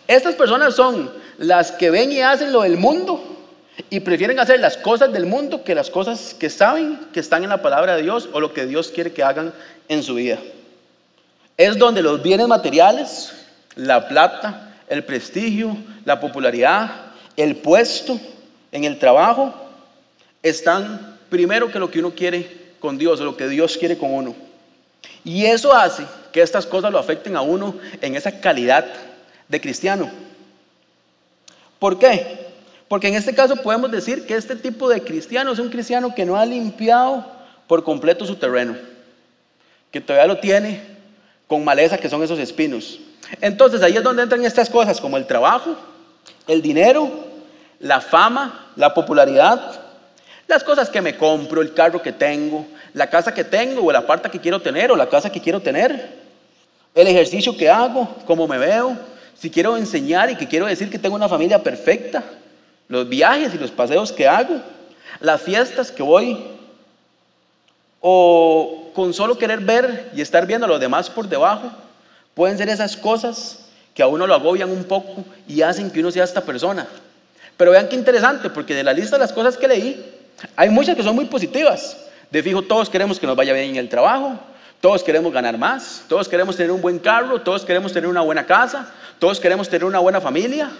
Estas 0.08 0.34
personas 0.34 0.74
son 0.74 1.08
las 1.38 1.70
que 1.70 1.90
ven 1.90 2.10
y 2.10 2.20
hacen 2.20 2.52
lo 2.52 2.62
del 2.62 2.76
mundo 2.76 3.22
y 3.88 4.00
prefieren 4.00 4.40
hacer 4.40 4.58
las 4.58 4.76
cosas 4.76 5.12
del 5.12 5.26
mundo 5.26 5.62
que 5.62 5.76
las 5.76 5.90
cosas 5.90 6.34
que 6.34 6.50
saben 6.50 6.98
que 7.12 7.20
están 7.20 7.44
en 7.44 7.50
la 7.50 7.62
palabra 7.62 7.94
de 7.94 8.02
Dios 8.02 8.28
o 8.32 8.40
lo 8.40 8.52
que 8.52 8.66
Dios 8.66 8.88
quiere 8.88 9.12
que 9.12 9.22
hagan 9.22 9.52
en 9.88 10.02
su 10.02 10.14
vida 10.14 10.38
es 11.58 11.76
donde 11.76 12.02
los 12.02 12.22
bienes 12.22 12.46
materiales, 12.46 13.32
la 13.74 14.06
plata, 14.06 14.76
el 14.88 15.04
prestigio, 15.04 15.76
la 16.04 16.20
popularidad, 16.20 16.88
el 17.36 17.56
puesto 17.56 18.18
en 18.70 18.84
el 18.84 18.98
trabajo, 18.98 19.52
están 20.40 21.18
primero 21.28 21.70
que 21.70 21.80
lo 21.80 21.90
que 21.90 21.98
uno 21.98 22.12
quiere 22.12 22.68
con 22.78 22.96
Dios, 22.96 23.18
lo 23.18 23.36
que 23.36 23.48
Dios 23.48 23.76
quiere 23.76 23.98
con 23.98 24.14
uno. 24.14 24.36
Y 25.24 25.46
eso 25.46 25.74
hace 25.74 26.04
que 26.32 26.40
estas 26.40 26.64
cosas 26.64 26.92
lo 26.92 26.98
afecten 26.98 27.36
a 27.36 27.40
uno 27.40 27.74
en 28.00 28.14
esa 28.14 28.40
calidad 28.40 28.86
de 29.48 29.60
cristiano. 29.60 30.08
¿Por 31.80 31.98
qué? 31.98 32.46
Porque 32.86 33.08
en 33.08 33.14
este 33.14 33.34
caso 33.34 33.56
podemos 33.56 33.90
decir 33.90 34.26
que 34.26 34.36
este 34.36 34.54
tipo 34.54 34.88
de 34.88 35.02
cristiano 35.02 35.52
es 35.52 35.58
un 35.58 35.70
cristiano 35.70 36.14
que 36.14 36.24
no 36.24 36.36
ha 36.36 36.46
limpiado 36.46 37.26
por 37.66 37.82
completo 37.82 38.24
su 38.24 38.36
terreno, 38.36 38.76
que 39.90 40.00
todavía 40.00 40.32
lo 40.32 40.38
tiene 40.38 40.97
con 41.48 41.64
maleza 41.64 41.98
que 41.98 42.08
son 42.08 42.22
esos 42.22 42.38
espinos. 42.38 43.00
Entonces 43.40 43.82
ahí 43.82 43.96
es 43.96 44.02
donde 44.02 44.22
entran 44.22 44.44
estas 44.44 44.70
cosas 44.70 45.00
como 45.00 45.16
el 45.16 45.26
trabajo, 45.26 45.76
el 46.46 46.62
dinero, 46.62 47.10
la 47.80 48.00
fama, 48.00 48.72
la 48.76 48.94
popularidad, 48.94 49.80
Las 50.46 50.64
cosas 50.64 50.88
que 50.88 51.02
me 51.02 51.14
compro, 51.14 51.60
el 51.60 51.74
carro 51.74 52.00
que 52.00 52.10
tengo, 52.10 52.66
la 52.94 53.10
casa 53.10 53.34
que 53.34 53.44
tengo 53.44 53.82
o 53.82 53.90
el 53.90 53.96
aparta 53.96 54.30
que 54.30 54.40
quiero 54.40 54.62
tener 54.62 54.90
o 54.90 54.96
la 54.96 55.06
casa 55.06 55.30
que 55.30 55.42
quiero 55.42 55.60
tener, 55.60 56.08
el 56.94 57.06
ejercicio 57.06 57.54
que 57.54 57.68
hago, 57.68 58.16
cómo 58.26 58.48
me 58.48 58.56
veo, 58.56 58.96
si 59.34 59.50
quiero 59.50 59.76
enseñar 59.76 60.30
y 60.30 60.36
que 60.36 60.48
quiero 60.48 60.64
decir 60.64 60.88
que 60.88 60.98
tengo 60.98 61.16
una 61.16 61.28
familia 61.28 61.62
perfecta, 61.62 62.24
los 62.88 63.06
viajes 63.06 63.54
y 63.54 63.58
los 63.58 63.70
paseos 63.70 64.10
que 64.10 64.26
hago, 64.26 64.58
las 65.20 65.42
fiestas 65.42 65.92
que 65.92 66.02
voy, 66.02 66.38
o 68.00 68.90
con 68.94 69.12
solo 69.14 69.38
querer 69.38 69.60
ver 69.60 70.10
y 70.14 70.20
estar 70.20 70.46
viendo 70.46 70.66
a 70.66 70.68
los 70.68 70.80
demás 70.80 71.10
por 71.10 71.28
debajo, 71.28 71.70
pueden 72.34 72.58
ser 72.58 72.68
esas 72.68 72.96
cosas 72.96 73.68
que 73.94 74.02
a 74.02 74.06
uno 74.06 74.26
lo 74.26 74.34
agobian 74.34 74.70
un 74.70 74.84
poco 74.84 75.24
y 75.48 75.62
hacen 75.62 75.90
que 75.90 76.00
uno 76.00 76.10
sea 76.10 76.24
esta 76.24 76.40
persona. 76.40 76.86
Pero 77.56 77.72
vean 77.72 77.88
qué 77.88 77.96
interesante, 77.96 78.50
porque 78.50 78.74
de 78.74 78.84
la 78.84 78.92
lista 78.92 79.16
de 79.16 79.20
las 79.20 79.32
cosas 79.32 79.56
que 79.56 79.66
leí, 79.66 80.14
hay 80.54 80.70
muchas 80.70 80.94
que 80.94 81.02
son 81.02 81.16
muy 81.16 81.24
positivas. 81.24 81.96
De 82.30 82.42
fijo, 82.42 82.62
todos 82.62 82.88
queremos 82.88 83.18
que 83.18 83.26
nos 83.26 83.34
vaya 83.34 83.52
bien 83.52 83.70
en 83.70 83.76
el 83.76 83.88
trabajo, 83.88 84.38
todos 84.80 85.02
queremos 85.02 85.32
ganar 85.32 85.58
más, 85.58 86.04
todos 86.08 86.28
queremos 86.28 86.56
tener 86.56 86.70
un 86.70 86.80
buen 86.80 87.00
carro, 87.00 87.40
todos 87.40 87.64
queremos 87.64 87.92
tener 87.92 88.08
una 88.08 88.20
buena 88.20 88.46
casa, 88.46 88.88
todos 89.18 89.40
queremos 89.40 89.68
tener 89.68 89.84
una 89.84 89.98
buena 89.98 90.20
familia. 90.20 90.70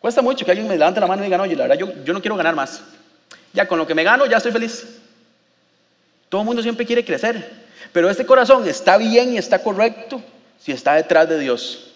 Cuesta 0.00 0.20
mucho 0.20 0.44
que 0.44 0.50
alguien 0.50 0.66
me 0.66 0.76
levante 0.76 0.98
la 0.98 1.06
mano 1.06 1.22
y 1.22 1.26
diga, 1.26 1.38
no, 1.38 1.46
yo, 1.46 1.56
la 1.56 1.68
verdad, 1.68 1.86
yo 2.04 2.12
no 2.12 2.20
quiero 2.20 2.36
ganar 2.36 2.56
más. 2.56 2.82
Ya 3.52 3.68
con 3.68 3.78
lo 3.78 3.86
que 3.86 3.94
me 3.94 4.02
gano, 4.02 4.26
ya 4.26 4.38
estoy 4.38 4.50
feliz. 4.50 4.93
Todo 6.34 6.42
el 6.42 6.46
mundo 6.46 6.62
siempre 6.64 6.84
quiere 6.84 7.04
crecer, 7.04 7.48
pero 7.92 8.10
este 8.10 8.26
corazón 8.26 8.66
está 8.66 8.98
bien 8.98 9.34
y 9.34 9.38
está 9.38 9.62
correcto 9.62 10.20
si 10.58 10.72
está 10.72 10.94
detrás 10.94 11.28
de 11.28 11.38
Dios. 11.38 11.92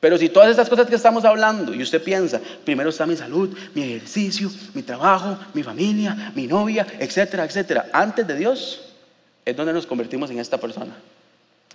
Pero 0.00 0.18
si 0.18 0.28
todas 0.28 0.50
estas 0.50 0.68
cosas 0.68 0.86
que 0.86 0.96
estamos 0.96 1.24
hablando 1.24 1.72
y 1.72 1.80
usted 1.80 2.02
piensa, 2.02 2.42
primero 2.62 2.90
está 2.90 3.06
mi 3.06 3.16
salud, 3.16 3.56
mi 3.72 3.84
ejercicio, 3.84 4.50
mi 4.74 4.82
trabajo, 4.82 5.38
mi 5.54 5.62
familia, 5.62 6.30
mi 6.34 6.46
novia, 6.46 6.86
etcétera, 6.98 7.46
etcétera, 7.46 7.86
antes 7.90 8.26
de 8.26 8.36
Dios, 8.36 8.82
es 9.46 9.56
donde 9.56 9.72
nos 9.72 9.86
convertimos 9.86 10.30
en 10.30 10.38
esta 10.38 10.58
persona. 10.58 10.92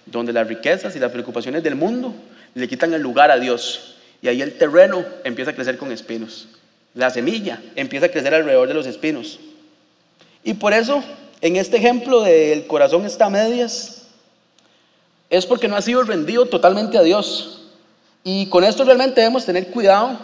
Donde 0.06 0.34
las 0.34 0.48
riquezas 0.48 0.96
y 0.96 1.00
las 1.00 1.12
preocupaciones 1.12 1.64
del 1.64 1.74
mundo 1.74 2.14
le 2.54 2.68
quitan 2.68 2.94
el 2.94 3.02
lugar 3.02 3.32
a 3.32 3.40
Dios. 3.40 3.96
Y 4.22 4.28
ahí 4.28 4.44
el 4.44 4.60
terreno 4.60 5.04
empieza 5.24 5.50
a 5.50 5.56
crecer 5.56 5.80
con 5.80 5.92
espinos. 5.92 6.50
La 6.94 7.10
semilla 7.10 7.60
empieza 7.76 8.06
a 8.06 8.10
crecer 8.10 8.32
alrededor 8.32 8.68
de 8.68 8.76
los 8.76 8.86
espinos. 8.86 9.40
Y 10.44 10.54
por 10.54 10.74
eso, 10.74 11.04
en 11.42 11.56
este 11.56 11.78
ejemplo 11.78 12.22
del 12.22 12.68
corazón 12.68 13.06
está 13.06 13.26
a 13.26 13.30
medias, 13.30 14.04
es 15.30 15.46
porque 15.46 15.68
no 15.68 15.76
ha 15.76 15.82
sido 15.82 16.04
rendido 16.04 16.46
totalmente 16.46 16.98
a 16.98 17.02
Dios. 17.02 17.64
Y 18.24 18.46
con 18.48 18.64
esto 18.64 18.84
realmente 18.84 19.22
debemos 19.22 19.46
tener 19.46 19.68
cuidado 19.68 20.20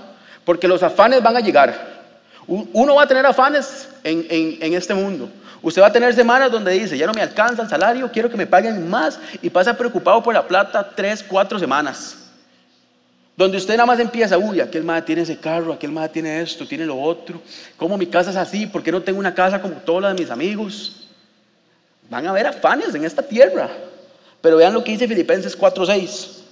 porque 0.46 0.68
los 0.68 0.84
afanes 0.84 1.24
van 1.24 1.36
a 1.36 1.40
llegar. 1.40 1.98
Uno 2.46 2.96
va 2.96 3.04
a 3.04 3.08
tener 3.08 3.26
afanes 3.26 3.90
en, 4.04 4.26
en, 4.30 4.74
este 4.74 4.94
mundo. 4.94 5.30
Usted 5.62 5.82
va 5.82 5.88
a 5.88 5.92
tener 5.92 6.14
semanas 6.14 6.52
donde 6.52 6.72
dice, 6.72 6.98
ya 6.98 7.08
no 7.08 7.14
me 7.14 7.22
alcanza 7.22 7.64
el 7.64 7.70
salario, 7.70 8.10
quiero 8.12 8.30
que 8.30 8.38
me 8.38 8.48
paguen 8.48 8.88
más 8.90 9.20
y 9.42 9.50
pasa 9.50 9.76
preocupado 9.76 10.22
por 10.24 10.34
la 10.34 10.48
plata 10.48 10.92
tres, 10.96 11.26
cuatro 11.28 11.58
semanas. 11.58 12.30
Donde 13.36 13.58
usted 13.58 13.74
nada 13.74 13.86
más 13.86 14.00
empieza, 14.00 14.38
uy, 14.38 14.62
aquel 14.62 14.84
más 14.84 15.04
tiene 15.04 15.24
ese 15.24 15.38
carro, 15.38 15.74
aquel 15.74 15.92
más 15.92 16.12
tiene 16.12 16.42
esto, 16.42 16.68
tiene 16.68 16.86
lo 16.86 17.00
otro. 17.00 17.42
¿Cómo 17.76 17.98
mi 17.98 18.08
casa 18.08 18.30
es 18.30 18.38
así? 18.38 18.66
¿Por 18.66 18.84
qué 18.84 18.92
no 18.92 19.02
tengo 19.02 19.20
una 19.20 19.34
casa 19.34 19.62
como 19.62 19.76
todas 19.76 20.04
las 20.04 20.16
de 20.16 20.24
mis 20.24 20.32
amigos? 20.32 21.07
Van 22.10 22.26
a 22.26 22.30
haber 22.30 22.48
afanes 22.48 22.94
en 22.96 23.04
esta 23.04 23.22
tierra. 23.22 23.70
Pero 24.42 24.58
vean 24.58 24.74
lo 24.74 24.84
que 24.84 24.92
dice 24.92 25.08
Filipenses 25.08 25.58
4:6. 25.58 26.44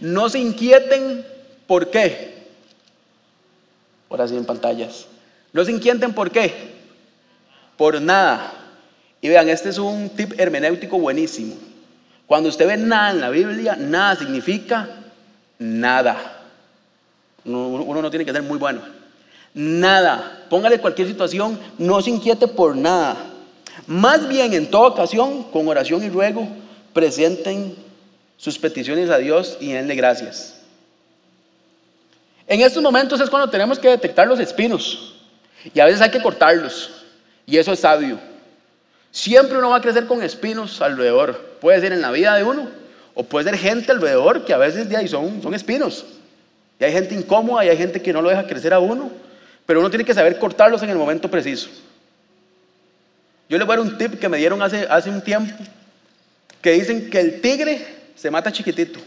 No 0.00 0.28
se 0.28 0.38
inquieten 0.38 1.24
por 1.66 1.90
qué. 1.90 2.34
Ahora 4.10 4.26
sí 4.26 4.36
en 4.36 4.44
pantallas. 4.44 5.06
No 5.52 5.64
se 5.64 5.72
inquieten 5.72 6.12
por 6.12 6.30
qué. 6.30 6.74
Por 7.76 8.00
nada. 8.00 8.52
Y 9.20 9.28
vean, 9.28 9.48
este 9.48 9.68
es 9.68 9.78
un 9.78 10.10
tip 10.10 10.38
hermenéutico 10.38 10.98
buenísimo. 10.98 11.54
Cuando 12.26 12.48
usted 12.48 12.66
ve 12.66 12.76
nada 12.76 13.10
en 13.10 13.20
la 13.20 13.30
Biblia, 13.30 13.76
nada 13.76 14.16
significa 14.16 14.88
nada. 15.58 16.42
Uno 17.44 18.02
no 18.02 18.10
tiene 18.10 18.24
que 18.24 18.32
ser 18.32 18.42
muy 18.42 18.58
bueno. 18.58 18.80
Nada. 19.54 20.44
Póngale 20.50 20.80
cualquier 20.80 21.08
situación, 21.08 21.58
no 21.78 22.02
se 22.02 22.10
inquiete 22.10 22.48
por 22.48 22.76
nada. 22.76 23.16
Más 23.86 24.28
bien, 24.28 24.52
en 24.52 24.70
toda 24.70 24.88
ocasión, 24.88 25.44
con 25.44 25.68
oración 25.68 26.02
y 26.02 26.08
ruego, 26.08 26.48
presenten 26.92 27.74
sus 28.36 28.58
peticiones 28.58 29.10
a 29.10 29.18
Dios 29.18 29.56
y 29.60 29.72
denle 29.72 29.94
gracias. 29.94 30.56
En 32.48 32.60
estos 32.60 32.82
momentos 32.82 33.20
es 33.20 33.30
cuando 33.30 33.50
tenemos 33.50 33.78
que 33.78 33.88
detectar 33.88 34.26
los 34.26 34.38
espinos 34.38 35.14
y 35.74 35.80
a 35.80 35.84
veces 35.84 36.00
hay 36.00 36.10
que 36.10 36.22
cortarlos 36.22 37.04
y 37.44 37.56
eso 37.56 37.72
es 37.72 37.80
sabio. 37.80 38.18
Siempre 39.10 39.58
uno 39.58 39.70
va 39.70 39.76
a 39.76 39.80
crecer 39.80 40.06
con 40.06 40.22
espinos 40.22 40.80
alrededor. 40.82 41.56
Puede 41.60 41.80
ser 41.80 41.92
en 41.92 42.02
la 42.02 42.10
vida 42.10 42.34
de 42.36 42.44
uno 42.44 42.68
o 43.14 43.24
puede 43.24 43.50
ser 43.50 43.58
gente 43.58 43.90
alrededor 43.90 44.44
que 44.44 44.52
a 44.52 44.58
veces 44.58 44.88
de 44.88 44.96
ahí 44.96 45.08
son, 45.08 45.42
son 45.42 45.54
espinos. 45.54 46.04
Y 46.78 46.84
hay 46.84 46.92
gente 46.92 47.14
incómoda 47.14 47.64
y 47.64 47.68
hay 47.68 47.76
gente 47.76 48.02
que 48.02 48.12
no 48.12 48.20
lo 48.20 48.28
deja 48.28 48.46
crecer 48.46 48.74
a 48.74 48.78
uno, 48.78 49.10
pero 49.64 49.80
uno 49.80 49.88
tiene 49.88 50.04
que 50.04 50.12
saber 50.12 50.38
cortarlos 50.38 50.82
en 50.82 50.90
el 50.90 50.96
momento 50.98 51.30
preciso. 51.30 51.70
Yo 53.48 53.58
les 53.58 53.66
voy 53.66 53.74
a 53.74 53.78
dar 53.78 53.86
un 53.86 53.98
tip 53.98 54.18
que 54.18 54.28
me 54.28 54.38
dieron 54.38 54.60
hace, 54.60 54.86
hace 54.88 55.10
un 55.10 55.22
tiempo, 55.22 55.54
que 56.60 56.72
dicen 56.72 57.10
que 57.10 57.20
el 57.20 57.40
tigre 57.40 57.86
se 58.14 58.30
mata 58.30 58.50
chiquitito. 58.50 58.98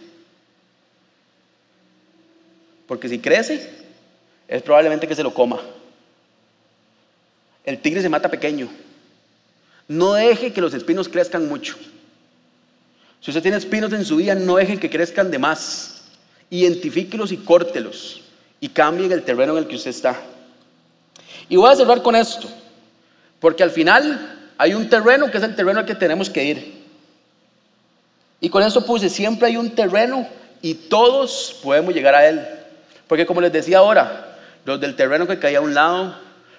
Porque 2.88 3.10
si 3.10 3.20
crece, 3.20 3.70
es 4.48 4.62
probablemente 4.62 5.08
que 5.08 5.16
se 5.16 5.24
lo 5.24 5.34
coma. 5.34 5.60
El 7.66 7.80
tigre 7.80 8.02
se 8.02 8.10
mata 8.10 8.30
pequeño. 8.30 8.70
No 9.88 10.14
deje 10.14 10.54
que 10.54 10.62
los 10.62 10.74
espinos 10.74 11.10
crezcan 11.10 11.48
mucho. 11.48 11.76
Si 13.22 13.32
usted 13.32 13.42
tiene 13.42 13.58
espinos 13.58 13.92
en 13.92 14.06
su 14.06 14.16
vida, 14.16 14.34
no 14.36 14.56
deje 14.56 14.80
que 14.80 14.90
crezcan 14.90 15.30
de 15.30 15.38
más. 15.38 16.04
Identifíquelos 16.50 17.32
y 17.32 17.38
córtelos. 17.38 18.22
Y 18.62 18.70
cambien 18.70 19.12
el 19.12 19.24
terreno 19.24 19.54
en 19.54 19.60
el 19.60 19.68
que 19.68 19.76
usted 19.76 19.92
está. 19.92 20.20
Y 21.48 21.58
voy 21.58 21.72
a 21.72 21.76
cerrar 21.76 22.02
con 22.02 22.16
esto. 22.16 22.50
Porque 23.40 23.64
al 23.64 23.72
final 23.72 24.52
hay 24.58 24.74
un 24.74 24.90
terreno 24.90 25.32
que 25.32 25.38
es 25.38 25.44
el 25.44 25.56
terreno 25.56 25.80
al 25.80 25.86
que 25.86 25.96
tenemos 25.96 26.30
que 26.30 26.44
ir. 26.44 26.80
Y 28.42 28.50
con 28.50 28.64
eso 28.64 28.86
puse, 28.86 29.10
siempre 29.10 29.48
hay 29.48 29.58
un 29.58 29.72
terreno 29.72 30.28
y 30.62 30.74
todos 30.74 31.60
podemos 31.64 31.94
llegar 31.94 32.16
a 32.16 32.28
él. 32.28 32.46
Porque 33.08 33.26
como 33.26 33.42
les 33.42 33.52
decía 33.52 33.80
ahora, 33.80 34.38
los 34.66 34.80
del 34.80 34.96
terreno 34.96 35.28
que 35.28 35.40
caía 35.40 35.60
a 35.60 35.62
un 35.62 35.74
lado, 35.74 36.16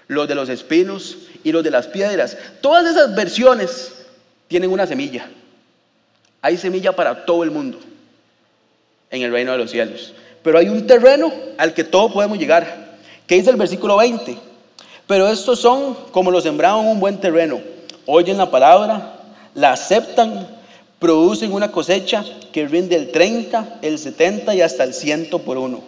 los 0.09 0.27
de 0.29 0.35
los 0.35 0.49
espinos 0.49 1.16
y 1.45 1.53
los 1.53 1.62
de 1.62 1.71
las 1.71 1.87
piedras, 1.87 2.37
todas 2.61 2.87
esas 2.87 3.14
versiones 3.14 4.07
tienen 4.49 4.71
una 4.71 4.87
semilla. 4.87 5.29
Hay 6.43 6.57
semilla 6.57 6.93
para 6.93 7.25
todo 7.25 7.45
el 7.45 7.51
mundo 7.51 7.79
en 9.11 9.23
el 9.23 9.31
reino 9.31 9.53
de 9.53 9.59
los 9.59 9.71
cielos. 9.71 10.14
Pero 10.43 10.59
hay 10.59 10.69
un 10.69 10.87
terreno 10.87 11.33
al 11.59 11.75
que 11.75 11.85
todos 11.85 12.12
podemos 12.12 12.38
llegar. 12.38 12.99
¿Qué 13.27 13.37
dice 13.37 13.51
el 13.51 13.57
versículo 13.57 13.99
20? 13.99 14.50
Pero 15.11 15.27
estos 15.27 15.59
son 15.59 15.96
como 16.12 16.31
los 16.31 16.44
sembrados 16.44 16.85
en 16.85 16.88
un 16.90 17.01
buen 17.01 17.18
terreno. 17.18 17.61
Oyen 18.07 18.38
la 18.38 18.49
palabra, 18.49 19.16
la 19.57 19.73
aceptan 19.73 20.46
producen 21.01 21.53
una 21.53 21.73
cosecha 21.73 22.25
que 22.53 22.64
rinde 22.68 22.94
el 22.94 23.11
30, 23.11 23.81
el 23.83 23.99
70 23.99 24.55
y 24.55 24.61
hasta 24.61 24.85
el 24.85 24.94
100 24.94 25.31
por 25.44 25.59
uno. 25.59 25.83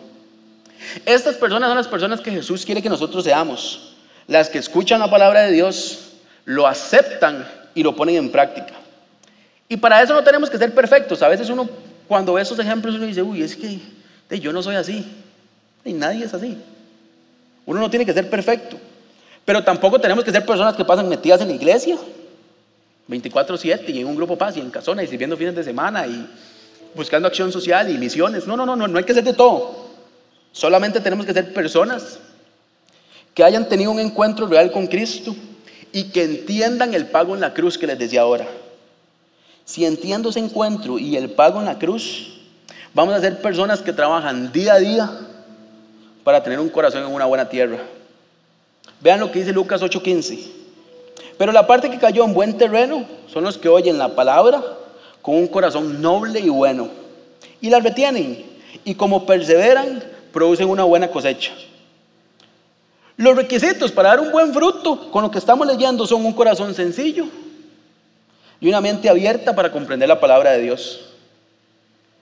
Estas 1.06 1.36
personas 1.36 1.68
son 1.68 1.76
las 1.76 1.86
personas 1.86 2.20
que 2.20 2.32
Jesús 2.32 2.66
quiere 2.66 2.82
que 2.82 2.88
nosotros 2.88 3.22
seamos, 3.22 3.94
las 4.26 4.48
que 4.48 4.58
escuchan 4.58 4.98
la 4.98 5.08
palabra 5.08 5.42
de 5.42 5.52
Dios, 5.52 6.14
lo 6.44 6.66
aceptan 6.66 7.48
y 7.76 7.84
lo 7.84 7.94
ponen 7.94 8.16
en 8.16 8.32
práctica. 8.32 8.74
Y 9.68 9.76
para 9.76 10.02
eso 10.02 10.14
no 10.14 10.24
tenemos 10.24 10.50
que 10.50 10.58
ser 10.58 10.74
perfectos. 10.74 11.22
A 11.22 11.28
veces 11.28 11.48
uno, 11.48 11.70
cuando 12.08 12.32
ve 12.32 12.42
esos 12.42 12.58
ejemplos, 12.58 12.96
uno 12.96 13.06
dice, 13.06 13.22
uy, 13.22 13.44
es 13.44 13.54
que 13.54 13.78
yo 14.40 14.52
no 14.52 14.64
soy 14.64 14.74
así. 14.74 15.06
Y 15.84 15.92
nadie 15.92 16.24
es 16.24 16.34
así. 16.34 16.58
Uno 17.64 17.78
no 17.78 17.88
tiene 17.88 18.04
que 18.04 18.12
ser 18.12 18.28
perfecto. 18.28 18.78
Pero 19.44 19.64
tampoco 19.64 20.00
tenemos 20.00 20.24
que 20.24 20.30
ser 20.30 20.46
personas 20.46 20.76
que 20.76 20.84
pasan 20.84 21.08
metidas 21.08 21.40
en 21.40 21.48
la 21.48 21.54
iglesia 21.54 21.96
24/7 23.08 23.88
y 23.92 24.00
en 24.00 24.06
un 24.06 24.16
grupo 24.16 24.36
paz 24.36 24.56
y 24.56 24.60
en 24.60 24.70
casona 24.70 25.02
y 25.02 25.06
sirviendo 25.06 25.36
fines 25.36 25.54
de 25.54 25.64
semana 25.64 26.06
y 26.06 26.28
buscando 26.94 27.28
acción 27.28 27.50
social 27.50 27.90
y 27.90 27.98
misiones. 27.98 28.46
No, 28.46 28.56
no, 28.56 28.64
no, 28.64 28.76
no, 28.76 28.86
no 28.86 28.98
hay 28.98 29.04
que 29.04 29.14
ser 29.14 29.24
de 29.24 29.32
todo. 29.32 29.90
Solamente 30.52 31.00
tenemos 31.00 31.26
que 31.26 31.32
ser 31.32 31.52
personas 31.52 32.18
que 33.34 33.42
hayan 33.42 33.68
tenido 33.68 33.90
un 33.90 33.98
encuentro 33.98 34.46
real 34.46 34.70
con 34.70 34.86
Cristo 34.86 35.34
y 35.92 36.04
que 36.04 36.24
entiendan 36.24 36.94
el 36.94 37.06
pago 37.06 37.34
en 37.34 37.40
la 37.40 37.54
cruz 37.54 37.78
que 37.78 37.86
les 37.86 37.98
decía 37.98 38.22
ahora. 38.22 38.46
Si 39.64 39.84
entiendo 39.84 40.30
ese 40.30 40.40
encuentro 40.40 40.98
y 40.98 41.16
el 41.16 41.30
pago 41.30 41.58
en 41.58 41.66
la 41.66 41.78
cruz, 41.78 42.40
vamos 42.94 43.14
a 43.14 43.20
ser 43.20 43.40
personas 43.40 43.80
que 43.80 43.92
trabajan 43.92 44.52
día 44.52 44.74
a 44.74 44.78
día 44.78 45.10
para 46.24 46.42
tener 46.42 46.60
un 46.60 46.68
corazón 46.68 47.04
en 47.04 47.12
una 47.12 47.24
buena 47.24 47.48
tierra. 47.48 47.78
Vean 49.00 49.20
lo 49.20 49.30
que 49.30 49.40
dice 49.40 49.52
Lucas 49.52 49.82
8:15. 49.82 50.38
Pero 51.38 51.52
la 51.52 51.66
parte 51.66 51.90
que 51.90 51.98
cayó 51.98 52.24
en 52.24 52.34
buen 52.34 52.56
terreno 52.56 53.04
son 53.32 53.44
los 53.44 53.58
que 53.58 53.68
oyen 53.68 53.98
la 53.98 54.14
palabra 54.14 54.62
con 55.20 55.36
un 55.36 55.48
corazón 55.48 56.00
noble 56.00 56.40
y 56.40 56.48
bueno. 56.48 56.88
Y 57.60 57.70
la 57.70 57.80
retienen. 57.80 58.44
Y 58.84 58.94
como 58.94 59.26
perseveran, 59.26 60.02
producen 60.32 60.68
una 60.68 60.84
buena 60.84 61.08
cosecha. 61.08 61.52
Los 63.16 63.36
requisitos 63.36 63.92
para 63.92 64.10
dar 64.10 64.20
un 64.20 64.32
buen 64.32 64.52
fruto 64.52 65.10
con 65.10 65.22
lo 65.22 65.30
que 65.30 65.38
estamos 65.38 65.66
leyendo 65.66 66.06
son 66.06 66.24
un 66.24 66.32
corazón 66.32 66.74
sencillo 66.74 67.26
y 68.60 68.68
una 68.68 68.80
mente 68.80 69.08
abierta 69.08 69.54
para 69.54 69.70
comprender 69.70 70.08
la 70.08 70.18
palabra 70.18 70.52
de 70.52 70.62
Dios. 70.62 71.12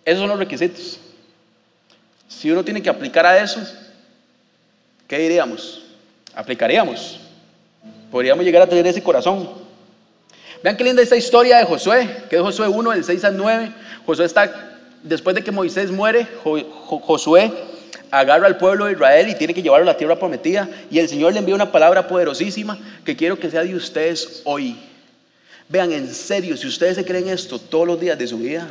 Esos 0.05 0.21
son 0.21 0.31
los 0.31 0.39
requisitos. 0.39 0.99
Si 2.29 2.51
uno 2.51 2.65
tiene 2.65 2.83
que 2.83 2.91
aplicar 2.91 3.27
a 3.27 3.39
eso, 3.39 3.61
¿qué 5.07 5.19
diríamos? 5.19 5.83
Aplicaríamos. 6.35 7.21
Podríamos 8.11 8.45
llegar 8.45 8.63
a 8.63 8.67
tener 8.67 8.87
ese 8.87 9.03
corazón. 9.03 9.49
Vean 10.63 10.77
qué 10.77 10.85
linda 10.85 11.03
esta 11.03 11.17
historia 11.17 11.59
de 11.59 11.65
Josué, 11.65 12.25
que 12.29 12.37
es 12.37 12.43
Josué 12.43 12.69
1, 12.69 12.91
del 12.91 13.05
6 13.05 13.25
al 13.25 13.37
9. 13.37 13.73
Josué 14.05 14.27
está, 14.27 14.79
después 15.03 15.35
de 15.35 15.43
que 15.43 15.51
Moisés 15.51 15.91
muere, 15.91 16.27
Josué 16.43 17.51
agarra 18.11 18.47
al 18.47 18.59
pueblo 18.59 18.87
de 18.87 18.93
Israel 18.93 19.29
y 19.29 19.35
tiene 19.37 19.55
que 19.55 19.63
llevarlo 19.63 19.89
a 19.89 19.93
la 19.93 19.97
tierra 19.97 20.19
prometida. 20.19 20.69
Y 20.91 20.99
el 20.99 21.09
Señor 21.09 21.33
le 21.33 21.39
envía 21.39 21.55
una 21.55 21.73
palabra 21.73 22.09
poderosísima 22.09 22.79
que 23.05 23.17
quiero 23.17 23.39
que 23.39 23.51
sea 23.51 23.63
de 23.63 23.75
ustedes 23.75 24.43
hoy. 24.45 24.77
Vean, 25.69 25.93
en 25.93 26.13
serio, 26.13 26.57
si 26.57 26.67
ustedes 26.67 26.97
se 26.97 27.05
creen 27.05 27.29
esto 27.29 27.59
todos 27.59 27.87
los 27.87 28.01
días 28.01 28.19
de 28.19 28.27
su 28.27 28.39
vida, 28.39 28.69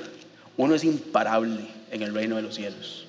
uno 0.58 0.76
es 0.76 0.84
imparable 0.84 1.62
en 1.92 2.04
el 2.04 2.14
reino 2.14 2.36
de 2.36 2.42
los 2.42 2.56
cielos. 2.56 3.06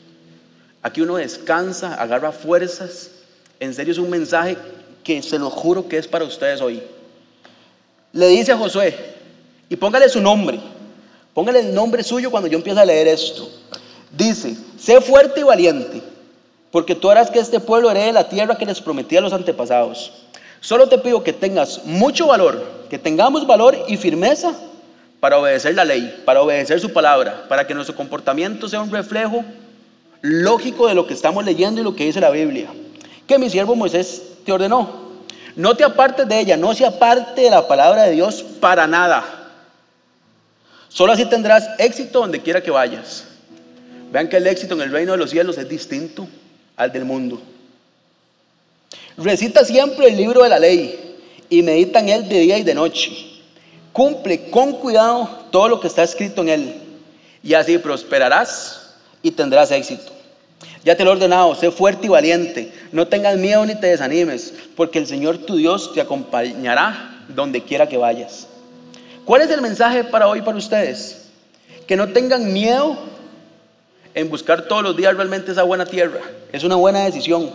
Aquí 0.82 1.00
uno 1.00 1.16
descansa, 1.16 1.94
agarra 1.94 2.32
fuerzas. 2.32 3.10
En 3.60 3.74
serio 3.74 3.92
es 3.92 3.98
un 3.98 4.08
mensaje 4.08 4.56
que 5.04 5.22
se 5.22 5.38
lo 5.38 5.50
juro 5.50 5.86
que 5.86 5.98
es 5.98 6.08
para 6.08 6.24
ustedes 6.24 6.62
hoy. 6.62 6.82
Le 8.12 8.26
dice 8.28 8.52
a 8.52 8.56
Josué, 8.56 8.96
y 9.68 9.76
póngale 9.76 10.08
su 10.08 10.20
nombre, 10.20 10.58
póngale 11.34 11.60
el 11.60 11.74
nombre 11.74 12.02
suyo 12.02 12.30
cuando 12.30 12.48
yo 12.48 12.56
empiece 12.56 12.80
a 12.80 12.84
leer 12.86 13.06
esto. 13.06 13.48
Dice, 14.10 14.56
sé 14.78 15.00
fuerte 15.02 15.40
y 15.40 15.42
valiente, 15.42 16.00
porque 16.70 16.94
tú 16.94 17.10
harás 17.10 17.30
que 17.30 17.38
este 17.38 17.60
pueblo 17.60 17.90
herede 17.90 18.12
la 18.12 18.28
tierra 18.28 18.56
que 18.56 18.64
les 18.64 18.80
prometí 18.80 19.18
a 19.18 19.20
los 19.20 19.34
antepasados. 19.34 20.10
Solo 20.60 20.88
te 20.88 20.96
pido 20.96 21.22
que 21.22 21.34
tengas 21.34 21.84
mucho 21.84 22.28
valor, 22.28 22.64
que 22.88 22.98
tengamos 22.98 23.46
valor 23.46 23.76
y 23.88 23.98
firmeza 23.98 24.54
para 25.20 25.38
obedecer 25.38 25.74
la 25.74 25.84
ley, 25.84 26.22
para 26.24 26.40
obedecer 26.40 26.80
su 26.80 26.94
palabra, 26.94 27.44
para 27.46 27.66
que 27.66 27.74
nuestro 27.74 27.94
comportamiento 27.94 28.70
sea 28.70 28.80
un 28.80 28.90
reflejo 28.90 29.44
lógico 30.22 30.88
de 30.88 30.94
lo 30.94 31.06
que 31.06 31.12
estamos 31.12 31.44
leyendo 31.44 31.82
y 31.82 31.84
lo 31.84 31.94
que 31.94 32.04
dice 32.04 32.20
la 32.20 32.30
Biblia. 32.30 32.70
Que 33.30 33.38
mi 33.38 33.48
siervo 33.48 33.76
Moisés 33.76 34.22
te 34.44 34.50
ordenó. 34.50 34.90
No 35.54 35.76
te 35.76 35.84
apartes 35.84 36.26
de 36.26 36.40
ella, 36.40 36.56
no 36.56 36.74
se 36.74 36.84
aparte 36.84 37.42
de 37.42 37.50
la 37.50 37.68
palabra 37.68 38.02
de 38.02 38.10
Dios 38.10 38.42
para 38.42 38.88
nada. 38.88 39.24
Solo 40.88 41.12
así 41.12 41.24
tendrás 41.26 41.68
éxito 41.78 42.18
donde 42.18 42.40
quiera 42.40 42.60
que 42.60 42.72
vayas. 42.72 43.26
Vean 44.10 44.28
que 44.28 44.38
el 44.38 44.48
éxito 44.48 44.74
en 44.74 44.80
el 44.80 44.90
reino 44.90 45.12
de 45.12 45.18
los 45.18 45.30
cielos 45.30 45.56
es 45.58 45.68
distinto 45.68 46.26
al 46.74 46.90
del 46.90 47.04
mundo. 47.04 47.40
Recita 49.16 49.64
siempre 49.64 50.08
el 50.08 50.16
libro 50.16 50.42
de 50.42 50.48
la 50.48 50.58
ley 50.58 51.16
y 51.48 51.62
medita 51.62 52.00
en 52.00 52.08
él 52.08 52.28
de 52.28 52.40
día 52.40 52.58
y 52.58 52.64
de 52.64 52.74
noche. 52.74 53.12
Cumple 53.92 54.50
con 54.50 54.72
cuidado 54.72 55.46
todo 55.52 55.68
lo 55.68 55.78
que 55.78 55.86
está 55.86 56.02
escrito 56.02 56.42
en 56.42 56.48
él 56.48 56.74
y 57.44 57.54
así 57.54 57.78
prosperarás 57.78 58.96
y 59.22 59.30
tendrás 59.30 59.70
éxito. 59.70 60.19
Ya 60.84 60.96
te 60.96 61.04
lo 61.04 61.10
he 61.10 61.14
ordenado, 61.14 61.54
sé 61.54 61.70
fuerte 61.70 62.06
y 62.06 62.10
valiente, 62.10 62.72
no 62.92 63.06
tengas 63.06 63.36
miedo 63.36 63.64
ni 63.66 63.74
te 63.74 63.88
desanimes, 63.88 64.54
porque 64.76 64.98
el 64.98 65.06
Señor 65.06 65.38
tu 65.38 65.56
Dios 65.56 65.92
te 65.92 66.00
acompañará 66.00 67.24
donde 67.28 67.62
quiera 67.62 67.88
que 67.88 67.96
vayas. 67.96 68.46
¿Cuál 69.24 69.42
es 69.42 69.50
el 69.50 69.60
mensaje 69.60 70.04
para 70.04 70.26
hoy 70.26 70.40
para 70.42 70.56
ustedes? 70.56 71.28
Que 71.86 71.96
no 71.96 72.08
tengan 72.08 72.52
miedo 72.52 72.96
en 74.14 74.28
buscar 74.28 74.62
todos 74.62 74.82
los 74.82 74.96
días 74.96 75.14
realmente 75.14 75.52
esa 75.52 75.62
buena 75.62 75.86
tierra. 75.86 76.20
Es 76.52 76.64
una 76.64 76.76
buena 76.76 77.04
decisión. 77.04 77.50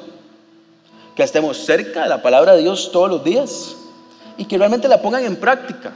Que 1.16 1.24
estemos 1.24 1.58
cerca 1.58 2.04
de 2.04 2.10
la 2.10 2.22
palabra 2.22 2.54
de 2.54 2.62
Dios 2.62 2.92
todos 2.92 3.10
los 3.10 3.24
días 3.24 3.76
y 4.38 4.46
que 4.46 4.58
realmente 4.58 4.88
la 4.88 5.02
pongan 5.02 5.24
en 5.24 5.38
práctica, 5.38 5.94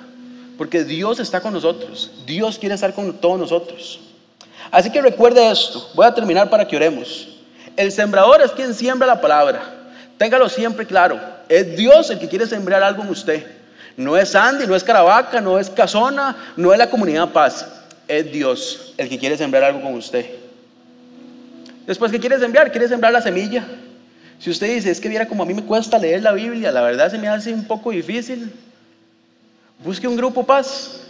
porque 0.57 0.83
Dios 0.83 1.19
está 1.19 1.41
con 1.41 1.53
nosotros. 1.53 2.11
Dios 2.25 2.57
quiere 2.57 2.75
estar 2.75 2.93
con 2.93 3.13
todos 3.13 3.37
nosotros. 3.37 3.99
Así 4.71 4.91
que 4.91 5.01
recuerde 5.01 5.49
esto. 5.49 5.89
Voy 5.93 6.05
a 6.05 6.13
terminar 6.13 6.49
para 6.49 6.67
que 6.67 6.75
oremos. 6.75 7.27
El 7.75 7.91
sembrador 7.91 8.41
es 8.41 8.51
quien 8.51 8.73
siembra 8.73 9.07
la 9.07 9.19
palabra. 9.21 9.61
Téngalo 10.17 10.49
siempre 10.49 10.85
claro. 10.85 11.19
Es 11.47 11.75
Dios 11.75 12.09
el 12.09 12.19
que 12.19 12.27
quiere 12.27 12.45
sembrar 12.45 12.83
algo 12.83 13.03
en 13.03 13.09
usted. 13.09 13.45
No 13.97 14.15
es 14.17 14.35
Andy, 14.35 14.67
no 14.67 14.75
es 14.75 14.83
Caravaca, 14.83 15.41
no 15.41 15.57
es 15.57 15.69
Casona, 15.69 16.35
no 16.55 16.71
es 16.71 16.79
la 16.79 16.89
comunidad 16.89 17.29
Paz. 17.29 17.67
Es 18.07 18.31
Dios 18.31 18.93
el 18.97 19.09
que 19.09 19.17
quiere 19.17 19.37
sembrar 19.37 19.63
algo 19.63 19.81
con 19.81 19.93
usted. 19.95 20.25
Después, 21.87 22.11
¿qué 22.11 22.19
quiere 22.19 22.37
sembrar? 22.37 22.71
Quiere 22.71 22.87
sembrar 22.87 23.11
la 23.11 23.21
semilla. 23.21 23.63
Si 24.39 24.49
usted 24.49 24.67
dice, 24.75 24.91
es 24.91 25.01
que 25.01 25.09
viera 25.09 25.27
como 25.27 25.43
a 25.43 25.45
mí 25.45 25.53
me 25.53 25.63
cuesta 25.63 25.97
leer 25.97 26.21
la 26.21 26.31
Biblia, 26.31 26.71
la 26.71 26.81
verdad 26.81 27.09
se 27.09 27.17
me 27.17 27.27
hace 27.27 27.51
un 27.53 27.65
poco 27.65 27.91
difícil. 27.91 28.53
Busque 29.83 30.07
un 30.07 30.15
grupo 30.15 30.45
paz. 30.45 31.01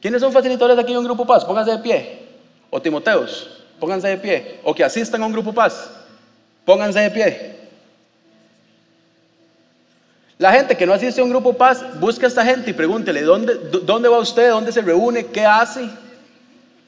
¿Quiénes 0.00 0.20
son 0.20 0.32
facilitadores 0.32 0.78
aquí 0.78 0.92
en 0.92 0.98
un 0.98 1.04
grupo 1.04 1.26
paz? 1.26 1.44
Pónganse 1.44 1.72
de 1.72 1.78
pie 1.78 2.21
o 2.74 2.80
Timoteos, 2.80 3.50
pónganse 3.78 4.08
de 4.08 4.16
pie, 4.16 4.60
o 4.64 4.72
que 4.72 4.82
asistan 4.82 5.22
a 5.22 5.26
un 5.26 5.32
grupo 5.32 5.52
paz, 5.52 5.90
pónganse 6.64 7.00
de 7.00 7.10
pie. 7.10 7.56
La 10.38 10.52
gente 10.52 10.74
que 10.74 10.86
no 10.86 10.94
asiste 10.94 11.20
a 11.20 11.24
un 11.24 11.28
grupo 11.28 11.52
paz, 11.52 11.84
busca 12.00 12.24
a 12.24 12.28
esta 12.28 12.42
gente 12.42 12.70
y 12.70 12.72
pregúntele, 12.72 13.20
¿dónde, 13.20 13.56
¿dónde 13.84 14.08
va 14.08 14.18
usted? 14.18 14.48
¿Dónde 14.48 14.72
se 14.72 14.80
reúne? 14.80 15.26
¿Qué 15.26 15.44
hace? 15.44 15.86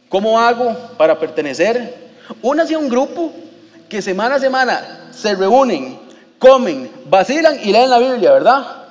¿Cómo 0.09 0.41
hago 0.41 0.74
para 0.97 1.18
pertenecer? 1.18 1.95
Únase 2.41 2.74
a 2.74 2.78
un 2.78 2.89
grupo 2.89 3.30
que 3.87 4.01
semana 4.01 4.37
a 4.37 4.41
semana 4.41 5.11
se 5.11 5.35
reúnen, 5.35 6.01
comen, 6.39 6.91
vacilan 7.05 7.59
y 7.62 7.72
leen 7.72 7.91
la 7.91 7.99
Biblia, 7.99 8.32
¿verdad? 8.32 8.87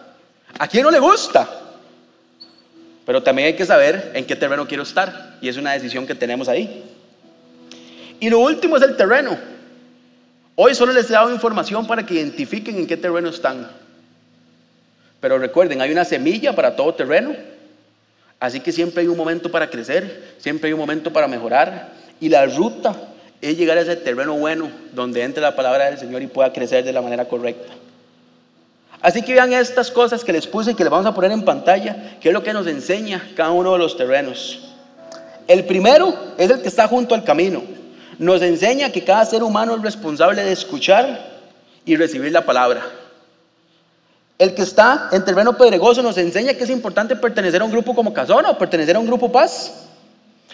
¿A 0.60 0.68
quién 0.68 0.84
no 0.84 0.92
le 0.92 1.00
gusta? 1.00 1.63
Pero 3.06 3.22
también 3.22 3.48
hay 3.48 3.56
que 3.56 3.66
saber 3.66 4.12
en 4.14 4.26
qué 4.26 4.36
terreno 4.36 4.68
quiero 4.68 4.84
estar. 4.84 5.38
Y 5.42 5.50
es 5.50 5.58
una 5.58 5.74
decisión 5.74 6.08
que 6.08 6.16
tenemos 6.16 6.48
ahí. 6.48 6.84
Y 8.20 8.30
lo 8.30 8.40
último 8.40 8.78
es 8.78 8.84
el 8.84 8.96
terreno. 8.96 9.38
Hoy 10.56 10.76
solo 10.76 10.94
les 10.94 11.10
he 11.10 11.14
dado 11.14 11.32
información 11.32 11.86
para 11.88 12.06
que 12.06 12.14
identifiquen 12.14 12.78
en 12.78 12.88
qué 12.88 12.96
terreno 12.96 13.30
están. 13.30 13.70
Pero 15.20 15.38
recuerden, 15.38 15.82
hay 15.82 15.92
una 15.92 16.06
semilla 16.06 16.54
para 16.54 16.76
todo 16.76 16.94
terreno. 16.94 17.36
Así 18.40 18.60
que 18.60 18.72
siempre 18.72 19.02
hay 19.02 19.08
un 19.08 19.18
momento 19.18 19.50
para 19.50 19.70
crecer, 19.70 20.36
siempre 20.38 20.68
hay 20.68 20.74
un 20.74 20.80
momento 20.80 21.12
para 21.12 21.28
mejorar. 21.28 21.92
Y 22.20 22.30
la 22.30 22.46
ruta 22.46 22.96
es 23.42 23.58
llegar 23.58 23.78
a 23.78 23.82
ese 23.82 23.96
terreno 23.96 24.36
bueno 24.36 24.70
donde 24.94 25.24
entre 25.24 25.42
la 25.42 25.56
palabra 25.56 25.86
del 25.86 25.98
Señor 25.98 26.22
y 26.22 26.28
pueda 26.28 26.54
crecer 26.54 26.84
de 26.84 26.94
la 26.94 27.02
manera 27.02 27.26
correcta. 27.26 27.74
Así 29.04 29.22
que 29.22 29.34
vean 29.34 29.52
estas 29.52 29.92
cosas 29.92 30.24
que 30.24 30.32
les 30.32 30.48
puse 30.48 30.72
y 30.72 30.76
que 30.76 30.84
les 30.86 30.90
vamos 30.90 31.06
a 31.06 31.14
poner 31.14 31.32
en 31.34 31.44
pantalla, 31.44 32.18
que 32.22 32.30
es 32.30 32.34
lo 32.34 32.42
que 32.42 32.54
nos 32.54 32.66
enseña 32.68 33.22
cada 33.36 33.52
uno 33.52 33.74
de 33.74 33.78
los 33.78 33.98
terrenos. 33.98 34.62
El 35.46 35.66
primero 35.66 36.16
es 36.38 36.50
el 36.50 36.62
que 36.62 36.70
está 36.70 36.88
junto 36.88 37.14
al 37.14 37.26
camino. 37.26 37.62
Nos 38.18 38.42
enseña 38.42 38.92
que 38.92 39.04
cada 39.04 39.26
ser 39.26 39.44
humano 39.44 39.76
es 39.76 39.82
responsable 39.82 40.42
de 40.42 40.54
escuchar 40.54 41.20
y 41.84 41.98
recibir 41.98 42.32
la 42.32 42.46
palabra. 42.46 42.82
El 44.40 44.56
que 44.56 44.62
está 44.62 45.10
en 45.12 45.26
terreno 45.26 45.58
pedregoso 45.58 46.02
nos 46.02 46.18
enseña 46.18 46.54
que 46.54 46.64
es 46.64 46.70
importante 46.70 47.18
pertenecer 47.18 47.62
a 47.62 47.66
un 47.66 47.72
grupo 47.72 47.94
como 47.94 48.14
Casona 48.14 48.52
o 48.52 48.58
pertenecer 48.58 48.96
a 48.96 49.00
un 49.00 49.06
grupo 49.06 49.30
Paz 49.30 49.86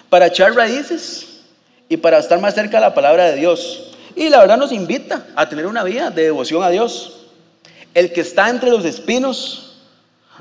para 0.10 0.26
echar 0.26 0.56
raíces 0.56 1.42
y 1.88 1.98
para 1.98 2.18
estar 2.18 2.42
más 2.42 2.56
cerca 2.56 2.78
de 2.78 2.82
la 2.82 2.96
palabra 2.96 3.26
de 3.26 3.36
Dios. 3.36 3.92
Y 4.16 4.30
la 4.30 4.40
verdad 4.40 4.58
nos 4.58 4.72
invita 4.72 5.28
a 5.36 5.48
tener 5.48 5.68
una 5.68 5.84
vida 5.84 6.10
de 6.10 6.24
devoción 6.24 6.64
a 6.64 6.70
Dios. 6.70 7.19
El 7.94 8.14
que 8.14 8.22
está 8.22 8.50
entre 8.50 8.70
los 8.70 8.86
espinos 8.86 9.78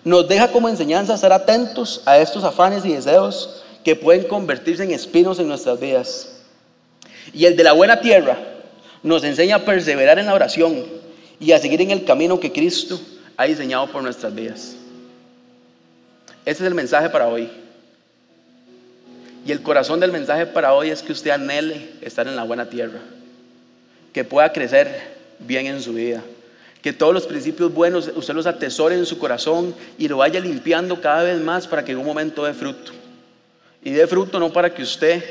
nos 0.05 0.29
deja 0.29 0.49
como 0.49 0.69
enseñanza 0.69 1.15
estar 1.15 1.33
atentos 1.33 2.03
a 2.05 2.19
estos 2.19 2.45
afanes 2.45 2.85
y 2.85 2.93
deseos 2.93 3.63
que 3.85 3.97
pueden 3.97 4.29
convertirse 4.29 4.85
en 4.85 4.91
espinos 4.91 5.39
en 5.39 5.49
nuestras 5.49 5.81
vidas. 5.81 6.41
Y 7.33 7.47
el 7.47 7.57
de 7.57 7.65
la 7.65 7.73
buena 7.73 8.01
tierra 8.01 8.39
nos 9.03 9.25
enseña 9.25 9.57
a 9.57 9.65
perseverar 9.65 10.19
en 10.19 10.27
la 10.27 10.35
oración 10.35 10.85
y 11.41 11.53
a 11.53 11.59
seguir 11.59 11.81
en 11.81 11.91
el 11.91 12.05
camino 12.05 12.39
que 12.39 12.53
Cristo 12.53 13.01
ha 13.37 13.45
diseñado 13.45 13.91
por 13.91 14.03
nuestras 14.03 14.35
vidas. 14.35 14.75
Ese 16.45 16.63
es 16.63 16.69
el 16.69 16.75
mensaje 16.75 17.09
para 17.09 17.29
hoy. 17.29 17.51
Y 19.47 19.53
el 19.53 19.63
corazón 19.63 20.01
del 20.01 20.13
mensaje 20.13 20.47
para 20.47 20.75
hoy 20.75 20.91
es 20.91 21.03
que 21.03 21.13
usted 21.13 21.31
anhele 21.31 21.91
estar 22.03 22.27
en 22.27 22.37
la 22.37 22.45
buena 22.45 22.69
tierra, 22.69 23.01
que 24.13 24.25
pueda 24.25 24.53
crecer 24.53 25.17
bien 25.39 25.67
en 25.67 25.81
su 25.81 25.95
vida 25.95 26.23
que 26.83 26.93
todos 26.93 27.13
los 27.13 27.27
principios 27.27 27.73
buenos 27.73 28.11
usted 28.15 28.35
los 28.35 28.47
atesore 28.47 28.95
en 28.95 29.07
su 29.07 29.19
corazón 29.19 29.75
y 29.99 30.09
lo 30.09 30.19
vaya 30.19 30.41
limpiando 30.41 31.01
cada 31.01 31.25
vez 31.25 31.41
más 31.41 31.67
para 31.67 31.85
que 31.85 31.93
en 31.93 31.99
un 31.99 32.07
momento 32.07 32.45
dé 32.45 32.55
fruto. 32.55 32.93
Y 33.83 33.91
dé 33.91 34.07
fruto 34.07 34.39
no 34.39 34.53
para 34.53 34.73
que 34.73 34.83
usted 34.83 35.23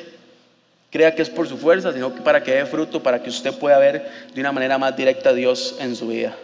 crea 0.91 1.14
que 1.14 1.22
es 1.22 1.30
por 1.30 1.48
su 1.48 1.58
fuerza, 1.58 1.93
sino 1.93 2.14
para 2.16 2.43
que 2.43 2.52
dé 2.54 2.66
fruto, 2.66 3.02
para 3.04 3.22
que 3.22 3.30
usted 3.30 3.54
pueda 3.54 3.78
ver 3.78 4.10
de 4.34 4.41
una 4.41 4.52
manera 4.52 4.78
más 4.78 4.95
directa 4.95 5.30
a 5.30 5.34
Dios 5.34 5.76
en 5.80 5.95
su 5.95 6.08
vida. 6.08 6.36